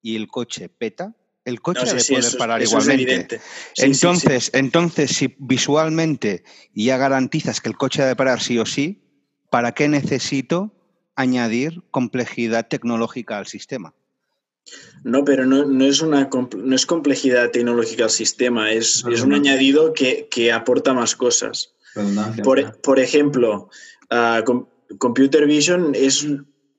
y 0.03 0.17
el 0.17 0.27
coche 0.27 0.69
peta, 0.69 1.15
el 1.45 1.61
coche 1.61 1.83
No, 1.85 1.87
ha 1.87 1.91
sí, 1.93 1.97
de 1.99 2.03
sí, 2.03 2.13
poder 2.13 2.25
eso 2.25 2.37
es- 2.37 2.37
parar 2.37 2.63
eso 2.63 2.71
igualmente. 2.71 3.41
sí. 3.75 3.85
entonces, 3.85 4.51
entonces, 4.55 5.11
si 5.13 5.37
visualmente 5.39 6.43
ya 6.75 6.97
garantizas 6.97 7.61
que 7.61 7.69
el 7.69 7.77
coche 7.77 8.03
ha 8.03 8.07
de 8.07 8.17
parar 8.17 8.41
sí 8.41 8.59
o 8.59 8.67
sí, 8.67 9.05
¿para 9.51 9.73
qué 9.73 9.89
necesito 9.89 10.75
añadir 11.15 11.83
complejidad 11.93 12.67
tecnológica 12.67 13.39
al 13.39 13.47
sistema? 13.47 13.95
No, 15.03 15.25
pero 15.25 15.45
no, 15.45 15.67
no 15.67 15.85
es 15.85 16.01
una 16.01 16.31
no 16.57 16.75
es 16.75 16.87
complejidad 16.87 17.51
tecnológica 17.51 18.05
al 18.05 18.11
sistema, 18.11 18.73
es, 18.73 19.05
es 19.13 19.21
un 19.23 19.35
añadido 19.35 19.93
que, 19.93 20.29
que 20.31 20.51
aporta 20.53 20.95
más 20.95 21.15
cosas. 21.15 21.75
Por, 22.43 22.81
por 22.81 22.99
ejemplo, 22.99 23.69
ah, 24.11 24.43
com- 24.47 24.67
Computer 24.99 25.47
Vision 25.47 25.93
es 25.95 26.27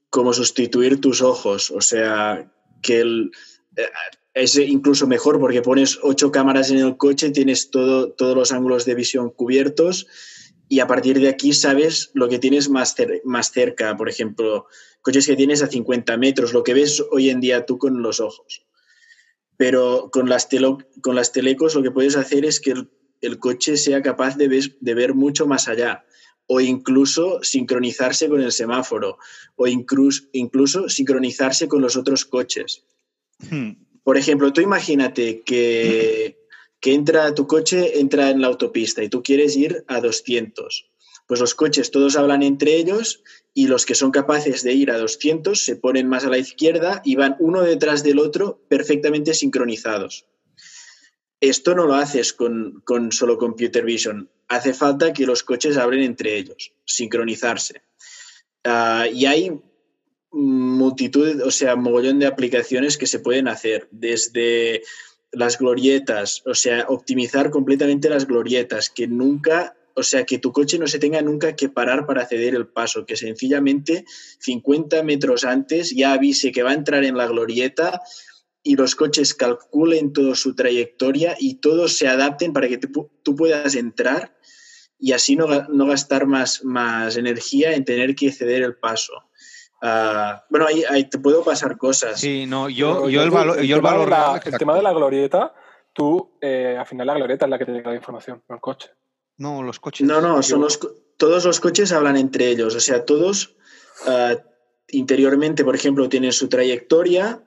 como 0.10 0.34
sustituir 0.34 1.00
tus 1.02 1.22
ojos, 1.22 1.70
o 1.72 1.82
sea, 1.82 2.52
que 2.82 3.02
el- 3.02 3.32
eh, 3.76 3.84
es 4.34 4.58
incluso 4.58 5.06
mejor 5.08 5.40
porque 5.40 5.62
pones 5.62 5.98
ocho 6.02 6.32
cámaras 6.32 6.70
en 6.72 6.80
el 6.80 6.98
coche, 6.98 7.30
tienes 7.30 7.70
todo, 7.70 8.10
todos 8.12 8.36
los 8.36 8.52
ángulos 8.52 8.86
de 8.86 8.96
visión 8.96 9.30
cubiertos 9.30 10.08
y 10.68 10.80
a 10.80 10.88
partir 10.88 11.20
de 11.20 11.30
aquí 11.30 11.54
sabes 11.54 12.12
lo 12.14 12.28
que 12.30 12.40
tienes 12.40 12.70
más, 12.70 12.96
cer- 12.98 13.22
más 13.24 13.52
cerca, 13.52 13.96
por 13.98 14.10
ejemplo, 14.10 14.66
coches 15.02 15.28
que 15.28 15.36
tienes 15.36 15.62
a 15.62 15.68
50 15.68 16.18
metros, 16.18 16.54
lo 16.54 16.64
que 16.64 16.74
ves 16.74 17.04
hoy 17.12 17.30
en 17.30 17.40
día 17.40 17.66
tú 17.66 17.78
con 17.78 18.02
los 18.02 18.20
ojos. 18.20 18.66
Pero 19.58 20.10
con 20.12 20.28
las, 20.28 20.48
con 21.02 21.16
las 21.16 21.32
telecos 21.32 21.76
lo 21.76 21.84
que 21.84 21.92
puedes 21.92 22.16
hacer 22.18 22.46
es 22.46 22.60
que 22.60 22.72
el, 22.72 22.90
el 23.22 23.40
coche 23.40 23.78
sea 23.78 24.02
capaz 24.02 24.38
de, 24.38 24.48
ves- 24.50 24.76
de 24.80 24.94
ver 24.94 25.14
mucho 25.14 25.48
más 25.48 25.68
allá 25.68 26.04
o 26.48 26.60
incluso 26.62 27.40
sincronizarse 27.42 28.28
con 28.30 28.42
el 28.42 28.52
semáforo 28.52 29.18
o 29.56 29.68
incluso, 29.68 30.24
incluso 30.34 30.90
sincronizarse 30.90 31.68
con 31.68 31.82
los 31.82 31.96
otros 31.96 32.26
coches. 32.26 32.84
Por 34.04 34.18
ejemplo, 34.18 34.52
tú 34.54 34.62
imagínate 34.62 35.42
que, 35.42 36.45
que 36.80 36.94
entra 36.94 37.34
tu 37.34 37.48
coche, 37.48 38.00
entra 38.00 38.30
en 38.30 38.42
la 38.42 38.48
autopista 38.48 39.04
y 39.04 39.10
tú 39.10 39.24
quieres 39.24 39.56
ir 39.56 39.84
a 39.88 40.02
200. 40.02 40.92
Pues 41.28 41.40
los 41.40 41.56
coches 41.56 41.92
todos 41.92 42.16
hablan 42.18 42.44
entre 42.44 42.76
ellos 42.76 43.24
y 43.54 43.68
los 43.68 43.86
que 43.86 43.96
son 43.96 44.12
capaces 44.12 44.64
de 44.64 44.74
ir 44.74 44.92
a 44.92 44.98
200 44.98 45.60
se 45.60 45.76
ponen 45.76 46.08
más 46.08 46.26
a 46.26 46.30
la 46.30 46.38
izquierda 46.38 47.02
y 47.04 47.16
van 47.16 47.36
uno 47.40 47.62
detrás 47.62 48.04
del 48.04 48.20
otro 48.20 48.62
perfectamente 48.68 49.34
sincronizados. 49.34 50.28
Esto 51.42 51.76
no 51.76 51.86
lo 51.86 51.96
haces 51.96 52.34
con, 52.34 52.82
con 52.86 53.12
solo 53.12 53.38
Computer 53.38 53.84
Vision. 53.84 54.30
Hace 54.48 54.74
falta 54.74 55.14
que 55.14 55.26
los 55.26 55.44
coches 55.44 55.78
hablen 55.78 56.04
entre 56.04 56.38
ellos, 56.38 56.74
sincronizarse. 56.86 57.82
Ah, 58.64 59.08
y 59.12 59.26
hay 59.26 59.62
multitud, 60.32 61.42
o 61.42 61.52
sea, 61.52 61.76
mogollón 61.76 62.20
de 62.20 62.26
aplicaciones 62.26 62.98
que 62.98 63.08
se 63.08 63.20
pueden 63.20 63.48
hacer, 63.48 63.88
desde 63.92 64.82
las 65.36 65.58
glorietas, 65.58 66.42
o 66.46 66.56
sea, 66.56 66.86
optimizar 66.88 67.50
completamente 67.50 68.10
las 68.10 68.26
glorietas, 68.26 68.90
que 68.90 69.08
nunca, 69.08 69.76
o 69.94 70.04
sea, 70.04 70.26
que 70.26 70.40
tu 70.40 70.52
coche 70.52 70.80
no 70.80 70.88
se 70.88 71.00
tenga 71.00 71.22
nunca 71.22 71.56
que 71.56 71.70
parar 71.70 72.06
para 72.06 72.26
ceder 72.26 72.56
el 72.56 72.68
paso, 72.68 73.06
que 73.06 73.16
sencillamente 73.16 74.06
50 74.40 75.04
metros 75.04 75.44
antes 75.44 75.92
ya 75.96 76.14
avise 76.14 76.52
que 76.52 76.64
va 76.64 76.72
a 76.72 76.76
entrar 76.76 77.04
en 77.04 77.18
la 77.18 77.28
glorieta 77.28 78.02
y 78.64 78.76
los 78.76 78.96
coches 78.96 79.34
calculen 79.36 80.12
toda 80.12 80.36
su 80.36 80.56
trayectoria 80.56 81.36
y 81.40 81.56
todos 81.56 81.98
se 81.98 82.08
adapten 82.08 82.52
para 82.52 82.68
que 82.68 82.80
tú, 82.80 83.12
puedas 83.36 83.76
entrar 83.76 84.36
y 84.98 85.12
así 85.12 85.36
no, 85.36 85.48
no 85.70 85.86
gastar 85.86 86.26
más, 86.26 86.64
más 86.64 87.16
energía 87.16 87.76
en 87.76 87.86
tener 87.86 88.16
que 88.16 88.32
ceder 88.32 88.64
el 88.64 88.76
paso. 88.76 89.14
Ah, 89.82 90.44
bueno, 90.50 90.66
ahí, 90.68 90.84
ahí 90.90 91.10
te 91.10 91.20
puedo 91.20 91.44
pasar 91.44 91.78
cosas. 91.78 92.20
Sí, 92.20 92.46
no, 92.48 92.70
yo, 92.70 93.10
yo 93.10 93.22
el, 93.24 93.30
valor, 93.32 93.62
yo 93.62 93.76
el 93.76 93.82
tema 93.82 93.94
de 93.94 93.98
la- 94.00 94.06
real, 94.06 94.30
el 94.32 94.36
exacto. 94.38 94.58
tema 94.58 94.76
de 94.76 94.82
la 94.84 94.94
glorieta, 94.94 95.54
tú, 95.94 96.32
eh, 96.42 96.76
al 96.80 96.86
final 96.86 97.08
la 97.08 97.14
glorieta 97.16 97.46
es 97.46 97.50
la 97.52 97.58
que 97.60 97.66
te 97.66 97.72
llega 97.74 97.90
la 97.92 97.96
información, 97.98 98.42
no 98.48 98.56
el 98.56 98.62
coche. 98.62 98.90
No, 99.38 99.62
los 99.64 99.80
coches. 99.80 100.08
No, 100.08 100.22
no, 100.22 100.42
son 100.42 100.62
los, 100.62 100.80
todos 101.18 101.44
los 101.46 101.60
coches 101.60 101.92
hablan 101.92 102.16
entre 102.18 102.48
ellos. 102.50 102.74
O 102.76 102.80
sea, 102.80 103.04
todos 103.06 103.56
ah, 104.08 104.36
interiormente, 104.90 105.64
por 105.66 105.76
ejemplo, 105.76 106.08
tienen 106.10 106.32
su 106.32 106.48
trayectoria 106.48 107.42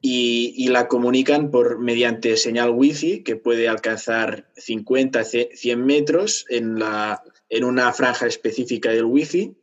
y, 0.00 0.54
y 0.56 0.68
la 0.68 0.86
comunican 0.86 1.50
por 1.50 1.78
mediante 1.80 2.36
señal 2.36 2.70
wifi 2.70 3.24
que 3.24 3.34
puede 3.36 3.68
alcanzar 3.68 4.48
50, 4.56 5.24
ce- 5.24 5.50
100 5.54 5.84
metros 5.84 6.44
en, 6.48 6.78
la, 6.78 7.22
en 7.48 7.64
una 7.64 7.92
franja 7.92 8.26
específica 8.26 8.90
del 8.90 9.06
wifi, 9.06 9.56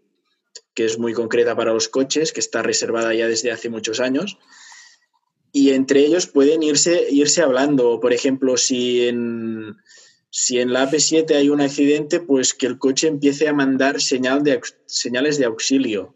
que 0.76 0.86
es 0.86 1.00
muy 1.00 1.14
concreta 1.14 1.56
para 1.56 1.74
los 1.74 1.88
coches, 1.88 2.34
que 2.34 2.42
está 2.42 2.62
reservada 2.62 3.14
ya 3.14 3.28
desde 3.28 3.52
hace 3.52 3.70
muchos 3.70 4.00
años. 4.00 4.38
Y 5.54 5.72
entre 5.72 6.02
ellos 6.02 6.28
pueden 6.28 6.62
irse, 6.64 7.08
irse 7.10 7.42
hablando. 7.42 8.02
Por 8.02 8.12
ejemplo, 8.12 8.58
si 8.58 9.08
en, 9.08 9.78
si 10.30 10.60
en 10.60 10.74
la 10.74 10.92
AP7 10.92 11.34
hay 11.34 11.50
un 11.50 11.62
accidente, 11.62 12.20
pues 12.20 12.54
que 12.54 12.66
el 12.66 12.78
coche 12.78 13.08
empiece 13.08 13.48
a 13.48 13.54
mandar 13.54 14.02
señal 14.02 14.44
de, 14.44 14.60
señales 14.86 15.38
de 15.38 15.46
auxilio. 15.46 16.14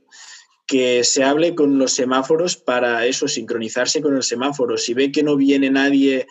Que 0.67 1.05
se 1.05 1.23
hable 1.23 1.55
con 1.55 1.79
los 1.79 1.93
semáforos 1.93 2.57
para 2.57 3.05
eso, 3.05 3.29
sincronizarse 3.29 4.01
con 4.01 4.17
el 4.17 4.23
semáforo. 4.23 4.77
Si 4.77 4.93
ve 4.93 5.09
que 5.11 5.23
no 5.23 5.37
viene 5.37 5.69
nadie 5.69 6.27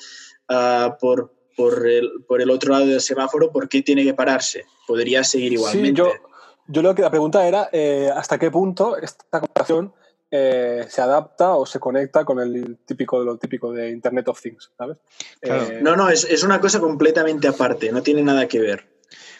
ah, 0.49 0.99
por, 1.01 1.35
por, 1.57 1.89
el, 1.89 2.11
por 2.29 2.43
el 2.43 2.51
otro 2.51 2.73
lado 2.73 2.87
del 2.87 3.01
semáforo, 3.01 3.51
¿por 3.51 3.71
qué 3.71 3.83
tiene 3.83 4.05
que 4.05 4.13
pararse? 4.13 4.67
Podría 4.87 5.25
seguir 5.25 5.55
igualmente. 5.55 6.03
Sí, 6.03 6.09
yo, 6.09 6.28
Yo 6.69 6.83
lo 6.83 6.95
que 6.95 7.03
la 7.03 7.11
pregunta 7.11 7.47
era 7.49 7.69
eh, 7.73 8.11
hasta 8.15 8.39
qué 8.39 8.51
punto 8.51 8.97
esta 8.99 9.41
comparación 9.41 9.93
eh, 10.31 10.85
se 10.89 11.01
adapta 11.01 11.55
o 11.55 11.65
se 11.65 11.81
conecta 11.81 12.25
con 12.27 12.39
el 12.41 12.77
típico 12.85 13.25
lo 13.25 13.39
típico 13.39 13.73
de 13.73 13.89
Internet 13.91 14.29
of 14.29 14.41
Things, 14.41 14.71
¿sabes? 14.77 14.99
Eh, 15.41 15.81
No, 15.83 15.97
no, 15.97 16.11
es, 16.11 16.25
es 16.25 16.43
una 16.43 16.61
cosa 16.61 16.79
completamente 16.81 17.49
aparte, 17.49 17.91
no 17.91 18.03
tiene 18.03 18.23
nada 18.23 18.47
que 18.47 18.61
ver. 18.61 18.87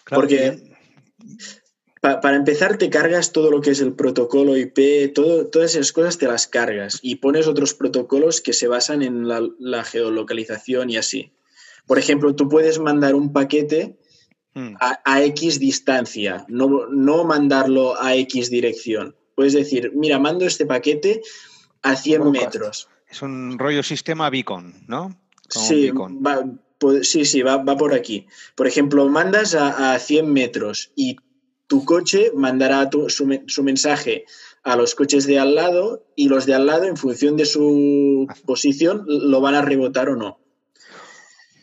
Claro, 0.03 0.21
Porque 0.21 0.73
pa- 2.01 2.19
para 2.19 2.35
empezar 2.35 2.77
te 2.79 2.89
cargas 2.89 3.31
todo 3.31 3.51
lo 3.51 3.61
que 3.61 3.71
es 3.71 3.81
el 3.81 3.93
protocolo 3.93 4.57
IP, 4.57 5.13
todo, 5.13 5.45
todas 5.47 5.75
esas 5.75 5.91
cosas 5.91 6.17
te 6.17 6.25
las 6.25 6.47
cargas 6.47 6.97
y 7.03 7.17
pones 7.17 7.45
otros 7.47 7.75
protocolos 7.75 8.41
que 8.41 8.53
se 8.53 8.67
basan 8.67 9.03
en 9.03 9.27
la, 9.27 9.47
la 9.59 9.83
geolocalización 9.83 10.89
y 10.89 10.97
así. 10.97 11.31
Por 11.85 11.99
ejemplo, 11.99 12.33
tú 12.35 12.49
puedes 12.49 12.79
mandar 12.79 13.13
un 13.13 13.33
paquete 13.33 13.98
Mm. 14.59 14.75
a, 14.79 14.99
a 15.05 15.23
X 15.23 15.59
distancia, 15.59 16.45
no, 16.47 16.87
no 16.87 17.23
mandarlo 17.23 17.99
a 18.01 18.15
X 18.15 18.49
dirección. 18.49 19.15
Puedes 19.35 19.53
decir, 19.53 19.91
mira, 19.95 20.19
mando 20.19 20.45
este 20.45 20.65
paquete 20.65 21.21
a 21.81 21.95
100 21.95 22.31
metros. 22.31 22.89
Es 23.09 23.21
un 23.21 23.57
rollo 23.57 23.83
sistema 23.83 24.29
beacon, 24.29 24.73
¿no? 24.87 25.15
Como 25.53 25.65
Sí, 25.65 25.81
beacon. 25.83 26.19
va, 26.25 26.43
po- 26.77 27.03
sí, 27.03 27.25
sí, 27.25 27.41
va, 27.41 27.57
va 27.57 27.77
por 27.77 27.93
aquí. 27.93 28.27
Por 28.55 28.67
ejemplo, 28.67 29.07
mandas 29.07 29.55
a, 29.55 29.93
a 29.93 29.99
100 29.99 30.31
metros 30.31 30.91
y 30.95 31.15
tu 31.67 31.85
coche 31.85 32.31
mandará 32.35 32.89
tu- 32.89 33.09
su, 33.09 33.25
me- 33.25 33.43
su 33.47 33.63
mensaje 33.63 34.25
a 34.63 34.75
los 34.75 34.93
coches 34.93 35.25
de 35.25 35.39
al 35.39 35.55
lado 35.55 36.05
y 36.15 36.27
los 36.27 36.45
de 36.45 36.53
al 36.53 36.65
lado, 36.65 36.83
en 36.83 36.97
función 36.97 37.37
de 37.37 37.45
su 37.45 38.27
posición, 38.45 39.05
lo 39.07 39.39
van 39.41 39.55
a 39.55 39.61
rebotar 39.61 40.09
o 40.09 40.15
no. 40.17 40.39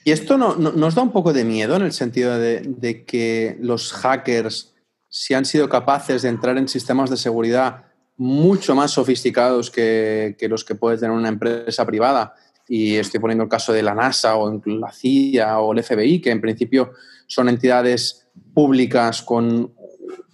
¿Y 0.07 0.13
esto 0.13 0.39
no, 0.39 0.55
no- 0.55 0.71
nos 0.71 0.95
da 0.95 1.03
un 1.03 1.11
poco 1.11 1.33
de 1.33 1.43
miedo 1.43 1.75
en 1.75 1.83
el 1.83 1.91
sentido 1.91 2.39
de, 2.39 3.05
que 3.09 3.57
los 3.61 3.93
hackers, 3.93 4.73
si 5.09 5.35
han 5.35 5.45
sido 5.45 5.69
capaces 5.69 6.23
de 6.23 6.29
entrar 6.29 6.57
en 6.59 6.69
sistemas 6.69 7.11
de 7.11 7.17
seguridad 7.17 7.87
mucho 8.17 8.77
más 8.77 8.93
sofisticados 8.93 9.69
que, 9.69 10.37
los 10.49 10.65
que 10.65 10.77
puede 10.77 10.97
tener 10.97 11.11
una 11.11 11.29
empresa 11.29 11.85
privada, 11.85 12.35
y 12.69 12.95
estoy 12.95 13.19
poniendo 13.19 13.43
el 13.43 13.51
caso 13.51 13.73
de 13.73 13.83
la 13.83 13.97
NASA 13.97 14.37
o 14.37 14.63
la 14.65 14.93
CIA 14.93 15.59
o 15.59 15.73
el 15.73 15.83
FBI, 15.83 16.21
que 16.21 16.31
en 16.31 16.41
principio 16.41 16.93
son 17.27 17.49
entidades 17.49 18.29
públicas 18.55 19.23
con 19.23 19.75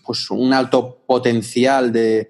pues, 0.05 0.31
un 0.31 0.53
alto 0.53 1.03
potencial 1.07 1.91
de, 1.91 2.29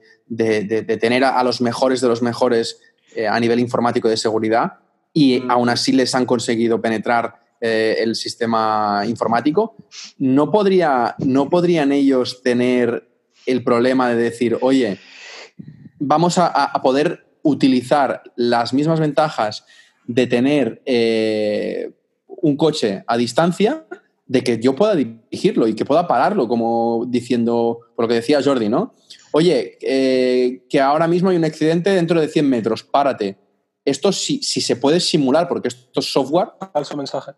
tener 1.00 1.24
a, 1.24 1.40
a 1.40 1.42
los 1.42 1.60
mejores 1.60 2.00
de 2.00 2.06
los 2.06 2.22
mejores 2.22 2.78
eh, 3.16 3.26
a 3.26 3.40
nivel 3.40 3.58
informático 3.58 4.08
de 4.08 4.16
seguridad, 4.16 4.74
y 5.12 5.42
aún 5.48 5.68
así 5.68 5.92
les 5.92 6.14
han 6.14 6.26
conseguido 6.26 6.80
penetrar 6.80 7.34
eh, 7.60 7.96
el 8.00 8.14
sistema 8.16 9.02
informático, 9.06 9.76
¿no, 10.18 10.50
podría, 10.50 11.14
¿no 11.18 11.48
podrían 11.48 11.92
ellos 11.92 12.42
tener 12.42 13.08
el 13.46 13.62
problema 13.62 14.08
de 14.08 14.16
decir, 14.16 14.58
oye, 14.60 14.98
vamos 15.98 16.38
a, 16.38 16.46
a- 16.46 16.64
a 16.64 16.82
poder 16.82 17.26
utilizar 17.42 18.22
las 18.36 18.72
mismas 18.72 19.00
ventajas 19.00 19.64
de 20.06 20.26
tener 20.26 20.82
eh, 20.86 21.92
un 22.26 22.56
coche 22.56 23.04
a 23.06 23.16
distancia, 23.16 23.86
de 24.26 24.42
que 24.42 24.58
yo 24.58 24.74
pueda 24.74 24.94
dirigirlo 24.94 25.68
y 25.68 25.74
que 25.74 25.84
pueda 25.84 26.06
pararlo, 26.08 26.48
como 26.48 27.04
diciendo, 27.08 27.80
por 27.94 28.04
lo 28.04 28.08
que 28.08 28.14
decía 28.14 28.40
Jordi, 28.42 28.68
¿no? 28.68 28.94
Oye, 29.32 29.76
eh, 29.82 30.62
que 30.70 30.80
ahora 30.80 31.06
mismo 31.06 31.28
hay 31.30 31.36
un 31.36 31.44
accidente 31.44 31.90
dentro 31.90 32.20
de 32.20 32.28
100 32.28 32.48
metros, 32.48 32.82
párate. 32.82 33.36
Esto 33.84 34.12
si, 34.12 34.42
si 34.42 34.60
se 34.60 34.76
puede 34.76 35.00
simular, 35.00 35.48
porque 35.48 35.68
esto 35.68 36.00
es 36.00 36.06
software, 36.12 36.48
falso 36.72 36.96
mensaje. 36.96 37.32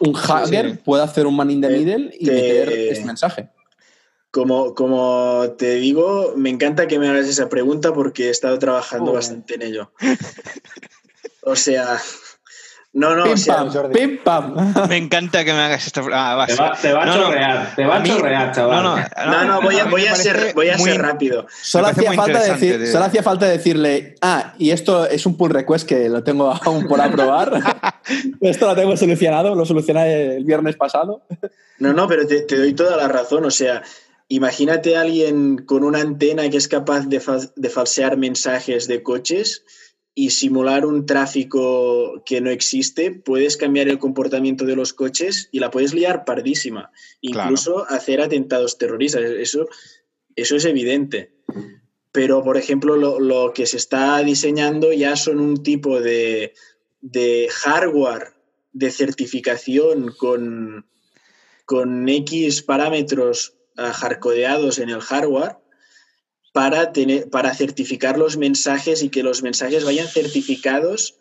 un 0.00 0.14
hacker 0.14 0.70
sí. 0.72 0.78
puede 0.84 1.02
hacer 1.02 1.26
un 1.26 1.36
man 1.36 1.50
in 1.50 1.60
the 1.60 1.68
Te- 1.68 1.76
middle 1.78 2.10
y 2.18 2.24
te- 2.24 2.32
meter 2.32 2.72
este 2.72 3.04
mensaje. 3.04 3.50
Como, 4.30 4.74
como 4.74 5.54
te 5.58 5.74
digo, 5.74 6.34
me 6.36 6.50
encanta 6.50 6.86
que 6.86 6.98
me 7.00 7.08
hagas 7.08 7.26
esa 7.26 7.48
pregunta 7.48 7.92
porque 7.92 8.28
he 8.28 8.30
estado 8.30 8.58
trabajando 8.60 9.10
Oh. 9.10 9.14
bastante 9.14 9.56
en 9.56 9.62
ello. 9.62 9.92
O 11.42 11.56
sea, 11.56 12.00
no, 12.92 13.14
no, 13.14 13.22
o 13.22 13.26
pim, 13.26 13.36
sea, 13.36 13.56
pam, 13.64 13.92
pim, 13.92 14.18
pam. 14.24 14.74
Me 14.88 14.96
encanta 14.96 15.44
que 15.44 15.52
me 15.52 15.60
hagas 15.60 15.86
esta. 15.86 16.00
Ah, 16.12 16.34
va, 16.34 16.46
Te 16.46 16.54
va, 16.56 16.72
te 16.76 16.92
va 16.92 17.02
a 17.02 17.06
No, 17.06 17.16
no, 17.16 17.22
chorrear, 17.24 17.74
te 17.76 17.84
va 17.86 17.96
a 17.96 18.00
mí- 18.00 18.08
chorrear, 18.08 18.52
chaval. 18.52 18.82
No, 18.82 18.96
no, 18.96 19.04
no, 19.30 19.44
no, 19.44 19.62
voy 19.62 19.76
a, 19.78 19.84
voy 19.84 20.06
a 20.06 20.16
ser, 20.16 20.52
voy 20.54 20.70
a 20.70 20.76
muy- 20.76 20.90
ser 20.90 21.00
rápido. 21.00 21.46
Solo 21.62 21.86
hacía, 21.86 22.12
falta 22.14 22.42
decir, 22.42 22.78
de- 22.80 22.86
solo 22.90 23.04
hacía 23.04 23.22
falta 23.22 23.46
decirle, 23.46 24.16
ah, 24.22 24.54
y 24.58 24.70
esto 24.72 25.06
es 25.06 25.24
un 25.24 25.36
pull 25.36 25.50
request 25.50 25.88
que 25.88 26.08
lo 26.08 26.24
tengo 26.24 26.52
aún 26.52 26.88
por 26.88 27.00
aprobar. 27.00 27.52
esto 28.40 28.66
lo 28.66 28.74
tengo 28.74 28.96
solucionado, 28.96 29.54
lo 29.54 29.64
solucioné 29.64 30.36
el 30.36 30.44
viernes 30.44 30.74
pasado. 30.76 31.22
No, 31.78 31.92
no, 31.92 32.08
pero 32.08 32.26
te, 32.26 32.40
te 32.42 32.56
doy 32.56 32.74
toda 32.74 32.96
la 32.96 33.06
razón. 33.06 33.44
O 33.44 33.50
sea, 33.52 33.82
imagínate 34.28 34.96
a 34.96 35.02
alguien 35.02 35.58
con 35.58 35.84
una 35.84 36.00
antena 36.00 36.48
que 36.50 36.56
es 36.56 36.66
capaz 36.68 37.06
de, 37.06 37.20
fal- 37.20 37.52
de 37.54 37.70
falsear 37.70 38.16
mensajes 38.16 38.86
de 38.88 39.02
coches 39.02 39.64
y 40.14 40.30
simular 40.30 40.84
un 40.84 41.06
tráfico 41.06 42.22
que 42.24 42.40
no 42.40 42.50
existe. 42.50 43.10
Puedes 43.12 43.56
cambiar 43.56 43.88
el 43.88 43.98
comportamiento 43.98 44.64
de 44.64 44.76
los 44.76 44.92
coches 44.92 45.48
y 45.52 45.60
la 45.60 45.70
puedes 45.70 45.94
liar 45.94 46.24
pardísima. 46.24 46.90
Incluso 47.20 47.88
hacer 47.88 48.20
atentados 48.20 48.76
terroristas. 48.76 49.22
Eso, 49.22 49.68
eso 50.36 50.56
es 50.56 50.64
evidente. 50.64 51.32
Pero, 52.12 52.42
por 52.42 52.56
ejemplo, 52.56 52.96
lo, 52.96 53.20
lo 53.20 53.52
que 53.52 53.66
se 53.66 53.76
está 53.76 54.18
diseñando 54.18 54.92
ya 54.92 55.14
son 55.14 55.38
un 55.38 55.62
tipo 55.62 56.00
de, 56.00 56.54
de 57.00 57.48
hardware 57.50 58.34
de 58.72 58.90
certificación 58.90 60.12
con, 60.16 60.86
con 61.64 62.08
X 62.08 62.62
parámetros 62.62 63.56
ah, 63.76 63.92
hardcodeados 63.92 64.78
en 64.78 64.90
el 64.90 65.00
hardware 65.00 65.56
para, 66.52 66.92
tener, 66.92 67.30
para 67.30 67.54
certificar 67.54 68.18
los 68.18 68.36
mensajes 68.36 69.02
y 69.02 69.08
que 69.08 69.22
los 69.22 69.42
mensajes 69.42 69.84
vayan 69.84 70.08
certificados 70.08 71.19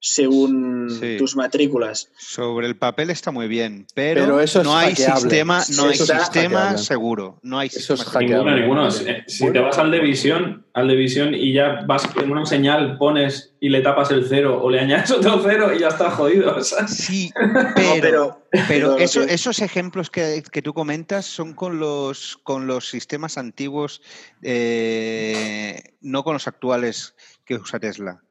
según 0.00 0.88
Sí. 0.98 1.16
tus 1.18 1.36
matrículas. 1.36 2.10
Sobre 2.18 2.66
el 2.66 2.76
papel 2.76 3.10
está 3.10 3.30
muy 3.30 3.46
bien, 3.48 3.86
pero, 3.94 4.22
Pero 4.22 4.40
eso 4.40 4.60
es 4.60 4.64
no 4.66 4.76
hay 4.76 4.96
sistema, 4.96 5.62
no 5.76 5.84
hay 5.88 5.96
sistema 5.96 6.78
seguro. 6.78 7.38
No 7.42 7.58
hay 7.58 7.68
Eso 7.68 7.94
es 7.94 8.00
sistema 8.00 8.20
hackeable. 8.20 8.60
Ninguno, 8.60 8.88
ninguno. 8.88 8.90
Si, 8.90 9.04
si 9.46 9.52
te 9.52 9.58
vas 9.60 9.76
al 9.78 9.90
de 9.90 10.00
visión, 10.00 10.66
al 10.72 10.88
de 10.88 10.96
visión 10.96 11.34
y 11.34 11.52
ya 11.52 11.80
vas 11.86 12.08
en 12.16 12.30
una 12.30 12.46
señal, 12.46 12.96
pones 12.98 13.54
y 13.60 13.68
le 13.68 13.82
tapas 13.82 14.10
el 14.10 14.26
cero 14.26 14.58
o 14.62 14.70
le 14.70 14.80
añades 14.80 15.10
otro 15.10 15.42
cero 15.44 15.70
y 15.74 15.80
ya 15.80 15.88
está 15.88 16.10
jodido. 16.10 16.60
¿sabes? 16.64 16.90
Sí, 16.96 17.30
pero, 17.74 17.92
pero, 18.00 18.42
pero 18.50 18.64
pero 18.68 18.86
lo 18.92 18.98
eso- 18.98 19.26
que- 19.26 19.34
esos 19.34 19.60
ejemplos 19.60 20.08
que, 20.10 20.42
que 20.50 20.62
tú 20.62 20.72
comentas 20.72 21.26
son 21.26 21.52
con 21.52 21.78
los, 21.78 22.38
con 22.42 22.66
los 22.66 22.88
sistemas 22.88 23.36
antiguos, 23.36 24.00
eh, 24.42 25.82
no 26.00 26.24
con 26.24 26.32
los 26.34 26.48
actuales 26.48 27.14
que 27.44 27.56
usa 27.56 27.78
Tesla. 27.78 28.22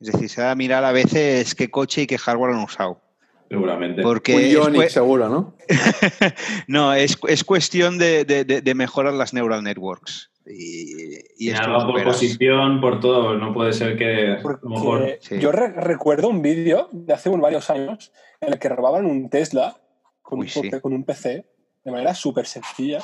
Es 0.00 0.12
decir, 0.12 0.28
se 0.28 0.42
va 0.42 0.50
a 0.52 0.54
mirar 0.54 0.84
a 0.84 0.92
veces 0.92 1.54
qué 1.54 1.70
coche 1.70 2.02
y 2.02 2.06
qué 2.06 2.18
hardware 2.18 2.54
han 2.54 2.62
usado. 2.62 3.00
Seguramente. 3.48 4.02
Porque 4.02 4.58
Un 4.58 4.74
cue- 4.74 4.88
seguro, 4.88 5.28
¿no? 5.28 5.56
no, 6.68 6.92
es, 6.94 7.18
es 7.28 7.44
cuestión 7.44 7.98
de, 7.98 8.24
de- 8.24 8.44
de- 8.44 8.60
de 8.60 8.74
mejorar 8.74 9.14
las 9.14 9.32
neural 9.32 9.62
networks. 9.64 10.30
Y, 10.46 11.14
y 11.14 11.18
Y 11.38 11.50
esto 11.50 11.66
nada, 11.68 11.84
lo 11.84 11.92
por 11.92 12.04
posición, 12.04 12.80
por 12.80 13.00
todo. 13.00 13.34
No 13.36 13.52
puede 13.52 13.72
ser 13.72 13.96
que 13.96 14.32
a 14.32 14.40
lo 14.42 14.68
mejor. 14.70 15.18
Sí. 15.20 15.38
Yo 15.40 15.50
re- 15.52 15.72
recuerdo 15.72 16.28
un 16.28 16.42
vídeo 16.42 16.88
de 16.92 17.12
hace 17.14 17.28
un- 17.30 17.40
varios 17.40 17.68
años 17.70 18.12
en 18.40 18.52
el 18.52 18.58
que 18.58 18.68
robaban 18.68 19.04
un 19.06 19.28
Tesla 19.30 19.76
con, 20.22 20.38
Uy, 20.40 20.46
un, 20.54 20.62
sí. 20.62 20.70
con 20.80 20.92
un 20.92 21.04
PC 21.04 21.46
de 21.84 21.90
manera 21.90 22.14
súper 22.14 22.46
sencilla. 22.46 23.00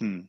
Mm. 0.00 0.20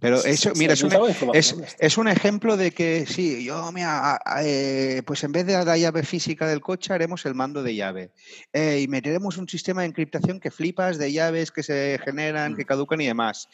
Pero 0.00 0.22
eso, 0.24 0.52
mira, 0.54 0.74
es 0.74 0.82
un, 0.82 0.92
es, 1.32 1.98
un 1.98 2.08
ejemplo 2.08 2.56
de 2.56 2.70
que 2.70 3.04
sí, 3.06 3.42
yo, 3.42 3.72
mira, 3.72 4.20
eh, 4.42 5.02
pues 5.04 5.24
en 5.24 5.32
vez 5.32 5.44
de 5.44 5.64
la 5.64 5.76
llave 5.76 6.04
física 6.04 6.46
del 6.46 6.60
coche 6.60 6.92
haremos 6.92 7.26
el 7.26 7.34
mando 7.34 7.64
de 7.64 7.74
llave. 7.74 8.12
Eh, 8.52 8.80
y 8.82 8.88
meteremos 8.88 9.38
un 9.38 9.48
sistema 9.48 9.80
de 9.80 9.88
encriptación 9.88 10.38
que 10.38 10.52
flipas 10.52 10.98
de 10.98 11.12
llaves 11.12 11.50
que 11.50 11.64
se 11.64 11.98
generan, 12.04 12.54
que 12.54 12.64
caducan 12.64 13.00
y 13.00 13.06
demás. 13.06 13.48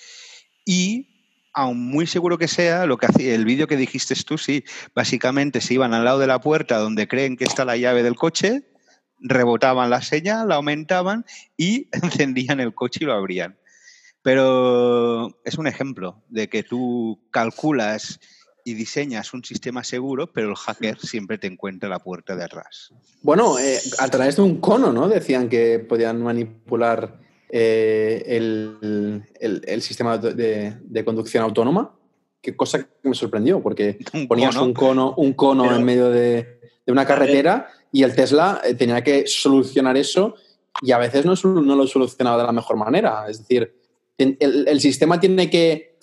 Y, 0.66 1.09
aun 1.55 1.80
muy 1.80 2.07
seguro 2.07 2.36
que 2.36 2.49
sea, 2.49 2.84
lo 2.84 2.99
que 2.99 3.07
hacía 3.07 3.34
el 3.34 3.47
vídeo 3.47 3.66
que 3.66 3.78
dijiste 3.78 4.14
tú, 4.26 4.36
sí, 4.36 4.64
básicamente 4.95 5.62
se 5.62 5.74
iban 5.74 5.95
al 5.95 6.05
lado 6.05 6.18
de 6.18 6.26
la 6.26 6.40
puerta 6.40 6.76
donde 6.76 7.09
creen 7.09 7.38
que 7.38 7.45
está 7.45 7.64
la 7.64 7.78
llave 7.78 8.03
del 8.03 8.16
coche, 8.16 8.64
rebotaban 9.18 9.88
la 9.88 10.03
señal, 10.03 10.49
la 10.49 10.57
aumentaban 10.57 11.24
y 11.57 11.88
encendían 12.03 12.61
el 12.61 12.74
coche 12.74 13.01
y 13.03 13.07
lo 13.07 13.14
abrían. 13.14 13.57
Pero 14.25 15.29
es 15.45 15.59
un 15.59 15.66
ejemplo 15.66 16.22
de 16.31 16.49
que 16.49 16.62
tú 16.62 17.20
calculas 17.31 18.18
y 18.64 18.72
diseñas 18.72 19.35
un 19.35 19.45
sistema 19.45 19.85
seguro, 19.85 20.33
pero 20.33 20.49
el 20.49 20.57
hacker 20.57 20.99
siempre 20.99 21.37
te 21.37 21.47
encuentra 21.47 21.91
la 21.91 21.99
puerta 21.99 22.35
de 22.35 22.43
atrás. 22.43 22.91
Bueno, 23.20 23.59
eh, 23.59 23.79
a 23.99 24.09
través 24.09 24.37
de 24.37 24.43
un 24.43 24.62
cono, 24.62 24.95
¿no? 24.95 25.09
Decían 25.09 25.51
que 25.51 25.79
podían 25.79 26.22
manipular 26.22 27.20
eh, 27.51 28.25
el, 28.27 29.22
el- 29.41 29.61
el 29.66 29.83
sistema 29.83 30.16
de, 30.16 30.79
de 30.83 31.05
conducción 31.05 31.45
autónoma. 31.45 31.95
Qué 32.41 32.57
cosa 32.57 32.79
que 32.83 33.09
me 33.11 33.14
sorprendió, 33.14 33.61
porque 33.62 33.99
Un 34.14 34.27
ponías 34.27 34.55
cono. 34.55 34.66
un 34.66 34.72
cono, 34.75 35.14
un 35.18 35.33
cono 35.35 35.64
Pero- 35.64 35.77
en 35.77 35.85
medio 35.85 36.09
de, 36.09 36.61
de 36.87 36.93
una 36.93 37.05
carretera 37.07 37.68
y 37.93 38.03
el 38.03 38.14
Tesla 38.16 38.62
eh, 38.64 38.72
tenía 38.75 39.05
que 39.05 39.27
solucionar 39.27 39.99
eso 39.99 40.35
y 40.81 40.93
a 40.93 40.99
veces 40.99 41.27
no, 41.27 41.35
lo 41.77 41.87
solucionaba 41.87 42.39
de 42.39 42.45
la 42.45 42.53
mejor 42.53 42.79
manera. 42.79 43.27
Es 43.29 43.41
decir, 43.41 43.84
el, 44.18 44.68
el 44.68 44.80
sistema 44.80 45.18
tiene 45.20 45.50
que 45.50 45.94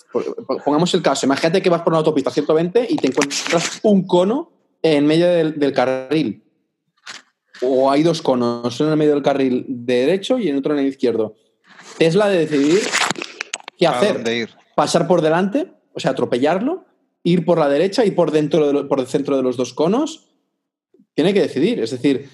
pongamos 0.64 0.92
el 0.92 1.00
caso, 1.02 1.24
imagínate 1.24 1.62
que 1.62 1.70
vas 1.70 1.80
por 1.80 1.92
una 1.94 1.98
autopista 2.00 2.30
120 2.30 2.86
y 2.90 2.96
te 2.96 3.06
encuentras 3.06 3.80
un 3.82 4.06
cono 4.06 4.52
en 4.82 5.06
medio 5.06 5.26
del, 5.26 5.58
del 5.58 5.72
carril. 5.72 6.44
O 7.62 7.90
hay 7.90 8.02
dos 8.02 8.20
conos, 8.20 8.78
uno 8.80 8.88
en 8.88 8.92
el 8.92 8.98
medio 8.98 9.14
del 9.14 9.22
carril 9.22 9.64
de 9.68 9.94
derecho 10.00 10.38
y 10.38 10.48
en 10.48 10.56
otro 10.58 10.74
en 10.74 10.80
el 10.80 10.86
izquierdo. 10.88 11.34
Tesla 11.96 12.28
de 12.28 12.38
decidir 12.40 12.80
qué 13.78 13.86
¿A 13.86 13.92
hacer. 13.92 14.26
ir? 14.28 14.50
Pasar 14.74 15.06
por 15.06 15.22
delante, 15.22 15.72
o 15.94 16.00
sea, 16.00 16.10
atropellarlo, 16.10 16.84
ir 17.22 17.44
por 17.44 17.58
la 17.58 17.68
derecha 17.68 18.04
y 18.04 18.10
por 18.10 18.32
dentro 18.32 18.66
de 18.66 18.72
lo- 18.72 18.88
por 18.88 19.00
el 19.00 19.06
centro 19.06 19.36
de 19.36 19.42
los 19.42 19.56
dos 19.56 19.72
conos. 19.72 20.28
Tiene 21.14 21.32
que 21.32 21.40
decidir. 21.40 21.78
Es 21.80 21.90
decir, 21.92 22.28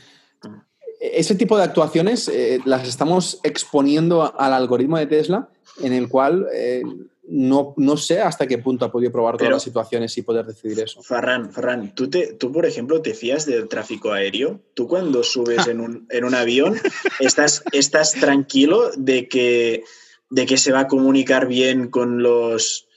ese 1.00 1.34
tipo 1.34 1.56
de 1.56 1.64
actuaciones 1.64 2.26
eh, 2.28 2.58
las 2.64 2.88
estamos 2.88 3.38
exponiendo 3.44 4.34
al 4.38 4.52
algoritmo 4.54 4.98
de 4.98 5.06
Tesla, 5.06 5.50
en 5.80 5.92
el 5.92 6.08
cual 6.08 6.46
eh, 6.52 6.82
no, 7.30 7.74
no 7.76 7.96
sé 7.96 8.20
hasta 8.20 8.46
qué 8.46 8.58
punto 8.58 8.84
ha 8.86 8.90
podido 8.92 9.12
probar 9.12 9.34
todas 9.34 9.46
Pero- 9.46 9.56
las 9.56 9.62
situaciones 9.62 10.16
y 10.16 10.22
poder 10.22 10.46
decidir 10.46 10.80
eso. 10.80 11.02
Farran, 11.02 11.52
Farran, 11.52 11.94
¿tú, 11.94 12.08
te, 12.08 12.32
tú, 12.34 12.50
por 12.52 12.64
ejemplo, 12.66 13.02
te 13.02 13.12
fías 13.14 13.44
del 13.46 13.68
tráfico 13.68 14.12
aéreo? 14.12 14.60
¿Tú 14.74 14.88
cuando 14.88 15.22
subes 15.22 15.66
en 15.66 15.80
un, 15.80 16.06
en 16.10 16.24
un 16.24 16.34
avión 16.34 16.76
estás, 17.20 17.62
estás 17.72 18.12
tranquilo 18.12 18.90
de 18.96 19.28
que, 19.28 19.84
de 20.30 20.46
que 20.46 20.56
se 20.56 20.72
va 20.72 20.80
a 20.80 20.88
comunicar 20.88 21.46
bien 21.48 21.88
con 21.90 22.22
los, 22.22 22.88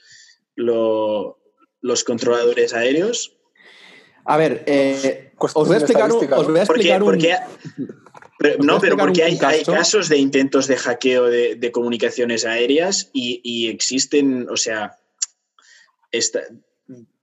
lo- 0.54 1.38
los 1.80 2.04
controladores 2.04 2.72
aéreos? 2.74 3.36
A 4.24 4.36
ver, 4.36 4.62
eh, 4.66 5.32
os 5.36 5.52
voy 5.54 5.74
a 5.74 5.78
explicar 5.78 6.10
un, 6.12 6.18
os 6.32 6.46
voy 6.46 6.60
a 6.60 6.64
Porque, 6.64 6.88
explicar 6.88 7.02
un- 7.02 7.08
porque- 7.10 7.34
pero- 7.76 7.84
os 7.84 7.86
voy 7.88 8.01
no, 8.60 8.80
pero 8.80 8.96
porque 8.96 9.22
hay, 9.22 9.32
hay 9.32 9.38
caso. 9.38 9.72
casos 9.72 10.08
de 10.08 10.18
intentos 10.18 10.66
de 10.66 10.76
hackeo 10.76 11.26
de, 11.26 11.54
de 11.56 11.72
comunicaciones 11.72 12.44
aéreas 12.44 13.10
y, 13.12 13.40
y 13.44 13.68
existen, 13.68 14.48
o 14.50 14.56
sea, 14.56 14.98
esta- 16.10 16.42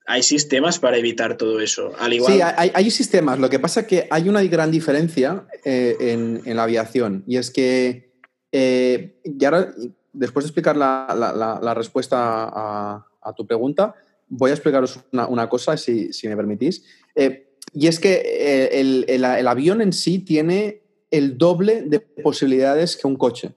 hay 0.07 0.23
sistemas 0.23 0.79
para 0.79 0.97
evitar 0.97 1.37
todo 1.37 1.59
eso. 1.59 1.91
Al 1.99 2.13
igual, 2.13 2.33
Sí, 2.33 2.39
hay, 2.41 2.71
hay 2.73 2.89
sistemas. 2.91 3.37
Lo 3.37 3.47
que 3.49 3.59
pasa 3.59 3.81
es 3.81 3.87
que 3.87 4.07
hay 4.09 4.27
una 4.27 4.41
gran 4.43 4.71
diferencia 4.71 5.45
eh, 5.63 5.95
en, 5.99 6.41
en 6.45 6.57
la 6.57 6.63
aviación 6.63 7.23
y 7.27 7.37
es 7.37 7.51
que, 7.51 8.11
eh, 8.51 9.19
y 9.23 9.45
ahora, 9.45 9.71
después 10.11 10.45
de 10.45 10.47
explicar 10.47 10.75
la, 10.75 11.13
la- 11.15 11.31
la- 11.33 11.59
la 11.61 11.73
respuesta 11.75 12.17
a, 12.17 13.05
a 13.21 13.33
tu 13.33 13.45
pregunta, 13.45 13.93
voy 14.27 14.49
a 14.49 14.53
explicaros 14.55 14.99
una, 15.11 15.27
una 15.27 15.47
cosa, 15.49 15.77
si, 15.77 16.11
si 16.11 16.27
me 16.27 16.35
permitís. 16.35 16.83
Eh, 17.13 17.45
y 17.75 17.85
es 17.85 17.99
que 17.99 18.13
eh, 18.13 18.79
el, 18.79 19.05
el- 19.07 19.23
el 19.23 19.47
avión 19.47 19.79
en 19.81 19.93
sí 19.93 20.17
tiene 20.19 20.81
el 21.11 21.37
doble 21.37 21.81
de 21.83 21.99
posibilidades 21.99 22.95
que 22.97 23.07
un 23.07 23.15
coche. 23.15 23.51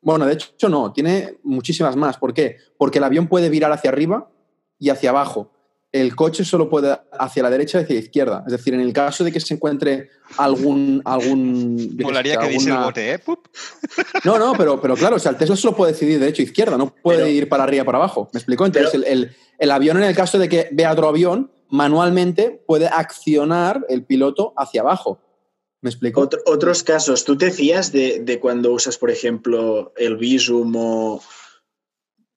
Bueno, 0.00 0.26
de 0.26 0.32
hecho 0.34 0.68
no, 0.68 0.92
tiene 0.92 1.38
muchísimas 1.42 1.94
más. 1.96 2.16
¿Por 2.16 2.34
qué? 2.34 2.56
Porque 2.76 2.98
el 2.98 3.04
avión 3.04 3.28
puede 3.28 3.48
virar 3.48 3.70
hacia 3.72 3.90
arriba 3.90 4.28
y 4.78 4.90
hacia 4.90 5.10
abajo. 5.10 5.50
El 5.92 6.16
coche 6.16 6.42
solo 6.44 6.70
puede 6.70 6.98
hacia 7.12 7.42
la 7.42 7.50
derecha 7.50 7.78
y 7.78 7.82
hacia 7.84 7.94
la 7.96 8.00
izquierda. 8.00 8.44
Es 8.46 8.52
decir, 8.52 8.72
en 8.72 8.80
el 8.80 8.92
caso 8.94 9.24
de 9.24 9.30
que 9.30 9.40
se 9.40 9.52
encuentre 9.54 10.08
algún... 10.38 11.02
algún 11.04 11.96
Molaría 12.02 12.38
que 12.38 12.46
el 12.56 12.72
bote, 12.78 13.12
¿eh? 13.12 13.18
Pup. 13.18 13.46
No, 14.24 14.38
no, 14.38 14.54
pero, 14.56 14.80
pero 14.80 14.96
claro, 14.96 15.16
o 15.16 15.18
sea, 15.18 15.32
el 15.32 15.36
Tesla 15.36 15.54
solo 15.54 15.76
puede 15.76 15.92
decidir 15.92 16.18
derecha 16.18 16.42
o 16.42 16.46
izquierda, 16.46 16.78
no 16.78 16.94
puede 16.94 17.18
Pero- 17.18 17.30
ir 17.30 17.48
para 17.48 17.64
arriba 17.64 17.82
o 17.82 17.86
para 17.86 17.98
abajo. 17.98 18.28
¿Me 18.32 18.38
explico? 18.38 18.64
Entonces, 18.64 18.90
Pero- 18.92 19.04
el, 19.06 19.24
el- 19.24 19.36
el 19.58 19.70
avión, 19.70 19.98
en 19.98 20.04
el 20.04 20.16
caso 20.16 20.38
de 20.38 20.48
que 20.48 20.68
vea 20.72 20.90
otro 20.92 21.08
avión, 21.08 21.52
manualmente 21.68 22.62
puede 22.66 22.86
accionar 22.86 23.84
el 23.88 24.04
piloto 24.04 24.54
hacia 24.56 24.80
abajo. 24.80 25.20
¿Me 25.82 25.90
explico? 25.90 26.20
Otro- 26.22 26.40
otros 26.46 26.82
casos, 26.84 27.24
¿tú 27.24 27.36
te 27.36 27.50
fías 27.50 27.90
de, 27.92 28.20
de 28.20 28.38
cuando 28.40 28.72
usas, 28.72 28.96
por 28.98 29.10
ejemplo, 29.10 29.92
el 29.96 30.16
Visum 30.16 30.72
o, 30.76 31.20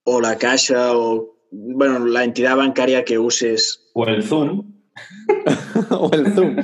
o 0.04 0.22
la 0.22 0.38
Caixa 0.38 0.98
o, 0.98 1.38
bueno, 1.52 2.00
la 2.06 2.24
entidad 2.24 2.58
bancaria 2.58 3.06
que 3.06 3.20
uses? 3.20 3.90
O 3.94 4.06
el 4.08 4.24
Zoom. 4.24 4.74
o 5.92 6.10
el 6.12 6.34
Zoom. 6.34 6.58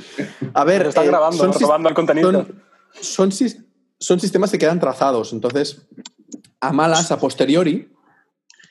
A 0.53 0.63
ver, 0.63 0.87
están 0.87 1.05
eh, 1.05 1.07
grabando, 1.07 1.51
robando 1.53 1.89
el 1.89 1.95
contenido. 1.95 2.31
Son, 2.31 2.61
son, 2.99 3.31
sis- 3.31 3.63
son 3.99 4.19
sistemas 4.19 4.49
que 4.51 4.57
quedan 4.57 4.79
trazados, 4.79 5.33
entonces, 5.33 5.87
a 6.59 6.73
malas, 6.73 7.11
a 7.11 7.19
posteriori, 7.19 7.89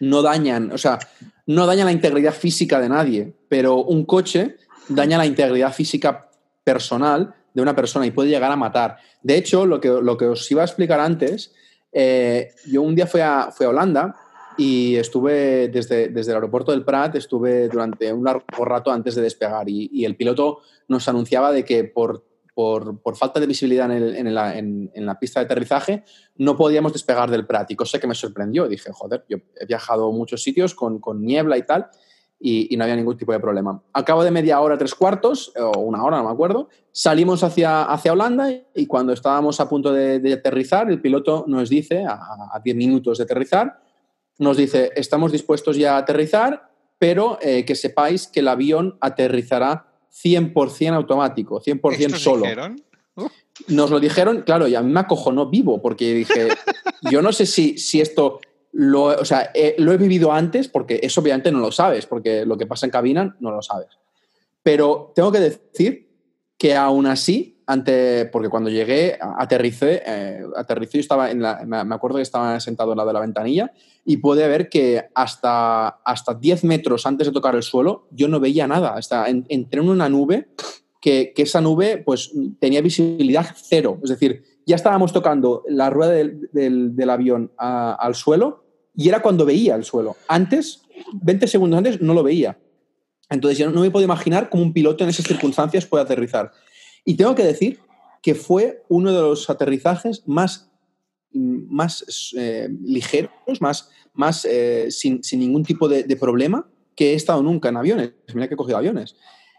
no 0.00 0.22
dañan, 0.22 0.72
o 0.72 0.78
sea, 0.78 0.98
no 1.46 1.66
dañan 1.66 1.86
la 1.86 1.92
integridad 1.92 2.34
física 2.34 2.80
de 2.80 2.88
nadie, 2.88 3.34
pero 3.48 3.76
un 3.76 4.04
coche 4.04 4.56
daña 4.88 5.16
la 5.18 5.26
integridad 5.26 5.72
física 5.72 6.28
personal 6.64 7.34
de 7.54 7.62
una 7.62 7.74
persona 7.74 8.06
y 8.06 8.10
puede 8.10 8.30
llegar 8.30 8.50
a 8.52 8.56
matar. 8.56 8.98
De 9.22 9.36
hecho, 9.36 9.66
lo 9.66 9.80
que, 9.80 9.88
lo 9.88 10.16
que 10.16 10.26
os 10.26 10.50
iba 10.50 10.62
a 10.62 10.64
explicar 10.64 11.00
antes, 11.00 11.52
eh, 11.92 12.52
yo 12.66 12.82
un 12.82 12.94
día 12.94 13.06
fui 13.06 13.20
a, 13.20 13.50
fui 13.50 13.66
a 13.66 13.70
Holanda 13.70 14.16
y 14.56 14.96
estuve 14.96 15.68
desde, 15.68 16.08
desde 16.08 16.32
el 16.32 16.36
aeropuerto 16.36 16.70
del 16.72 16.84
Prat, 16.84 17.14
estuve 17.16 17.68
durante 17.68 18.12
un 18.12 18.24
largo 18.24 18.64
rato 18.64 18.90
antes 18.90 19.14
de 19.14 19.22
despegar 19.22 19.68
y, 19.68 20.04
el 20.04 20.16
piloto 20.16 20.60
nos 20.88 21.08
anunciaba 21.08 21.50
de 21.52 21.64
que 21.64 21.84
por, 21.84 22.24
por, 22.54 23.00
por 23.00 23.16
falta 23.16 23.40
de 23.40 23.46
visibilidad 23.46 23.90
en, 23.90 23.96
el- 24.02 24.16
en 24.16 24.34
la, 24.34 24.58
en 24.58 24.90
la 24.94 25.18
pista 25.18 25.40
de 25.40 25.46
aterrizaje 25.46 26.04
no 26.36 26.56
podíamos 26.56 26.92
despegar 26.92 27.30
del 27.30 27.46
Prat 27.46 27.70
y 27.70 27.76
cosa 27.76 27.98
que 27.98 28.06
me 28.06 28.14
sorprendió. 28.14 28.68
Dije, 28.68 28.90
joder, 28.92 29.24
yo 29.28 29.38
he 29.58 29.66
viajado 29.66 30.08
a 30.08 30.12
muchos 30.12 30.42
sitios 30.42 30.74
con, 30.74 30.98
con 31.00 31.22
niebla 31.24 31.56
y 31.56 31.62
tal 31.62 31.88
y, 32.40 32.72
y 32.72 32.76
no 32.76 32.84
había 32.84 32.96
ningún 32.96 33.16
tipo 33.16 33.32
de 33.32 33.38
problema. 33.38 33.82
Al 33.92 34.04
cabo 34.04 34.24
de 34.24 34.30
media 34.30 34.60
hora, 34.60 34.78
tres 34.78 34.94
cuartos, 34.94 35.52
o 35.56 35.78
una 35.80 36.02
hora, 36.02 36.16
no 36.16 36.24
me 36.24 36.30
acuerdo, 36.30 36.68
salimos 36.90 37.44
hacia, 37.44 37.84
hacia 37.84 38.12
Holanda 38.12 38.50
y 38.74 38.86
cuando 38.86 39.12
estábamos 39.12 39.60
a 39.60 39.68
punto 39.68 39.92
de, 39.92 40.18
de 40.18 40.32
aterrizar, 40.32 40.90
el 40.90 41.00
piloto 41.00 41.44
nos 41.46 41.68
dice, 41.68 42.04
a, 42.04 42.18
a 42.52 42.60
10 42.64 42.76
minutos 42.76 43.18
de 43.18 43.24
aterrizar, 43.24 43.80
nos 44.38 44.56
dice, 44.56 44.90
estamos 44.96 45.32
dispuestos 45.32 45.76
ya 45.76 45.96
a 45.96 45.98
aterrizar, 45.98 46.70
pero 46.98 47.38
eh, 47.42 47.64
que 47.64 47.74
sepáis 47.74 48.26
que 48.26 48.40
el 48.40 48.48
avión 48.48 48.96
aterrizará 49.00 49.86
100% 50.10 50.94
automático, 50.94 51.60
100% 51.60 51.92
¿Esto 51.92 52.16
os 52.16 52.22
solo. 52.22 52.42
dijeron? 52.42 52.82
Nos 53.68 53.90
lo 53.90 54.00
dijeron, 54.00 54.42
claro, 54.42 54.66
y 54.66 54.74
a 54.74 54.82
mí 54.82 54.90
me 54.90 55.00
acojonó 55.00 55.50
vivo, 55.50 55.82
porque 55.82 56.14
dije, 56.14 56.48
yo 57.10 57.20
no 57.20 57.32
sé 57.32 57.44
si, 57.44 57.76
si 57.76 58.00
esto 58.00 58.40
lo, 58.82 59.04
o 59.04 59.24
sea, 59.26 59.50
eh, 59.52 59.74
lo 59.76 59.92
he 59.92 59.98
vivido 59.98 60.32
antes, 60.32 60.68
porque 60.68 61.00
eso 61.02 61.20
obviamente 61.20 61.52
no 61.52 61.58
lo 61.60 61.70
sabes, 61.70 62.06
porque 62.06 62.46
lo 62.46 62.56
que 62.56 62.66
pasa 62.66 62.86
en 62.86 62.90
cabina 62.92 63.36
no 63.38 63.50
lo 63.50 63.60
sabes. 63.60 63.88
Pero 64.62 65.12
tengo 65.14 65.30
que 65.30 65.40
decir 65.40 66.08
que 66.56 66.74
aún 66.74 67.04
así, 67.06 67.62
ante, 67.66 68.24
porque 68.26 68.48
cuando 68.48 68.70
llegué, 68.70 69.18
aterricé, 69.20 70.02
eh, 70.06 70.42
aterricé 70.56 70.96
y 70.96 71.00
estaba 71.00 71.30
en 71.30 71.42
la, 71.42 71.62
me 71.66 71.94
acuerdo 71.94 72.16
que 72.16 72.22
estaba 72.22 72.58
sentado 72.58 72.92
al 72.92 72.96
lado 72.96 73.08
de 73.08 73.14
la 73.14 73.20
ventanilla 73.20 73.70
y 74.04 74.16
pude 74.16 74.48
ver 74.48 74.70
que 74.70 75.04
hasta, 75.14 75.88
hasta 75.88 76.32
10 76.34 76.64
metros 76.64 77.04
antes 77.04 77.26
de 77.26 77.32
tocar 77.34 77.54
el 77.54 77.62
suelo 77.62 78.08
yo 78.10 78.28
no 78.28 78.40
veía 78.40 78.66
nada. 78.66 78.94
Hasta 78.94 79.28
en- 79.28 79.44
entré 79.50 79.80
en 79.82 79.90
una 79.90 80.08
nube 80.08 80.48
que, 81.02 81.32
que 81.36 81.42
esa 81.42 81.60
nube 81.60 81.98
pues 81.98 82.32
tenía 82.58 82.80
visibilidad 82.80 83.46
cero. 83.54 83.98
Es 84.02 84.08
decir, 84.10 84.42
ya 84.66 84.76
estábamos 84.76 85.12
tocando 85.12 85.64
la 85.68 85.90
rueda 85.90 86.12
del, 86.12 86.48
del- 86.52 86.96
del 86.96 87.10
avión 87.10 87.52
a- 87.58 87.92
al 87.94 88.14
suelo 88.14 88.64
y 88.94 89.08
era 89.08 89.22
cuando 89.22 89.44
veía 89.44 89.74
el 89.74 89.84
suelo. 89.84 90.16
Antes, 90.28 90.82
20 91.12 91.46
segundos 91.46 91.78
antes, 91.78 92.00
no 92.00 92.14
lo 92.14 92.22
veía. 92.22 92.58
Entonces 93.28 93.58
yo 93.58 93.70
no 93.70 93.80
me 93.80 93.90
puedo 93.90 94.04
imaginar 94.04 94.50
cómo 94.50 94.62
un 94.62 94.72
piloto 94.72 95.04
en 95.04 95.10
esas 95.10 95.26
circunstancias 95.26 95.86
puede 95.86 96.04
aterrizar. 96.04 96.50
Y 97.04 97.14
tengo 97.14 97.34
que 97.34 97.44
decir 97.44 97.78
que 98.22 98.34
fue 98.34 98.82
uno 98.88 99.12
de 99.12 99.20
los 99.20 99.48
aterrizajes 99.48 100.26
más, 100.26 100.70
más 101.32 102.34
eh, 102.36 102.68
ligeros, 102.82 103.60
más, 103.60 103.88
más 104.12 104.44
eh, 104.44 104.90
sin, 104.90 105.22
sin 105.22 105.40
ningún 105.40 105.64
tipo 105.64 105.88
de, 105.88 106.04
problema 106.16 106.68
que 106.94 107.12
he 107.12 107.14
estado 107.14 107.42
nunca 107.42 107.68
en 107.68 107.76
aviones. 107.76 108.12
Mira 108.34 108.48
que 108.48 108.54
he 108.54 108.56
cogido 108.56 108.76
aviones. 108.76 109.16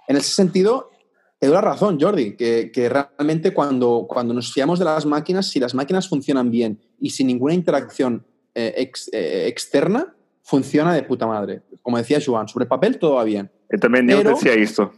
En 0.07 0.17
ese 0.17 0.31
sentido, 0.31 0.91
te 1.39 1.47
doy 1.47 1.55
la 1.55 1.61
razón, 1.61 1.99
Jordi, 1.99 2.35
que, 2.35 2.71
que 2.71 2.89
realmente 2.89 3.53
cuando, 3.53 4.05
cuando 4.07 4.33
nos 4.33 4.53
fiamos 4.53 4.77
de 4.77 4.85
las 4.85 5.05
máquinas, 5.05 5.47
si 5.47 5.59
las 5.59 5.73
máquinas 5.73 6.07
funcionan 6.09 6.51
bien 6.51 6.79
y 6.99 7.11
sin 7.11 7.27
ninguna 7.27 7.53
interacción 7.53 8.27
eh, 8.55 8.73
ex- 8.77 9.09
eh, 9.13 9.47
externa, 9.47 10.15
funciona 10.43 10.93
de 10.93 11.03
puta 11.03 11.25
madre. 11.27 11.61
Como 11.81 11.97
decía 11.97 12.19
Joan, 12.23 12.47
sobre 12.47 12.65
papel 12.65 12.97
todo 12.99 13.15
va 13.15 13.23
bien. 13.23 13.49
Eu 13.69 13.79
Pero- 13.79 14.31
decía 14.35 14.55
isto. 14.55 14.91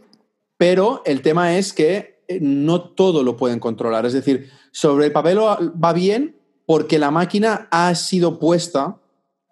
Pero 0.56 1.02
el 1.04 1.20
tema 1.22 1.56
es 1.58 1.72
que 1.72 2.22
eh, 2.28 2.38
no 2.40 2.80
todo 2.94 3.22
lo 3.22 3.36
pueden 3.36 3.58
controlar. 3.60 4.06
Es 4.06 4.12
decir, 4.14 4.50
sobre 4.72 5.06
el 5.06 5.12
papel 5.12 5.38
va 5.38 5.58
va 5.60 5.92
bien 5.92 6.36
porque 6.66 6.98
la 6.98 7.10
máquina 7.10 7.68
ha 7.70 7.94
sido 7.94 8.38
puesta 8.38 8.96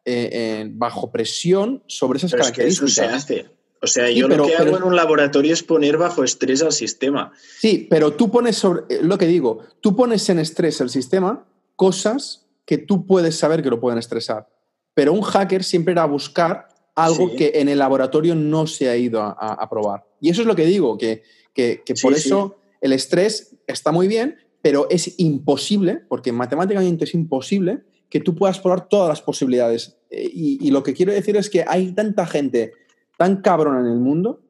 eh, 0.05 0.69
bajo 0.73 1.11
presión 1.13 1.83
sobre 1.87 2.17
esas 2.19 2.33
Pero 2.33 2.43
es 2.45 2.51
que 2.53 2.67
eso 2.67 2.81
características. 2.87 3.23
se 3.25 3.35
hace. 3.35 3.51
O 3.81 3.87
sea, 3.87 4.07
Sí, 4.09 4.15
yo 4.17 4.29
pero- 4.29 4.39
lo 4.45 4.49
que 4.49 4.55
pero- 4.57 4.69
hago 4.71 4.77
en 4.79 4.83
un 4.85 4.97
laboratorio 4.97 5.53
es 5.53 5.63
poner 5.63 5.97
bajo 5.99 6.25
estrés 6.25 6.63
al 6.63 6.73
sistema. 6.73 7.33
Sí, 7.61 7.87
pero 7.91 8.13
tú 8.13 8.31
pones 8.31 8.57
sobre, 8.57 8.83
eh, 8.89 9.01
lo 9.03 9.19
que 9.19 9.27
digo, 9.27 9.61
tú 9.81 9.95
pones 9.95 10.29
en 10.31 10.39
estrés 10.39 10.81
el 10.81 10.89
sistema 10.91 11.45
cosas 11.77 12.42
que 12.65 12.79
tú 12.79 13.07
puedes 13.07 13.37
saber 13.39 13.63
que 13.63 13.71
lo 13.71 13.81
pueden 13.81 13.99
estresar. 13.99 14.49
Pero 14.95 15.13
un 15.13 15.23
hacker 15.23 15.65
siempre 15.65 15.93
irá 15.93 16.03
a 16.03 16.07
buscar 16.07 16.69
algo 16.95 17.31
Sí. 17.31 17.37
que 17.37 17.53
en 17.57 17.69
el 17.69 17.79
laboratorio 17.79 18.35
no 18.35 18.67
se 18.67 18.89
ha 18.89 18.97
ido 18.97 19.21
a, 19.23 19.31
a- 19.31 19.55
a 19.55 19.69
probar. 19.71 20.05
Y 20.21 20.29
eso 20.31 20.43
es 20.43 20.47
lo 20.47 20.55
que 20.55 20.67
digo, 20.67 20.99
que, 20.99 21.23
que- 21.55 21.83
que 21.85 21.97
Sí, 21.97 22.03
por 22.03 22.15
sí. 22.15 22.29
eso 22.29 22.57
el 22.81 22.93
estrés 22.93 23.57
está 23.67 23.93
muy 23.93 24.09
bien, 24.09 24.37
pero 24.61 24.87
es 24.91 25.19
imposible, 25.19 26.03
porque 26.09 26.31
matemáticamente 26.33 27.05
es 27.05 27.15
imposible, 27.15 27.83
que 28.11 28.21
tú 28.21 28.35
puedas 28.35 28.61
probar 28.61 28.89
todas 28.89 29.09
las 29.09 29.23
posibilidades. 29.23 29.97
Eh, 30.11 30.31
Y, 30.33 30.59
y 30.67 30.71
lo 30.71 30.83
que 30.83 30.93
quiero 30.93 31.13
decir 31.13 31.37
es 31.37 31.49
que 31.49 31.65
hay 31.67 31.93
tanta 31.93 32.27
gente 32.27 32.73
tan 33.17 33.41
cabrona 33.41 33.81
en 33.81 33.87
el 33.87 33.99
mundo 33.99 34.41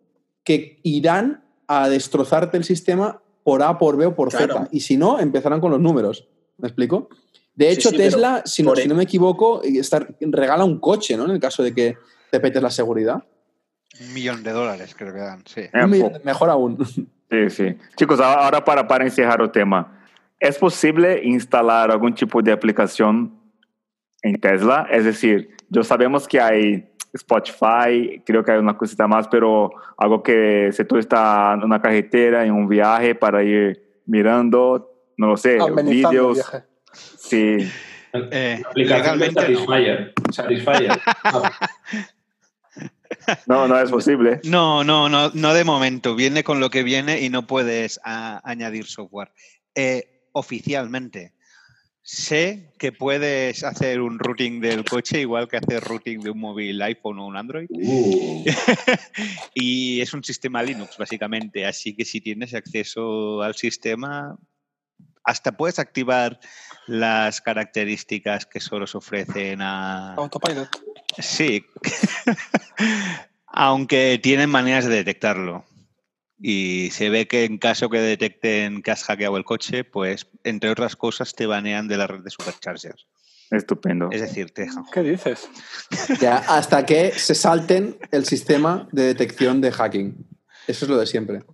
que 0.45 0.81
irán 0.83 1.45
a 1.69 1.89
destrozarte 1.89 2.57
el 2.57 2.65
sistema 2.65 3.23
por 3.45 3.63
A, 3.63 3.79
por 3.79 3.97
B 3.97 4.07
o 4.07 4.15
por 4.17 4.31
Claro. 4.31 4.55
Z. 4.55 4.69
Y 4.73 4.81
si 4.81 4.97
no, 4.97 5.19
empezarán 5.21 5.61
con 5.61 5.71
los 5.71 5.81
números. 5.81 6.29
¿Me 6.59 6.69
explico? 6.69 7.09
De 7.55 7.67
Sí, 7.67 7.73
hecho, 7.73 7.91
sí, 7.91 7.97
pero 7.99 8.11
Tesla, 8.11 8.43
si 8.47 8.63
no, 8.63 8.75
si 8.77 8.89
no 8.89 8.95
me 8.95 9.03
equivoco, 9.05 9.63
está- 9.63 10.07
regala 10.21 10.65
un 10.65 10.79
coche, 10.81 11.17
¿no? 11.17 11.25
En 11.27 11.33
el 11.33 11.41
caso 11.41 11.63
de 11.63 11.75
que 11.75 11.97
te 12.31 12.41
petes 12.41 12.63
la 12.63 12.71
seguridad. 12.71 13.23
Un 14.01 14.15
millón 14.15 14.43
de 14.43 14.53
dólares 14.53 14.95
creo 14.97 15.13
que 15.13 15.21
dan, 15.21 15.43
sí. 15.47 15.63
Un 15.75 15.81
pô, 15.83 15.87
millón- 15.89 16.21
mejor 16.25 16.49
aún. 16.51 16.79
Sim, 17.31 17.49
sim. 17.51 17.79
Chicos, 17.97 18.21
agora 18.21 18.63
para, 18.63 18.87
para 18.87 19.05
encerrar 19.05 19.41
o 19.41 19.51
tema. 19.51 20.01
¿Es 20.39 20.59
posible 20.59 21.21
instalar 21.25 21.91
algún 21.91 22.15
tipo 22.15 22.43
de 22.43 22.53
aplicación 22.53 23.33
en 24.23 24.39
Tesla? 24.41 24.87
Es 24.91 25.05
decir, 25.07 25.55
yo 25.71 25.83
sabemos 25.83 26.29
que 26.29 26.39
hay 26.41 26.91
Spotify, 27.15 28.23
creo 28.27 28.45
que 28.45 28.53
hay 28.53 28.59
una 28.59 28.77
cosita 28.77 29.07
más, 29.07 29.29
pero 29.29 29.71
algo 29.97 30.23
que 30.23 30.71
si 30.73 30.85
tú 30.85 30.97
estás 30.99 31.55
en 31.57 31.65
una 31.65 31.81
carretera, 31.81 32.45
en 32.45 32.53
un 32.53 32.69
viaje 32.69 33.15
para 33.15 33.43
ir 33.43 34.01
mirando, 34.05 34.91
no 35.17 35.29
lo 35.29 35.37
sé, 35.37 35.57
el 35.57 35.75
vídeos. 35.87 36.39
Sí. 36.93 37.57
Eh, 38.15 38.63
Aplicación 38.69 39.19
no. 39.19 39.25
Satisfyer. 40.33 41.01
No, 43.47 43.69
no 43.69 43.79
es 43.79 43.91
posible. 43.91 44.41
No, 44.45 44.83
no, 44.85 45.09
no, 45.09 45.31
no 45.35 45.55
de 45.55 45.65
momento. 45.65 46.15
Viene 46.17 46.43
con 46.43 46.61
lo 46.61 46.71
que 46.71 46.83
viene 46.83 47.21
y 47.21 47.29
no 47.29 47.47
puedes 47.47 48.01
a- 48.05 48.41
añadir 48.49 48.87
software. 48.87 49.31
Eh, 49.75 50.25
oficialmente, 50.33 51.35
sé 52.03 52.73
que 52.79 52.91
puedes 52.91 53.63
hacer 53.65 54.01
un 54.01 54.19
routing 54.19 54.61
del 54.61 54.85
coche 54.85 55.21
igual 55.21 55.47
que 55.47 55.59
hacer 55.59 55.85
routing 55.85 56.21
de 56.21 56.31
un 56.31 56.41
móvil 56.41 56.81
iPhone 56.83 57.19
o 57.19 57.27
un 57.27 57.37
Android. 57.37 57.67
uh, 57.71 58.45
y 59.55 60.01
es 60.01 60.13
un 60.15 60.25
sistema 60.25 60.63
Linux, 60.63 60.97
básicamente. 60.99 61.67
Así 61.67 61.95
que 61.95 62.05
si 62.05 62.21
tienes 62.23 62.55
acceso 62.55 63.43
al 63.43 63.55
sistema, 63.55 64.37
hasta 65.25 65.53
puedes 65.53 65.79
activar 65.79 66.41
las 66.87 67.41
características 67.41 68.47
que 68.47 68.61
solo 68.61 68.87
se 68.87 68.99
ofrecen 68.99 69.63
a, 69.63 70.15
Autopilot. 70.15 70.69
Sí. 71.19 71.65
Aunque 73.47 74.19
tienen 74.23 74.51
maneras 74.51 74.87
de 74.87 74.97
detectarlo. 74.97 75.65
Y 76.45 76.91
se 76.91 77.09
ve 77.09 77.29
que 77.29 77.45
en 77.45 77.59
caso 77.59 77.89
que 77.89 78.01
detecten 78.01 78.83
que 78.83 78.91
has 78.91 79.05
hackeado 79.05 79.37
el 79.37 79.45
coche, 79.45 79.85
pues 79.85 80.27
entre 80.43 80.71
otras 80.71 80.97
cosas 80.97 81.35
te 81.35 81.47
banean 81.47 81.87
de 81.87 81.97
la 81.97 82.09
red 82.09 82.21
de 82.21 82.31
superchargers. 82.31 83.07
Estupendo. 83.53 84.09
Es 84.11 84.23
decir, 84.23 84.51
te 84.51 84.63
dejan. 84.63 84.85
¿Qué 84.93 85.03
dices? 85.03 85.49
Ya, 86.21 86.39
hasta 86.49 86.85
que 86.85 87.13
se 87.13 87.35
salten 87.35 87.99
el 88.11 88.25
sistema 88.25 88.89
de 88.91 89.05
detección 89.05 89.61
de 89.61 89.71
hacking. 89.71 90.27
Eso 90.67 90.85
es 90.87 90.89
lo 90.89 90.97
de 90.97 91.07
siempre. 91.07 91.45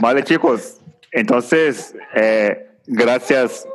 Vale, 0.00 0.24
chicos. 0.24 0.80
Entonces, 1.16 1.94
eh, 2.14 2.66
gracias. 2.86 3.66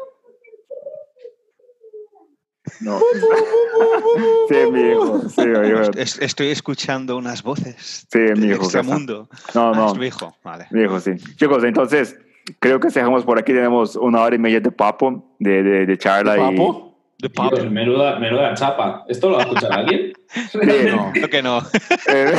No. 2.80 3.00
sí, 4.50 4.56
mi 4.72 4.82
hijo. 4.92 5.22
Sí, 5.30 5.46
mi 5.48 5.68
hijo. 5.70 5.82
Es- 5.98 6.20
Estoy 6.22 6.48
escuchando 6.52 7.18
unas 7.18 7.42
voces 7.44 8.06
Sí, 8.12 8.20
mi 8.38 8.48
hijo. 8.48 8.60
que 8.60 8.66
está- 8.68 8.80
extramundo. 8.80 9.28
No, 9.56 9.70
Ah, 9.70 9.74
no. 9.76 9.88
es 9.88 9.94
tu 9.94 10.04
hijo. 10.04 10.36
Vale. 10.44 10.68
Mi 10.72 10.84
hijo, 10.84 11.00
sí. 11.00 11.12
Chicos, 11.36 11.64
entonces, 11.64 12.16
creo 12.60 12.80
que 12.80 12.90
cerramos 12.92 13.24
por 13.26 13.40
aquí. 13.40 13.54
Tenemos 13.54 13.96
una 13.96 14.22
hora 14.22 14.36
y 14.36 14.40
media 14.40 14.60
de 14.60 14.72
papo, 14.72 15.36
de, 15.40 15.64
de, 15.64 15.86
de 15.88 15.98
charla. 15.98 16.38
y- 16.38 16.58
¿Papo? 16.58 16.88
De 17.18 17.30
Dios, 17.30 17.72
menuda, 17.72 18.18
menuda 18.20 18.54
chapa. 18.56 19.04
¿Esto 19.08 19.30
lo 19.30 19.38
va 19.38 19.44
a 19.44 19.46
escuchar 19.46 19.72
alguien? 19.74 20.14
Sí, 20.52 20.60
No. 20.96 21.12
Creo 21.14 21.30
que 21.30 21.42
no. 21.44 21.60
Eh, 22.08 22.34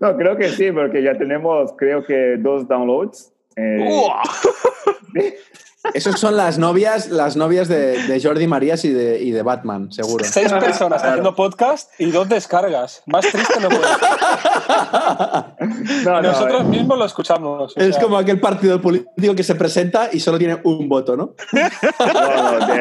no, 0.00 0.16
creo 0.16 0.36
que 0.36 0.48
sí, 0.50 0.70
porque 0.70 1.02
ya 1.02 1.18
tenemos, 1.18 1.72
creo 1.76 2.04
que 2.04 2.36
dos 2.38 2.68
downloads. 2.68 3.32
Eh, 3.56 4.18
Esas 5.92 6.18
son 6.18 6.34
las 6.36 6.58
novias, 6.58 7.10
las 7.10 7.36
novias 7.36 7.68
de, 7.68 8.02
de 8.04 8.22
Jordi 8.22 8.46
Marías 8.46 8.86
y 8.86 8.90
de, 8.90 9.20
y 9.20 9.32
de 9.32 9.42
Batman, 9.42 9.92
seguro. 9.92 10.24
Seis 10.24 10.50
personas 10.52 11.04
haciendo 11.04 11.34
podcast 11.34 11.90
y 11.98 12.10
dos 12.10 12.26
descargas. 12.28 13.02
Más 13.04 13.26
triste 13.26 13.60
no 13.60 13.68
puede 13.68 13.82
ser. 13.82 13.98
no, 16.04 16.12
no, 16.12 16.22
Nosotros 16.22 16.64
mismos 16.64 16.98
lo 16.98 17.04
escuchamos. 17.04 17.74
Es 17.76 17.96
sea, 17.96 18.02
como 18.02 18.16
aquel 18.16 18.40
partido 18.40 18.80
político 18.80 19.34
que 19.34 19.42
se 19.42 19.56
presenta 19.56 20.08
y 20.10 20.20
solo 20.20 20.38
tiene 20.38 20.58
un 20.64 20.88
voto, 20.88 21.18
¿no? 21.18 21.34
no, 22.00 22.78